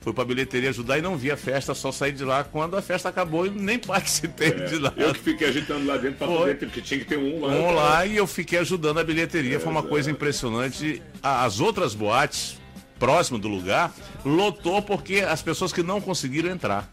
Fui 0.00 0.14
pra 0.14 0.24
bilheteria 0.24 0.70
ajudar 0.70 0.96
e 0.98 1.02
não 1.02 1.14
vi 1.14 1.30
a 1.30 1.36
festa, 1.36 1.74
só 1.74 1.92
saí 1.92 2.10
de 2.10 2.24
lá 2.24 2.42
quando 2.42 2.74
a 2.74 2.80
festa 2.80 3.10
acabou 3.10 3.44
e 3.46 3.50
nem 3.50 3.78
participei 3.78 4.50
de 4.66 4.78
lá. 4.78 4.92
É, 4.96 5.04
Eu 5.04 5.12
que 5.12 5.20
fiquei 5.20 5.48
agitando 5.48 5.86
lá 5.86 5.98
dentro 5.98 6.16
para 6.16 6.26
Foi. 6.26 6.36
poder, 6.38 6.54
porque 6.58 6.80
tinha 6.80 6.98
que 7.00 7.04
ter 7.06 7.18
um 7.18 7.42
lá. 7.44 7.48
Um 7.52 7.70
lá 7.74 8.06
e 8.06 8.16
eu 8.16 8.26
fiquei 8.26 8.58
ajudando 8.60 8.98
a 8.98 9.04
bilheteria. 9.04 9.60
Foi 9.60 9.68
uma 9.70 9.80
Exato. 9.80 9.88
coisa 9.90 10.10
impressionante. 10.10 11.02
As 11.22 11.60
outras 11.60 11.94
boates, 11.94 12.58
próximo 12.98 13.38
do 13.38 13.46
lugar, 13.48 13.94
lotou 14.24 14.80
porque 14.80 15.16
as 15.16 15.42
pessoas 15.42 15.70
que 15.70 15.82
não 15.82 16.00
conseguiram 16.00 16.48
entrar. 16.50 16.90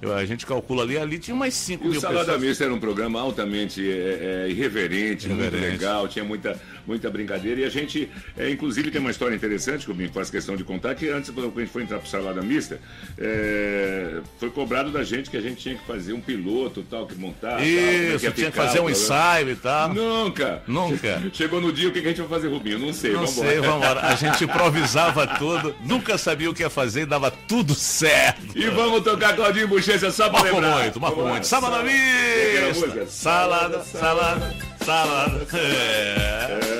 Eu- 0.00 0.14
a 0.14 0.24
gente 0.26 0.44
calcula 0.46 0.82
ali, 0.84 0.96
ali 0.98 1.18
tinha 1.18 1.34
umas 1.34 1.52
5 1.54 1.84
E 1.84 1.88
o 1.88 1.90
mil 1.92 2.00
Salada 2.00 2.26
pessoas. 2.26 2.42
Mista 2.42 2.64
era 2.64 2.72
um 2.74 2.78
programa 2.78 3.18
altamente 3.20 3.80
é, 3.90 4.44
é, 4.46 4.50
irreverente, 4.50 5.26
muito 5.26 5.40
Irreverente. 5.40 5.78
legal, 5.78 6.06
tinha 6.06 6.24
muita, 6.24 6.60
muita 6.86 7.10
brincadeira. 7.10 7.60
E 7.60 7.64
a 7.64 7.68
gente, 7.68 8.08
é, 8.36 8.50
inclusive, 8.50 8.90
tem 8.90 9.00
uma 9.00 9.10
história 9.10 9.34
interessante 9.34 9.84
que 9.84 9.90
o 9.90 9.94
Binho 9.94 10.10
faz 10.12 10.30
questão 10.30 10.56
de 10.56 10.64
contar, 10.64 10.94
que 10.94 11.08
antes, 11.08 11.30
quando 11.30 11.52
a 11.56 11.60
gente 11.60 11.70
foi 11.72 11.82
entrar 11.82 11.98
pro 11.98 12.08
Salada 12.08 12.42
Mista, 12.42 12.78
é, 13.18 14.20
foi 14.38 14.50
cobrado 14.50 14.90
da 14.90 15.02
gente 15.02 15.30
que 15.30 15.36
a 15.36 15.40
gente 15.40 15.56
tinha 15.56 15.74
que 15.74 15.84
fazer 15.86 16.12
um 16.12 16.20
piloto 16.20 16.82
tal, 16.88 17.06
que 17.06 17.14
montar. 17.14 17.50
tal, 17.50 17.60
é 17.60 17.64
Isso, 17.66 18.24
ia 18.24 18.30
tinha 18.32 18.50
que 18.50 18.56
fazer 18.56 18.80
um 18.80 18.90
ensaio 18.90 19.50
e 19.50 19.56
tal. 19.56 19.92
Nunca. 19.92 20.62
Nunca. 20.66 21.22
Chegou 21.32 21.60
no 21.60 21.72
dia, 21.72 21.88
o 21.88 21.92
que 21.92 22.00
que 22.00 22.06
a 22.06 22.10
gente 22.10 22.20
vai 22.20 22.28
fazer, 22.28 22.48
Rubinho? 22.48 22.78
Não 22.78 22.92
sei, 22.92 23.12
Não 23.12 23.26
vambora. 23.26 23.48
sei, 23.48 23.60
vamos 23.60 23.76
embora. 23.84 24.00
A 24.06 24.14
gente 24.14 24.44
improvisava 24.44 25.26
tudo, 25.26 25.74
nunca 25.84 26.16
sabia 26.18 26.50
o 26.50 26.54
que 26.54 26.62
ia 26.62 26.70
fazer 26.70 27.02
e 27.02 27.06
dava 27.06 27.30
tudo 27.30 27.74
certo. 27.74 28.46
E 28.54 28.68
vamos 28.68 29.02
tocar 29.02 29.34
Claudinho 29.34 29.68
Bochecha 29.68 30.10
só 30.10 30.28
pra 30.28 30.40
Marcou 30.40 30.60
lembrar. 30.60 30.82
muito, 30.82 31.00
lá. 31.00 31.30
muito. 31.30 31.46
Sábado 31.46 31.74
à 31.74 31.78
Qual 31.78 31.88
que 31.88 32.56
era 32.56 32.64
a 32.64 32.68
música? 32.68 32.86
vista. 32.88 33.06
Salada, 33.06 33.82
salada, 33.82 34.54
salada. 34.86 35.46
É. 35.52 36.76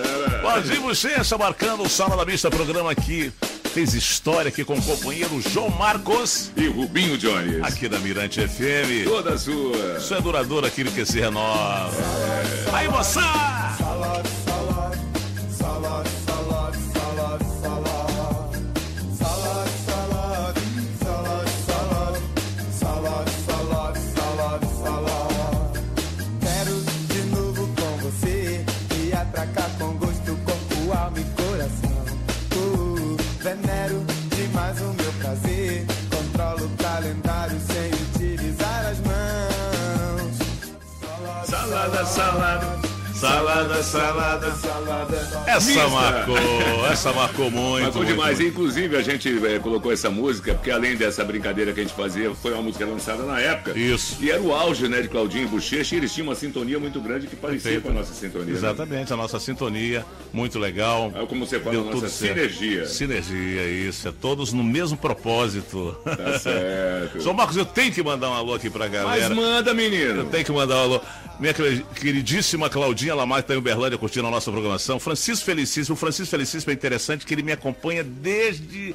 Bochecha 0.87 1.37
marcando 1.37 1.83
o 1.83 1.89
Sala 1.89 2.17
da 2.17 2.25
Mista, 2.25 2.49
programa 2.49 2.93
aqui. 2.93 3.33
Fez 3.75 3.93
história 3.93 4.49
aqui 4.49 4.65
com 4.65 4.75
o 4.75 4.83
companheiro 4.83 5.43
João 5.43 5.69
Marcos. 5.69 6.53
E 6.57 6.69
Rubinho 6.69 7.19
Jones. 7.19 7.63
Aqui 7.65 7.89
da 7.89 7.99
Mirante 7.99 8.41
FM. 8.47 9.05
Toda 9.05 9.37
sua. 9.37 9.99
Isso 9.99 10.15
é 10.15 10.21
duradouro 10.21 10.65
aquilo 10.65 10.93
que 10.93 11.05
se 11.05 11.19
renova. 11.19 11.91
Aí, 12.73 12.89
moçada! 12.89 13.56
Salada, 43.87 44.51
salada. 44.57 45.17
Salada. 45.27 45.51
Essa 45.51 45.67
Mista. 45.67 45.89
marcou, 45.89 46.87
essa 46.91 47.13
marcou 47.13 47.51
muito. 47.51 47.83
Marcou 47.85 48.03
muito, 48.03 48.07
demais. 48.07 48.39
muito. 48.41 48.51
Inclusive, 48.51 48.97
a 48.97 49.03
gente 49.03 49.29
eh, 49.47 49.59
colocou 49.61 49.93
essa 49.93 50.11
música, 50.11 50.55
porque 50.55 50.73
além 50.73 50.97
dessa 50.97 51.25
brincadeira 51.25 51.73
que 51.73 51.81
a 51.81 51.83
gente 51.85 51.95
fazia, 51.95 52.35
foi 52.35 52.53
uma 52.53 52.63
música 52.63 52.85
lançada 52.85 53.23
na 53.23 53.39
época. 53.41 53.79
Isso. 53.79 54.17
E 54.21 54.29
era 54.31 54.43
o 54.43 54.53
auge, 54.53 54.89
né, 54.89 55.03
de 55.03 55.09
Claudinho 55.09 55.45
e 55.45 55.47
Bochecha, 55.47 55.95
e 55.95 55.99
eles 55.99 56.13
tinham 56.13 56.27
uma 56.27 56.35
sintonia 56.35 56.81
muito 56.81 57.01
grande 57.01 57.29
que 57.29 57.37
parecia 57.37 57.73
Perfeito. 57.73 57.83
com 57.85 57.91
a 57.91 58.01
nossa 58.01 58.13
sintonia. 58.13 58.47
né? 58.47 58.53
Exatamente, 58.53 59.13
a 59.13 59.17
nossa 59.17 59.39
sintonia, 59.39 60.05
muito 60.33 60.59
legal. 60.59 61.13
É 61.15 61.25
como 61.25 61.47
você 61.47 61.61
fala, 61.61 61.77
Deu 61.77 61.89
a 61.89 61.95
nossa 61.95 62.09
sinergia. 62.09 62.87
Sinergia, 62.87 63.69
isso. 63.69 64.09
É 64.09 64.13
todos 64.13 64.53
no 64.53 64.65
mesmo 64.65 64.97
propósito. 64.97 65.97
Tá 66.05 66.39
certo. 66.41 67.23
São 67.23 67.33
Marcos, 67.33 67.57
eu 67.57 67.65
tenho 67.65 67.93
que 67.93 68.03
mandar 68.03 68.31
um 68.31 68.35
alô 68.35 68.55
aqui 68.55 68.69
pra 68.69 68.89
galera. 68.89 69.29
Mas 69.29 69.37
manda, 69.37 69.73
menino. 69.73 70.23
Eu 70.23 70.25
tenho 70.27 70.45
que 70.45 70.53
mandar 70.53 70.75
um 70.75 70.81
alô. 70.81 71.01
Minha 71.39 71.53
queri- 71.53 71.85
queridíssima 72.01 72.71
Claudinha 72.71 73.15
Lamar 73.15 73.41
está 73.41 73.55
em 73.55 73.59
Uberlândia 73.59 73.99
curtindo 73.99 74.27
a 74.27 74.31
nossa 74.31 74.51
programação. 74.51 74.99
Francisco 74.99 75.45
Felicíssimo. 75.45 75.95
O 75.95 75.99
Francisco 75.99 76.31
Felicíssimo 76.31 76.71
é 76.71 76.75
interessante 76.75 77.27
que 77.27 77.35
ele 77.35 77.43
me 77.43 77.53
acompanha 77.53 78.03
desde 78.03 78.95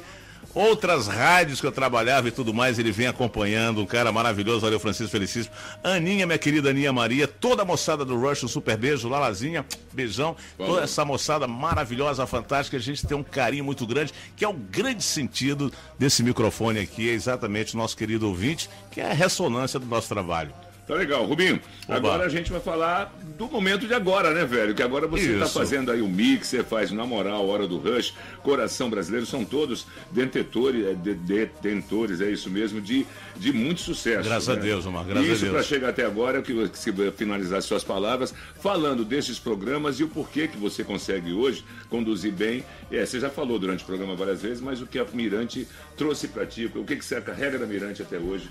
outras 0.52 1.06
rádios 1.06 1.60
que 1.60 1.66
eu 1.66 1.70
trabalhava 1.70 2.26
e 2.26 2.30
tudo 2.32 2.52
mais. 2.52 2.80
Ele 2.80 2.90
vem 2.90 3.06
acompanhando. 3.06 3.80
Um 3.80 3.86
cara 3.86 4.10
maravilhoso. 4.10 4.60
Valeu, 4.62 4.80
Francisco 4.80 5.12
Felicíssimo. 5.12 5.54
Aninha, 5.84 6.26
minha 6.26 6.36
querida 6.36 6.70
Aninha 6.70 6.92
Maria. 6.92 7.28
Toda 7.28 7.62
a 7.62 7.64
moçada 7.64 8.04
do 8.04 8.18
Rush, 8.20 8.42
um 8.42 8.48
super 8.48 8.76
beijo. 8.76 9.08
Lalazinha, 9.08 9.64
beijão. 9.92 10.34
Valeu. 10.58 10.74
Toda 10.74 10.84
essa 10.84 11.04
moçada 11.04 11.46
maravilhosa, 11.46 12.26
fantástica. 12.26 12.76
A 12.76 12.80
gente 12.80 13.06
tem 13.06 13.16
um 13.16 13.22
carinho 13.22 13.64
muito 13.64 13.86
grande, 13.86 14.12
que 14.34 14.44
é 14.44 14.48
o 14.48 14.52
grande 14.52 15.04
sentido 15.04 15.72
desse 15.96 16.24
microfone 16.24 16.80
aqui. 16.80 17.08
É 17.08 17.12
exatamente 17.12 17.76
o 17.76 17.78
nosso 17.78 17.96
querido 17.96 18.26
ouvinte, 18.26 18.68
que 18.90 19.00
é 19.00 19.08
a 19.12 19.14
ressonância 19.14 19.78
do 19.78 19.86
nosso 19.86 20.08
trabalho. 20.08 20.52
Tá 20.86 20.94
legal. 20.94 21.24
Rubinho, 21.24 21.60
Oba. 21.86 21.96
agora 21.96 22.24
a 22.24 22.28
gente 22.28 22.50
vai 22.50 22.60
falar 22.60 23.14
do 23.38 23.46
momento 23.46 23.86
de 23.86 23.94
agora, 23.94 24.32
né, 24.34 24.44
velho? 24.44 24.74
Que 24.74 24.82
agora 24.82 25.06
você 25.06 25.30
está 25.32 25.44
Isso. 25.46 25.54
fazendo 25.58 25.92
aí 25.92 26.02
o 26.02 26.08
mix, 26.08 26.48
você 26.48 26.64
faz 26.64 26.90
Na 26.90 27.06
Moral, 27.06 27.48
Hora 27.48 27.68
do 27.68 27.78
Rush, 27.78 28.12
Coração 28.42 28.90
Brasileiro, 28.90 29.24
são 29.24 29.44
todos 29.44 29.86
detentores, 30.10 30.84
é, 30.86 30.94
de- 30.94 31.14
detentores, 31.14 32.20
é 32.20 32.30
isso 32.30 32.50
mesmo, 32.50 32.80
de, 32.80 33.06
de 33.36 33.52
muito 33.52 33.80
sucesso. 33.80 34.28
Graças 34.28 34.48
a 34.48 34.56
né? 34.56 34.62
Deus, 34.62 34.84
Omar, 34.84 35.04
graças 35.04 35.26
e 35.26 35.30
a 35.30 35.32
isso 35.34 35.42
Deus. 35.44 35.54
para 35.54 35.62
chegar 35.62 35.88
até 35.90 36.04
agora, 36.04 36.38
eu 36.38 36.42
que 36.42 36.52
você 36.52 36.92
finalizasse 37.12 37.68
suas 37.68 37.84
palavras, 37.84 38.34
falando 38.60 39.04
desses 39.04 39.38
programas 39.38 40.00
e 40.00 40.04
o 40.04 40.08
porquê 40.08 40.48
que 40.48 40.56
você 40.58 40.82
consegue 40.82 41.32
hoje 41.32 41.64
conduzir 41.88 42.32
bem. 42.32 42.64
É, 42.90 43.06
você 43.06 43.20
já 43.20 43.30
falou 43.30 43.56
durante 43.58 43.84
o 43.84 43.86
programa 43.86 44.16
várias 44.16 44.42
vezes, 44.42 44.60
mas 44.60 44.82
o 44.82 44.86
que 44.86 44.98
a 44.98 45.06
Mirante 45.12 45.66
trouxe 45.96 46.26
para 46.26 46.44
ti, 46.44 46.70
o 46.74 46.84
que, 46.84 46.96
que 46.96 47.04
você 47.04 47.20
carrega 47.20 47.56
da 47.58 47.66
Mirante 47.66 48.02
até 48.02 48.18
hoje, 48.18 48.50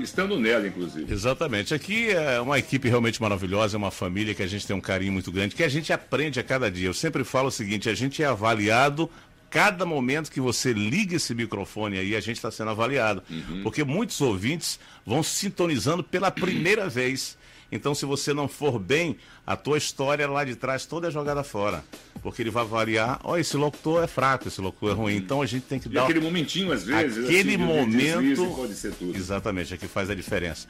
estando 0.00 0.38
nela, 0.38 0.66
inclusive. 0.66 1.12
Exatamente. 1.12 1.71
Aqui 1.74 2.10
é 2.10 2.40
uma 2.40 2.58
equipe 2.58 2.88
realmente 2.88 3.20
maravilhosa, 3.20 3.76
é 3.76 3.78
uma 3.78 3.90
família 3.90 4.34
que 4.34 4.42
a 4.42 4.46
gente 4.46 4.66
tem 4.66 4.76
um 4.76 4.80
carinho 4.80 5.12
muito 5.12 5.32
grande, 5.32 5.54
que 5.54 5.62
a 5.62 5.68
gente 5.68 5.92
aprende 5.92 6.38
a 6.38 6.42
cada 6.42 6.70
dia. 6.70 6.88
Eu 6.88 6.94
sempre 6.94 7.24
falo 7.24 7.48
o 7.48 7.50
seguinte: 7.50 7.88
a 7.88 7.94
gente 7.94 8.22
é 8.22 8.26
avaliado. 8.26 9.10
Cada 9.48 9.84
momento 9.84 10.30
que 10.30 10.40
você 10.40 10.72
liga 10.72 11.16
esse 11.16 11.34
microfone 11.34 11.98
aí, 11.98 12.16
a 12.16 12.20
gente 12.20 12.36
está 12.36 12.50
sendo 12.50 12.70
avaliado. 12.70 13.22
Porque 13.62 13.84
muitos 13.84 14.18
ouvintes 14.20 14.80
vão 15.04 15.22
sintonizando 15.22 16.02
pela 16.02 16.30
primeira 16.30 16.88
vez. 16.88 17.36
Então, 17.70 17.94
se 17.94 18.04
você 18.04 18.34
não 18.34 18.48
for 18.48 18.78
bem, 18.78 19.16
a 19.46 19.56
tua 19.56 19.78
história 19.78 20.28
lá 20.28 20.44
de 20.44 20.54
trás 20.56 20.86
toda 20.86 21.08
é 21.08 21.10
jogada 21.10 21.42
fora. 21.42 21.84
Porque 22.22 22.40
ele 22.40 22.50
vai 22.50 22.62
avaliar, 22.62 23.18
ó, 23.24 23.36
esse 23.36 23.56
locutor 23.56 24.04
é 24.04 24.06
fraco, 24.06 24.46
esse 24.46 24.60
locutor 24.60 24.90
é 24.90 24.94
ruim. 24.94 25.16
Então 25.16 25.42
a 25.42 25.46
gente 25.46 25.64
tem 25.64 25.80
que 25.80 25.88
E 25.88 25.90
dar. 25.90 26.04
aquele 26.04 26.20
momentinho, 26.20 26.70
às 26.72 26.84
vezes, 26.84 27.24
Aquele 27.24 27.54
assim, 27.56 27.64
momento. 27.64 28.46
pode 28.54 28.74
ser 28.74 28.92
tudo. 28.92 29.16
Exatamente, 29.16 29.74
é 29.74 29.76
que 29.76 29.88
faz 29.88 30.08
a 30.08 30.14
diferença. 30.14 30.68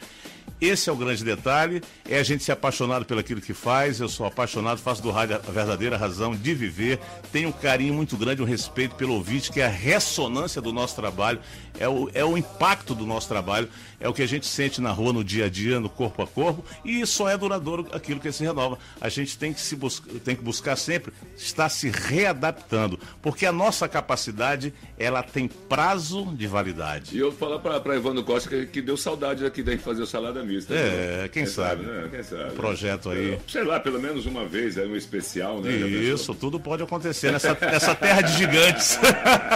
Esse 0.59 0.89
é 0.89 0.93
o 0.93 0.97
grande 0.97 1.23
detalhe, 1.23 1.83
é 2.09 2.19
a 2.19 2.23
gente 2.23 2.43
ser 2.43 2.53
apaixonado 2.53 3.05
pelo 3.05 3.21
aquilo 3.21 3.41
que 3.41 3.53
faz. 3.53 4.01
Eu 4.01 4.09
sou 4.09 4.25
apaixonado, 4.25 4.79
faço 4.79 5.03
do 5.03 5.11
rádio 5.11 5.37
a 5.37 5.51
verdadeira 5.51 5.97
razão 5.99 6.35
de 6.35 6.55
viver. 6.55 6.99
Tenho 7.31 7.51
um 7.51 7.53
carinho 7.53 7.93
muito 7.93 8.17
grande, 8.17 8.41
um 8.41 8.47
respeito 8.47 8.95
pelo 8.95 9.13
ouvinte, 9.15 9.53
que 9.53 9.61
é 9.61 9.67
a 9.67 9.69
ressonância 9.69 10.63
do 10.63 10.73
nosso 10.73 10.97
trabalho, 10.97 11.39
é 11.79 11.87
o, 11.87 12.09
é 12.15 12.25
o 12.25 12.39
impacto 12.39 12.95
do 12.95 13.05
nosso 13.05 13.29
trabalho, 13.29 13.69
é 14.01 14.09
o 14.09 14.15
que 14.15 14.23
a 14.23 14.27
gente 14.27 14.47
sente 14.47 14.81
na 14.81 14.91
rua, 14.91 15.13
no 15.13 15.23
dia 15.23 15.47
a 15.47 15.49
dia, 15.51 15.79
no 15.81 15.91
corpo 15.91 16.23
a 16.23 16.27
corpo, 16.27 16.65
e 16.85 17.05
só 17.07 17.29
é 17.29 17.37
duradouro 17.37 17.87
aquilo 17.93 18.19
que 18.21 18.33
se 18.33 18.43
renova. 18.43 18.62
A 19.01 19.09
gente 19.09 19.37
tem 19.37 19.53
que, 19.53 19.61
se 19.61 19.77
bus 19.77 20.03
tem 20.25 20.37
que 20.37 20.43
buscar 20.43 20.77
sempre 20.77 21.13
estar 21.37 21.69
se 21.69 21.91
readaptando, 21.91 22.99
porque 23.21 23.47
a 23.47 23.53
nossa 23.53 23.89
capacidade, 23.89 24.73
ela 24.99 25.23
tem 25.23 25.49
prazo 25.49 26.27
de 26.35 26.47
validade. 26.47 27.17
E 27.17 27.19
eu 27.19 27.31
vou 27.31 27.39
falar 27.39 27.81
para 27.81 27.97
Evandro 27.97 28.23
Costa 28.25 28.49
que, 28.49 28.67
que 28.67 28.83
deu 28.83 28.97
saudade 28.97 29.45
aqui 29.45 29.63
gente 29.73 29.83
fazer 29.83 30.03
o 30.03 30.07
salada 30.07 30.43
mista. 30.43 30.75
É, 30.75 31.29
quem 31.33 31.47
sabe? 31.47 31.85
né? 31.85 32.09
Quem 32.11 32.23
sabe? 32.23 32.53
Projeto 32.53 33.11
aí. 33.11 33.39
Sei 33.49 33.65
lá, 33.65 33.81
pelo 33.81 34.01
menos 34.01 34.27
uma 34.27 34.45
vez, 34.45 34.77
é 34.77 34.85
um 34.85 34.97
especial, 34.97 35.61
né? 35.61 35.73
Isso, 35.73 36.35
tudo 36.35 36.61
pode 36.61 36.83
acontecer 36.83 37.33
nessa, 37.33 37.57
nessa 37.61 37.95
terra 37.95 38.23
de 38.23 38.37
gigantes. 38.37 38.99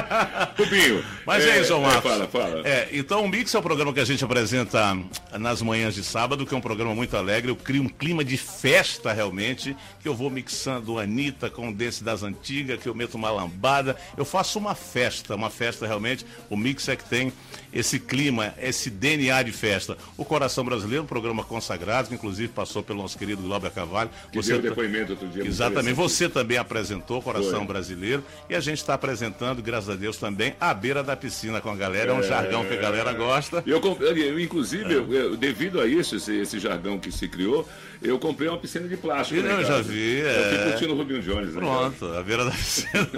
Rubinho. 0.58 1.04
Mas 1.24 1.44
é, 1.44 1.60
isso, 1.60 1.74
é, 1.74 1.80
Marcos. 1.80 2.10
fala, 2.10 2.26
fala. 2.26 2.62
É, 2.66 2.88
então 2.92 3.24
o 3.24 3.28
Mix 3.28 3.54
é 3.54 3.58
o 3.58 3.62
programa 3.62 3.92
que 3.92 4.00
a 4.00 4.04
gente 4.04 4.24
apresenta 4.24 4.96
nas 5.38 5.62
manhãs 5.62 5.94
de 5.94 6.02
sábado, 6.02 6.46
que 6.46 6.54
é 6.54 6.56
um 6.56 6.60
programa 6.60 6.94
muito 6.94 7.16
alegre. 7.16 7.50
Eu 7.50 7.56
crio 7.56 7.82
um 7.82 7.88
clima 7.88 8.24
de 8.24 8.36
festa 8.36 8.95
realmente, 9.12 9.76
que 10.00 10.08
eu 10.08 10.14
vou 10.14 10.30
mixando 10.30 10.98
Anitta 10.98 11.48
com 11.50 11.68
o 11.68 11.74
desse 11.74 12.02
das 12.02 12.22
antigas, 12.22 12.80
que 12.80 12.88
eu 12.88 12.94
meto 12.94 13.14
uma 13.14 13.30
lambada. 13.30 13.96
Eu 14.16 14.24
faço 14.24 14.58
uma 14.58 14.74
festa, 14.74 15.34
uma 15.34 15.50
festa 15.50 15.86
realmente. 15.86 16.24
O 16.50 16.56
Mix 16.56 16.88
é 16.88 16.96
que 16.96 17.04
tem 17.04 17.32
esse 17.72 17.98
clima, 17.98 18.54
esse 18.58 18.88
DNA 18.90 19.42
de 19.42 19.52
festa. 19.52 19.96
O 20.16 20.24
Coração 20.24 20.64
Brasileiro, 20.64 21.02
um 21.04 21.06
programa 21.06 21.44
consagrado, 21.44 22.08
que 22.08 22.14
inclusive 22.14 22.48
passou 22.48 22.82
pelo 22.82 23.02
nosso 23.02 23.18
querido 23.18 23.42
Glauber 23.42 23.70
Carvalho. 23.70 24.10
Que 24.32 24.40
deu 24.40 24.60
depoimento 24.62 25.12
outro 25.12 25.28
dia. 25.28 25.44
Exatamente. 25.46 25.94
Você 25.94 26.28
também 26.28 26.56
apresentou 26.58 27.20
Coração 27.20 27.58
Foi. 27.58 27.66
Brasileiro 27.66 28.22
e 28.48 28.54
a 28.54 28.60
gente 28.60 28.78
está 28.78 28.94
apresentando, 28.94 29.62
graças 29.62 29.90
a 29.90 29.94
Deus, 29.94 30.16
também 30.16 30.54
à 30.60 30.72
beira 30.72 31.02
da 31.02 31.16
piscina 31.16 31.60
com 31.60 31.70
a 31.70 31.76
galera. 31.76 32.12
É 32.12 32.14
um 32.14 32.22
jargão 32.22 32.64
que 32.64 32.72
a 32.72 32.76
galera 32.80 33.12
gosta. 33.12 33.62
Eu, 33.66 33.80
eu, 34.00 34.40
inclusive, 34.40 34.92
eu- 34.92 35.12
eu- 35.12 35.36
devido 35.36 35.80
a 35.80 35.86
isso, 35.86 36.16
esse, 36.16 36.34
esse 36.36 36.58
jargão 36.58 36.98
que 36.98 37.10
se 37.12 37.28
criou, 37.28 37.68
eu 38.02 38.18
comprei 38.18 38.48
uma 38.48 38.58
piscina 38.58 38.85
de 38.88 38.96
plástico. 38.96 39.40
lá 39.40 39.54
em 39.54 39.56
Eu 39.60 39.64
já 39.64 39.80
vi, 39.80 40.20
é. 40.20 40.50
fico 40.50 40.70
curtindo 40.70 40.92
o 40.94 40.96
Rubinho 40.96 41.22
Jones. 41.22 41.54
né, 41.54 41.60
Pronto, 41.60 42.06
a 42.06 42.22
beira 42.22 42.44
da 42.44 42.50
piscina. 42.52 43.08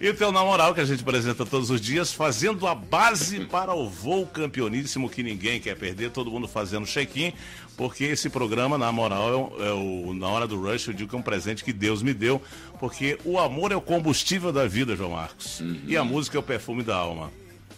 e 0.00 0.08
o 0.08 0.14
teu 0.14 0.30
na 0.32 0.42
moral 0.44 0.74
que 0.74 0.80
a 0.80 0.84
gente 0.84 1.02
apresenta 1.02 1.44
todos 1.46 1.70
os 1.70 1.80
dias, 1.80 2.12
fazendo 2.12 2.66
a 2.66 2.74
base 2.74 3.40
para 3.46 3.74
o 3.74 3.88
voo 3.88 4.26
campeoníssimo 4.26 5.08
que 5.10 5.22
ninguém 5.22 5.60
quer 5.60 5.76
perder, 5.76 6.10
todo 6.10 6.30
mundo 6.30 6.46
fazendo 6.48 6.86
check-in, 6.86 7.32
porque 7.76 8.04
esse 8.04 8.28
programa, 8.28 8.76
na 8.76 8.90
moral, 8.90 9.28
é 9.28 9.36
o, 9.36 9.66
é 9.68 9.72
o- 9.72 10.14
na 10.14 10.28
hora 10.28 10.46
do 10.46 10.60
rush, 10.60 10.88
eu 10.88 10.94
digo 10.94 11.08
que 11.10 11.16
é 11.16 11.18
um 11.18 11.22
presente 11.22 11.62
que 11.64 11.72
Deus 11.72 12.02
me 12.02 12.12
deu, 12.12 12.42
porque 12.80 13.18
o 13.24 13.38
amor 13.38 13.72
é 13.72 13.76
o 13.76 13.80
combustível 13.80 14.52
da 14.52 14.66
vida, 14.66 14.96
João 14.96 15.10
Marcos. 15.12 15.62
E 15.86 15.96
a 15.96 16.02
música 16.04 16.36
é 16.36 16.40
o 16.40 16.42
perfume 16.42 16.82
da 16.82 16.96
alma. 16.96 17.30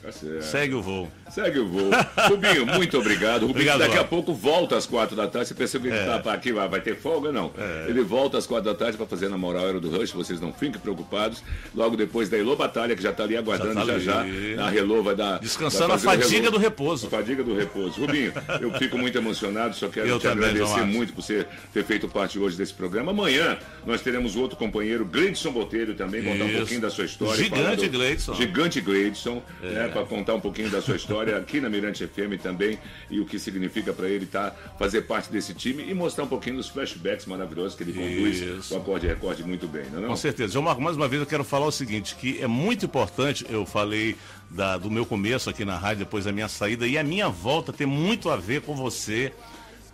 Tá. 0.03 0.11
Segue 0.41 0.75
o 0.75 0.81
voo. 0.81 1.11
Segue 1.31 1.59
o 1.61 1.69
voo. 1.69 1.91
Rubinho, 2.29 2.67
muito 2.67 2.99
obrigado. 2.99 3.47
Rubinho, 3.47 3.51
Obrigado, 3.51 3.79
daqui 3.81 3.97
a 3.99 4.05
pouco 4.05 4.33
volta 4.35 4.77
às 4.77 4.87
quatro 4.87 5.15
da 5.15 5.27
tarde. 5.29 5.49
Você 5.49 5.55
percebeu 5.55 5.93
que 5.93 5.99
É. 5.99 6.19
tá 6.19 6.33
aqui 6.33 6.53
vai, 6.53 6.69
vai 6.69 6.81
ter 6.81 6.97
folga? 6.97 7.31
Não. 7.31 7.53
Ele 7.89 8.03
volta 8.03 8.39
às 8.39 8.47
quatro 8.47 8.65
da 8.65 8.75
tarde 8.75 8.97
para 8.97 9.07
fazer 9.07 9.29
na 9.29 9.39
moral 9.39 9.69
Era 9.69 9.81
do 9.81 9.91
Rush. 9.91 10.11
Vocês 10.13 10.41
não 10.41 10.53
fiquem 10.53 10.81
preocupados. 10.81 11.43
Logo 11.75 11.97
depois 11.97 12.29
da 12.29 12.37
Elô 12.37 12.57
Batalha, 12.57 12.97
que 12.97 13.03
já 13.03 13.13
tá 13.13 13.23
ali 13.25 13.37
aguardando 13.37 13.75
Já 13.87 13.99
já 13.99 14.13
tá 14.23 14.27
já. 14.27 14.65
A 14.65 14.71
Relô 14.71 15.03
vai 15.03 15.15
dar. 15.15 15.39
Descansando 15.39 15.97
vai 15.97 16.17
a 16.17 16.21
fadiga 16.21 16.51
do 16.51 16.59
repouso. 16.59 17.07
A 17.07 17.11
fadiga 17.11 17.43
do 17.45 17.55
repouso. 17.55 18.01
Rubinho, 18.01 18.33
eu 18.61 18.73
fico 18.75 18.99
muito 18.99 19.17
emocionado. 19.17 19.75
Só 19.77 19.89
quero 19.89 20.09
Eu 20.09 20.19
te 20.19 20.23
também, 20.23 20.49
agradecer 20.51 20.85
muito 20.85 21.13
por 21.13 21.23
você 21.23 21.47
ter 21.73 21.85
feito 21.85 22.09
parte 22.09 22.39
hoje 22.39 22.57
desse 22.57 22.75
programa. 22.75 23.13
Amanhã 23.13 23.57
nós 23.87 24.01
teremos 24.01 24.37
outro 24.37 24.57
companheiro, 24.57 25.05
Gleidson 25.05 25.53
Botelho, 25.53 25.95
também, 25.95 26.23
contar 26.23 26.45
um 26.45 26.49
Isso. 26.49 26.57
pouquinho 26.59 26.81
da 26.81 26.91
sua 26.91 27.05
história. 27.05 27.37
Gigante 27.37 27.63
falar 27.63 27.77
do- 27.77 27.89
Gleidson. 27.89 28.35
Gigante 28.35 28.81
Gleidson, 28.81 29.43
É. 29.63 29.67
né, 29.71 29.89
para 29.89 30.05
contar 30.05 30.35
um 30.35 30.41
pouquinho 30.41 30.71
da 30.71 30.81
sua 30.83 30.97
história 30.97 31.20
aqui 31.29 31.61
na 31.61 31.69
Mirante 31.69 32.07
FM 32.07 32.41
também 32.43 32.79
e 33.11 33.21
o 33.21 33.25
que 33.27 33.39
significa 33.39 33.93
para 33.93 34.09
ele 34.09 34.27
tá, 34.27 34.55
fazer 34.79 35.03
parte 35.03 35.31
desse 35.31 35.53
time 35.55 35.83
e 35.89 35.93
mostrar 35.95 36.25
um 36.25 36.29
pouquinho 36.29 36.57
dos 36.57 36.69
flashbacks 36.69 37.27
maravilhosos 37.27 37.75
que 37.77 37.83
ele 37.83 37.93
conduz 37.93 38.41
Isso. 38.41 38.75
o 38.75 38.79
Acorde 38.79 39.07
Recorde 39.07 39.45
muito 39.45 39.67
bem, 39.69 39.85
não 39.91 39.99
é? 39.99 40.03
Não? 40.03 40.09
Com 40.09 40.17
certeza. 40.17 40.53
João 40.53 40.65
Marco, 40.65 40.81
mais 40.81 40.97
uma 40.97 41.09
vez 41.09 41.21
eu 41.21 41.27
quero 41.27 41.45
falar 41.45 41.67
o 41.67 41.73
seguinte, 41.73 42.15
que 42.17 42.41
é 42.43 42.47
muito 42.47 42.85
importante, 42.87 43.45
eu 43.51 43.67
falei 43.67 44.17
da- 44.49 44.77
do 44.79 44.91
meu 44.91 45.05
começo 45.07 45.51
aqui 45.51 45.65
na 45.65 45.77
rádio, 45.77 45.99
depois 46.05 46.25
da 46.25 46.33
minha 46.33 46.49
saída, 46.49 46.87
e 46.87 46.97
a 46.97 47.05
minha 47.05 47.29
volta 47.29 47.73
tem 47.73 47.87
muito 47.87 48.31
a 48.31 48.37
ver 48.37 48.63
com 48.63 48.75
você, 48.75 49.33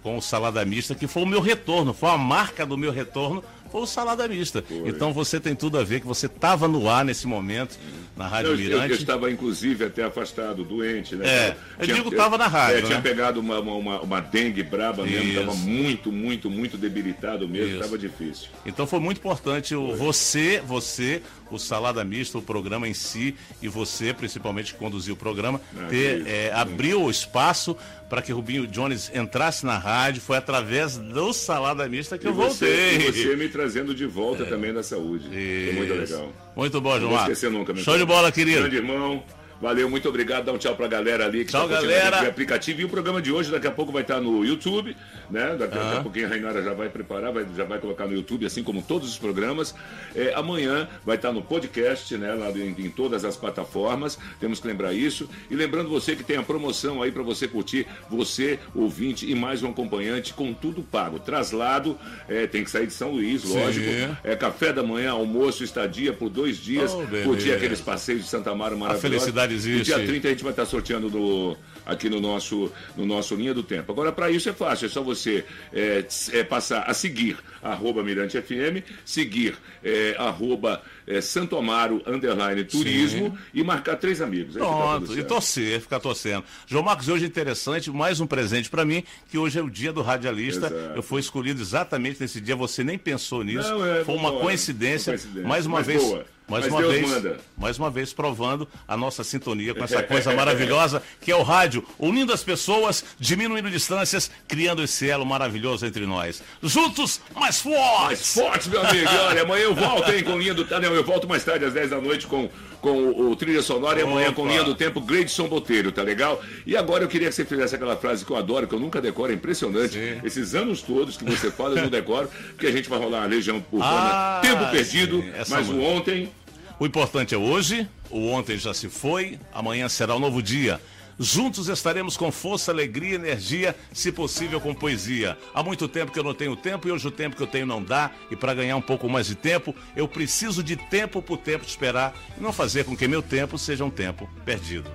com 0.02 0.16
o 0.16 0.22
Salada 0.22 0.64
Mista, 0.64 0.94
que 0.94 1.06
foi 1.08 1.24
o 1.24 1.26
meu 1.26 1.40
retorno, 1.40 1.92
foi 1.92 2.08
a 2.10 2.16
marca 2.16 2.64
do 2.64 2.78
meu 2.78 2.92
retorno, 2.92 3.42
foi 3.70 3.80
o 3.82 3.86
Salada 3.86 4.26
Mista. 4.28 4.64
Então 4.84 5.12
você 5.12 5.38
tem 5.40 5.54
tudo 5.54 5.78
a 5.78 5.84
ver, 5.84 6.00
que 6.00 6.06
você 6.06 6.26
estava 6.26 6.66
no 6.68 6.88
ar 6.88 7.04
nesse 7.04 7.26
momento, 7.26 7.78
na 8.16 8.26
Rádio 8.26 8.48
Eu, 8.48 8.52
eu- 8.52 8.58
Mirante. 8.58 8.90
eu 8.92 8.96
estava, 8.96 9.30
inclusive, 9.30 9.84
até 9.84 10.02
afastado, 10.02 10.64
doente, 10.64 11.14
né? 11.16 11.26
É, 11.28 11.56
eu 11.80 11.86
digo 11.86 12.10
tava 12.10 12.38
na 12.38 12.46
rádio, 12.46 12.78
É, 12.78 12.82
tinha 12.82 12.96
né? 12.96 13.02
pegado 13.02 13.40
uma, 13.40 13.58
uma, 13.60 14.00
uma- 14.00 14.20
dengue 14.20 14.62
braba 14.62 15.04
mesmo, 15.04 15.28
estava 15.30 15.54
muito, 15.54 16.10
muito, 16.10 16.48
muito 16.50 16.78
debilitado 16.78 17.46
mesmo, 17.48 17.74
estava 17.74 17.98
difícil. 17.98 18.48
Então 18.64 18.86
foi 18.86 19.00
muito 19.00 19.18
importante 19.18 19.74
o, 19.74 19.94
você, 19.94 20.62
você, 20.66 21.20
o 21.50 21.58
Salada 21.58 22.04
Mista, 22.04 22.38
o 22.38 22.42
programa 22.42 22.88
em 22.88 22.94
si, 22.94 23.34
e 23.62 23.68
você, 23.68 24.12
principalmente, 24.12 24.72
que 24.74 24.78
conduziu 24.78 25.14
o 25.14 25.16
programa, 25.16 25.60
ter, 25.88 26.18
isso. 26.20 26.28
é, 26.28 26.52
abriu 26.52 27.02
o 27.02 27.10
espaço 27.10 27.76
para 28.08 28.22
que 28.22 28.32
Rubinho 28.32 28.66
Jones 28.66 29.10
entrasse 29.14 29.64
na 29.66 29.78
rádio. 29.78 30.20
Foi 30.22 30.36
através 30.36 30.96
do 30.96 31.32
Salada 31.32 31.88
Mista 31.88 32.16
que 32.18 32.26
E 32.26 32.28
eu 32.28 32.34
você, 32.34 32.66
voltei. 32.66 33.08
e 33.08 33.12
você 33.12 33.36
me 33.36 33.48
trazendo 33.48 33.94
de 33.94 34.06
volta 34.06 34.44
também 34.46 34.72
da 34.72 34.82
saúde. 34.82 35.28
Foi 35.28 35.72
muito 35.74 35.92
Isso. 35.94 36.14
legal. 36.14 36.32
Muito 36.56 36.80
bom, 36.80 36.90
Não 36.90 36.98
João 36.98 37.10
vou 37.10 37.18
Marcos. 37.18 37.32
esquecer 37.38 37.52
nunca, 37.52 37.72
meu 37.72 37.82
Show 37.82 37.98
de 37.98 38.04
bola, 38.04 38.30
querido. 38.32 38.60
Grande 38.60 38.76
irmão. 38.76 39.22
Valeu, 39.60 39.88
muito 39.88 40.08
obrigado. 40.08 40.44
Dá 40.44 40.52
um 40.52 40.58
tchau 40.58 40.76
pra 40.76 40.86
galera 40.86 41.24
ali 41.24 41.44
que 41.44 41.52
Tchau, 41.52 41.68
tá 41.68 41.80
galera. 41.80 42.24
o 42.24 42.28
aplicativo. 42.28 42.80
E 42.80 42.84
o 42.84 42.88
programa 42.88 43.22
de 43.22 43.32
hoje 43.32 43.50
daqui 43.50 43.66
a 43.66 43.70
pouco 43.70 43.90
vai 43.92 44.02
estar 44.02 44.20
no 44.20 44.44
YouTube, 44.44 44.96
né? 45.30 45.56
Daqui, 45.58 45.74
daqui 45.76 45.96
a 45.96 46.00
pouquinho 46.02 46.26
a 46.26 46.28
Rainara 46.28 46.62
já 46.62 46.74
vai 46.74 46.88
preparar, 46.88 47.32
vai, 47.32 47.46
já 47.56 47.64
vai 47.64 47.78
colocar 47.78 48.06
no 48.06 48.12
YouTube, 48.14 48.44
assim 48.44 48.62
como 48.62 48.82
todos 48.82 49.08
os 49.08 49.18
programas. 49.18 49.74
É, 50.14 50.34
amanhã 50.34 50.88
vai 51.04 51.16
estar 51.16 51.32
no 51.32 51.42
podcast, 51.42 52.16
né? 52.16 52.34
Lá 52.34 52.50
em, 52.50 52.74
em 52.86 52.90
todas 52.90 53.24
as 53.24 53.36
plataformas. 53.36 54.18
Temos 54.38 54.60
que 54.60 54.66
lembrar 54.68 54.92
isso. 54.92 55.28
E 55.50 55.54
lembrando 55.54 55.88
você 55.88 56.14
que 56.14 56.22
tem 56.22 56.36
a 56.36 56.42
promoção 56.42 57.02
aí 57.02 57.10
para 57.10 57.22
você 57.22 57.48
curtir, 57.48 57.86
você, 58.10 58.58
ouvinte 58.74 59.30
e 59.30 59.34
mais 59.34 59.62
um 59.62 59.70
acompanhante 59.70 60.34
com 60.34 60.52
tudo 60.52 60.82
pago. 60.82 61.18
Traslado, 61.18 61.98
é, 62.28 62.46
tem 62.46 62.62
que 62.62 62.70
sair 62.70 62.86
de 62.86 62.92
São 62.92 63.12
Luís, 63.12 63.42
Sim. 63.42 63.58
lógico. 63.58 63.86
É 64.22 64.36
café 64.36 64.72
da 64.72 64.82
manhã, 64.82 65.12
almoço, 65.12 65.64
estadia 65.64 66.12
por 66.12 66.28
dois 66.28 66.58
dias. 66.58 66.92
Oh, 66.94 67.04
curtir 67.24 67.52
aqueles 67.52 67.80
passeios 67.80 68.22
de 68.22 68.28
Santa 68.28 68.50
Amaro 68.50 68.76
maravilhosos. 68.78 69.10
felicidade 69.10 69.45
existe. 69.54 69.90
No 69.90 69.96
dia 69.98 70.06
30 70.06 70.28
a 70.28 70.30
gente 70.30 70.42
vai 70.42 70.52
estar 70.52 70.66
sorteando 70.66 71.10
no- 71.10 71.56
aqui 71.84 72.08
no 72.08 72.20
nosso, 72.20 72.70
no 72.96 73.06
nosso 73.06 73.34
Linha 73.36 73.54
do 73.54 73.62
Tempo. 73.62 73.92
Agora, 73.92 74.10
para 74.10 74.30
isso 74.30 74.48
é 74.48 74.52
fácil, 74.52 74.86
é 74.86 74.88
só 74.88 75.02
você 75.02 75.44
é, 75.72 76.04
é, 76.32 76.42
passar 76.44 76.80
a 76.82 76.92
seguir 76.94 77.36
arroba 77.62 78.02
Mirante 78.02 78.40
FM, 78.40 78.82
seguir 79.04 79.56
é, 79.84 80.14
arroba 80.18 80.82
é, 81.06 81.20
Santo 81.20 81.56
Amaro 81.56 82.02
underline 82.06 82.64
turismo 82.64 83.36
e 83.54 83.62
marcar 83.62 83.96
três 83.96 84.20
amigos. 84.20 84.54
Fica 84.54 84.64
tudo 84.66 84.76
Pronto, 85.06 85.18
e 85.18 85.24
torcer, 85.24 85.80
ficar 85.80 86.00
torcendo. 86.00 86.44
João 86.66 86.82
Marcos, 86.82 87.08
hoje 87.08 87.24
é 87.24 87.28
interessante, 87.28 87.90
mais 87.90 88.18
um 88.20 88.26
presente 88.26 88.68
para 88.68 88.84
mim, 88.84 89.04
que 89.30 89.38
hoje 89.38 89.58
é 89.58 89.62
o 89.62 89.70
dia 89.70 89.92
do 89.92 90.02
radialista. 90.02 90.66
Exato. 90.66 90.96
Eu 90.96 91.02
fui 91.02 91.20
escolhido 91.20 91.60
exatamente 91.62 92.20
nesse 92.20 92.40
dia, 92.40 92.56
você 92.56 92.82
nem 92.82 92.98
pensou 92.98 93.44
nisso. 93.44 93.70
Não, 93.70 93.84
é, 93.86 94.04
Foi 94.04 94.14
uma 94.16 94.30
boa, 94.30 94.42
coincidência. 94.42 95.12
uma 95.12 95.18
coincidência. 95.18 95.48
Mais 95.48 95.66
uma 95.66 95.78
Mas 95.78 95.86
vez. 95.86 96.02
boa. 96.02 96.24
Mais 96.48 96.64
Mas 96.64 96.72
uma 96.72 96.80
Deus 96.80 96.92
vez, 96.94 97.10
manda. 97.10 97.36
mais 97.56 97.78
uma 97.78 97.90
vez 97.90 98.12
provando 98.12 98.68
a 98.86 98.96
nossa 98.96 99.24
sintonia 99.24 99.74
com 99.74 99.82
essa 99.82 100.02
coisa 100.02 100.32
maravilhosa 100.32 101.02
que 101.20 101.32
é 101.32 101.36
o 101.36 101.42
rádio, 101.42 101.84
unindo 101.98 102.32
as 102.32 102.44
pessoas, 102.44 103.04
diminuindo 103.18 103.68
distâncias, 103.68 104.30
criando 104.46 104.82
esse 104.82 105.08
elo 105.10 105.26
maravilhoso 105.26 105.84
entre 105.84 106.06
nós. 106.06 106.42
Juntos, 106.62 107.20
mais 107.34 107.60
fortes! 107.60 108.06
Mais 108.06 108.34
fortes, 108.34 108.68
meu 108.68 108.80
amigo. 108.80 109.08
Olha, 109.28 109.42
amanhã 109.42 109.64
eu 109.64 109.74
volto, 109.74 110.10
hein, 110.12 110.22
com 110.22 110.38
linha 110.38 110.54
do. 110.54 110.64
Não, 110.64 110.94
eu 110.94 111.02
volto 111.04 111.28
mais 111.28 111.42
tarde, 111.44 111.64
às 111.64 111.72
10 111.74 111.90
da 111.90 112.00
noite, 112.00 112.26
com, 112.28 112.48
com 112.86 112.92
o, 112.92 113.30
o 113.32 113.36
Trilha 113.36 113.62
Sonora. 113.62 113.98
E 113.98 114.02
amanhã 114.04 114.32
com 114.32 114.46
linha 114.46 114.62
do 114.62 114.74
tempo, 114.74 115.00
Gleidson 115.00 115.48
Botelho, 115.48 115.90
tá 115.90 116.02
legal? 116.02 116.40
E 116.64 116.76
agora 116.76 117.02
eu 117.02 117.08
queria 117.08 117.28
que 117.28 117.34
você 117.34 117.44
fizesse 117.44 117.74
aquela 117.74 117.96
frase 117.96 118.24
que 118.24 118.30
eu 118.30 118.36
adoro, 118.36 118.68
que 118.68 118.74
eu 118.74 118.78
nunca 118.78 119.00
decoro, 119.00 119.32
é 119.32 119.34
impressionante. 119.34 119.98
Esses 120.22 120.54
anos 120.54 120.82
todos 120.82 121.16
que 121.16 121.24
você 121.24 121.50
fala, 121.50 121.76
eu 121.76 121.82
não 121.82 121.90
decoro, 121.90 122.28
porque 122.50 122.68
a 122.68 122.70
gente 122.72 122.88
vai 122.88 122.98
rolar 123.00 123.18
uma 123.18 123.26
Legião 123.26 123.56
Urbana. 123.72 123.90
Ah, 123.92 124.40
Tempo 124.40 124.70
perdido, 124.70 125.20
sim, 125.20 125.50
mas 125.50 125.68
o 125.68 125.80
ontem. 125.80 126.30
O 126.78 126.86
importante 126.86 127.34
é 127.34 127.38
hoje, 127.38 127.88
o 128.10 128.28
ontem 128.28 128.56
já 128.56 128.72
se 128.72 128.88
foi, 128.88 129.38
amanhã 129.52 129.88
será 129.88 130.14
um 130.14 130.20
novo 130.20 130.40
dia. 130.40 130.80
Juntos 131.18 131.68
estaremos 131.68 132.16
com 132.16 132.30
força, 132.30 132.70
alegria, 132.70 133.14
energia, 133.14 133.74
se 133.92 134.12
possível 134.12 134.60
com 134.60 134.74
poesia. 134.74 135.38
Há 135.54 135.62
muito 135.62 135.88
tempo 135.88 136.12
que 136.12 136.18
eu 136.18 136.24
não 136.24 136.34
tenho 136.34 136.54
tempo 136.54 136.86
e 136.86 136.92
hoje 136.92 137.08
o 137.08 137.10
tempo 137.10 137.36
que 137.36 137.42
eu 137.42 137.46
tenho 137.46 137.66
não 137.66 137.82
dá. 137.82 138.10
E 138.30 138.36
para 138.36 138.54
ganhar 138.54 138.76
um 138.76 138.82
pouco 138.82 139.08
mais 139.08 139.26
de 139.26 139.34
tempo, 139.34 139.74
eu 139.94 140.06
preciso 140.06 140.62
de 140.62 140.76
tempo 140.76 141.22
por 141.22 141.38
tempo 141.38 141.64
de 141.64 141.70
esperar 141.70 142.14
e 142.36 142.40
não 142.42 142.52
fazer 142.52 142.84
com 142.84 142.96
que 142.96 143.08
meu 143.08 143.22
tempo 143.22 143.56
seja 143.56 143.84
um 143.84 143.90
tempo 143.90 144.28
perdido. 144.44 144.90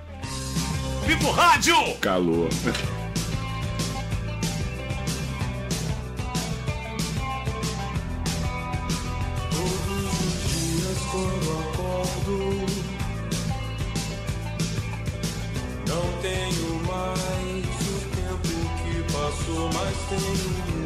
Viva 1.06 1.28
o 1.28 1.32
rádio! 1.32 1.76
Calor. 2.00 2.50
Não 20.12 20.81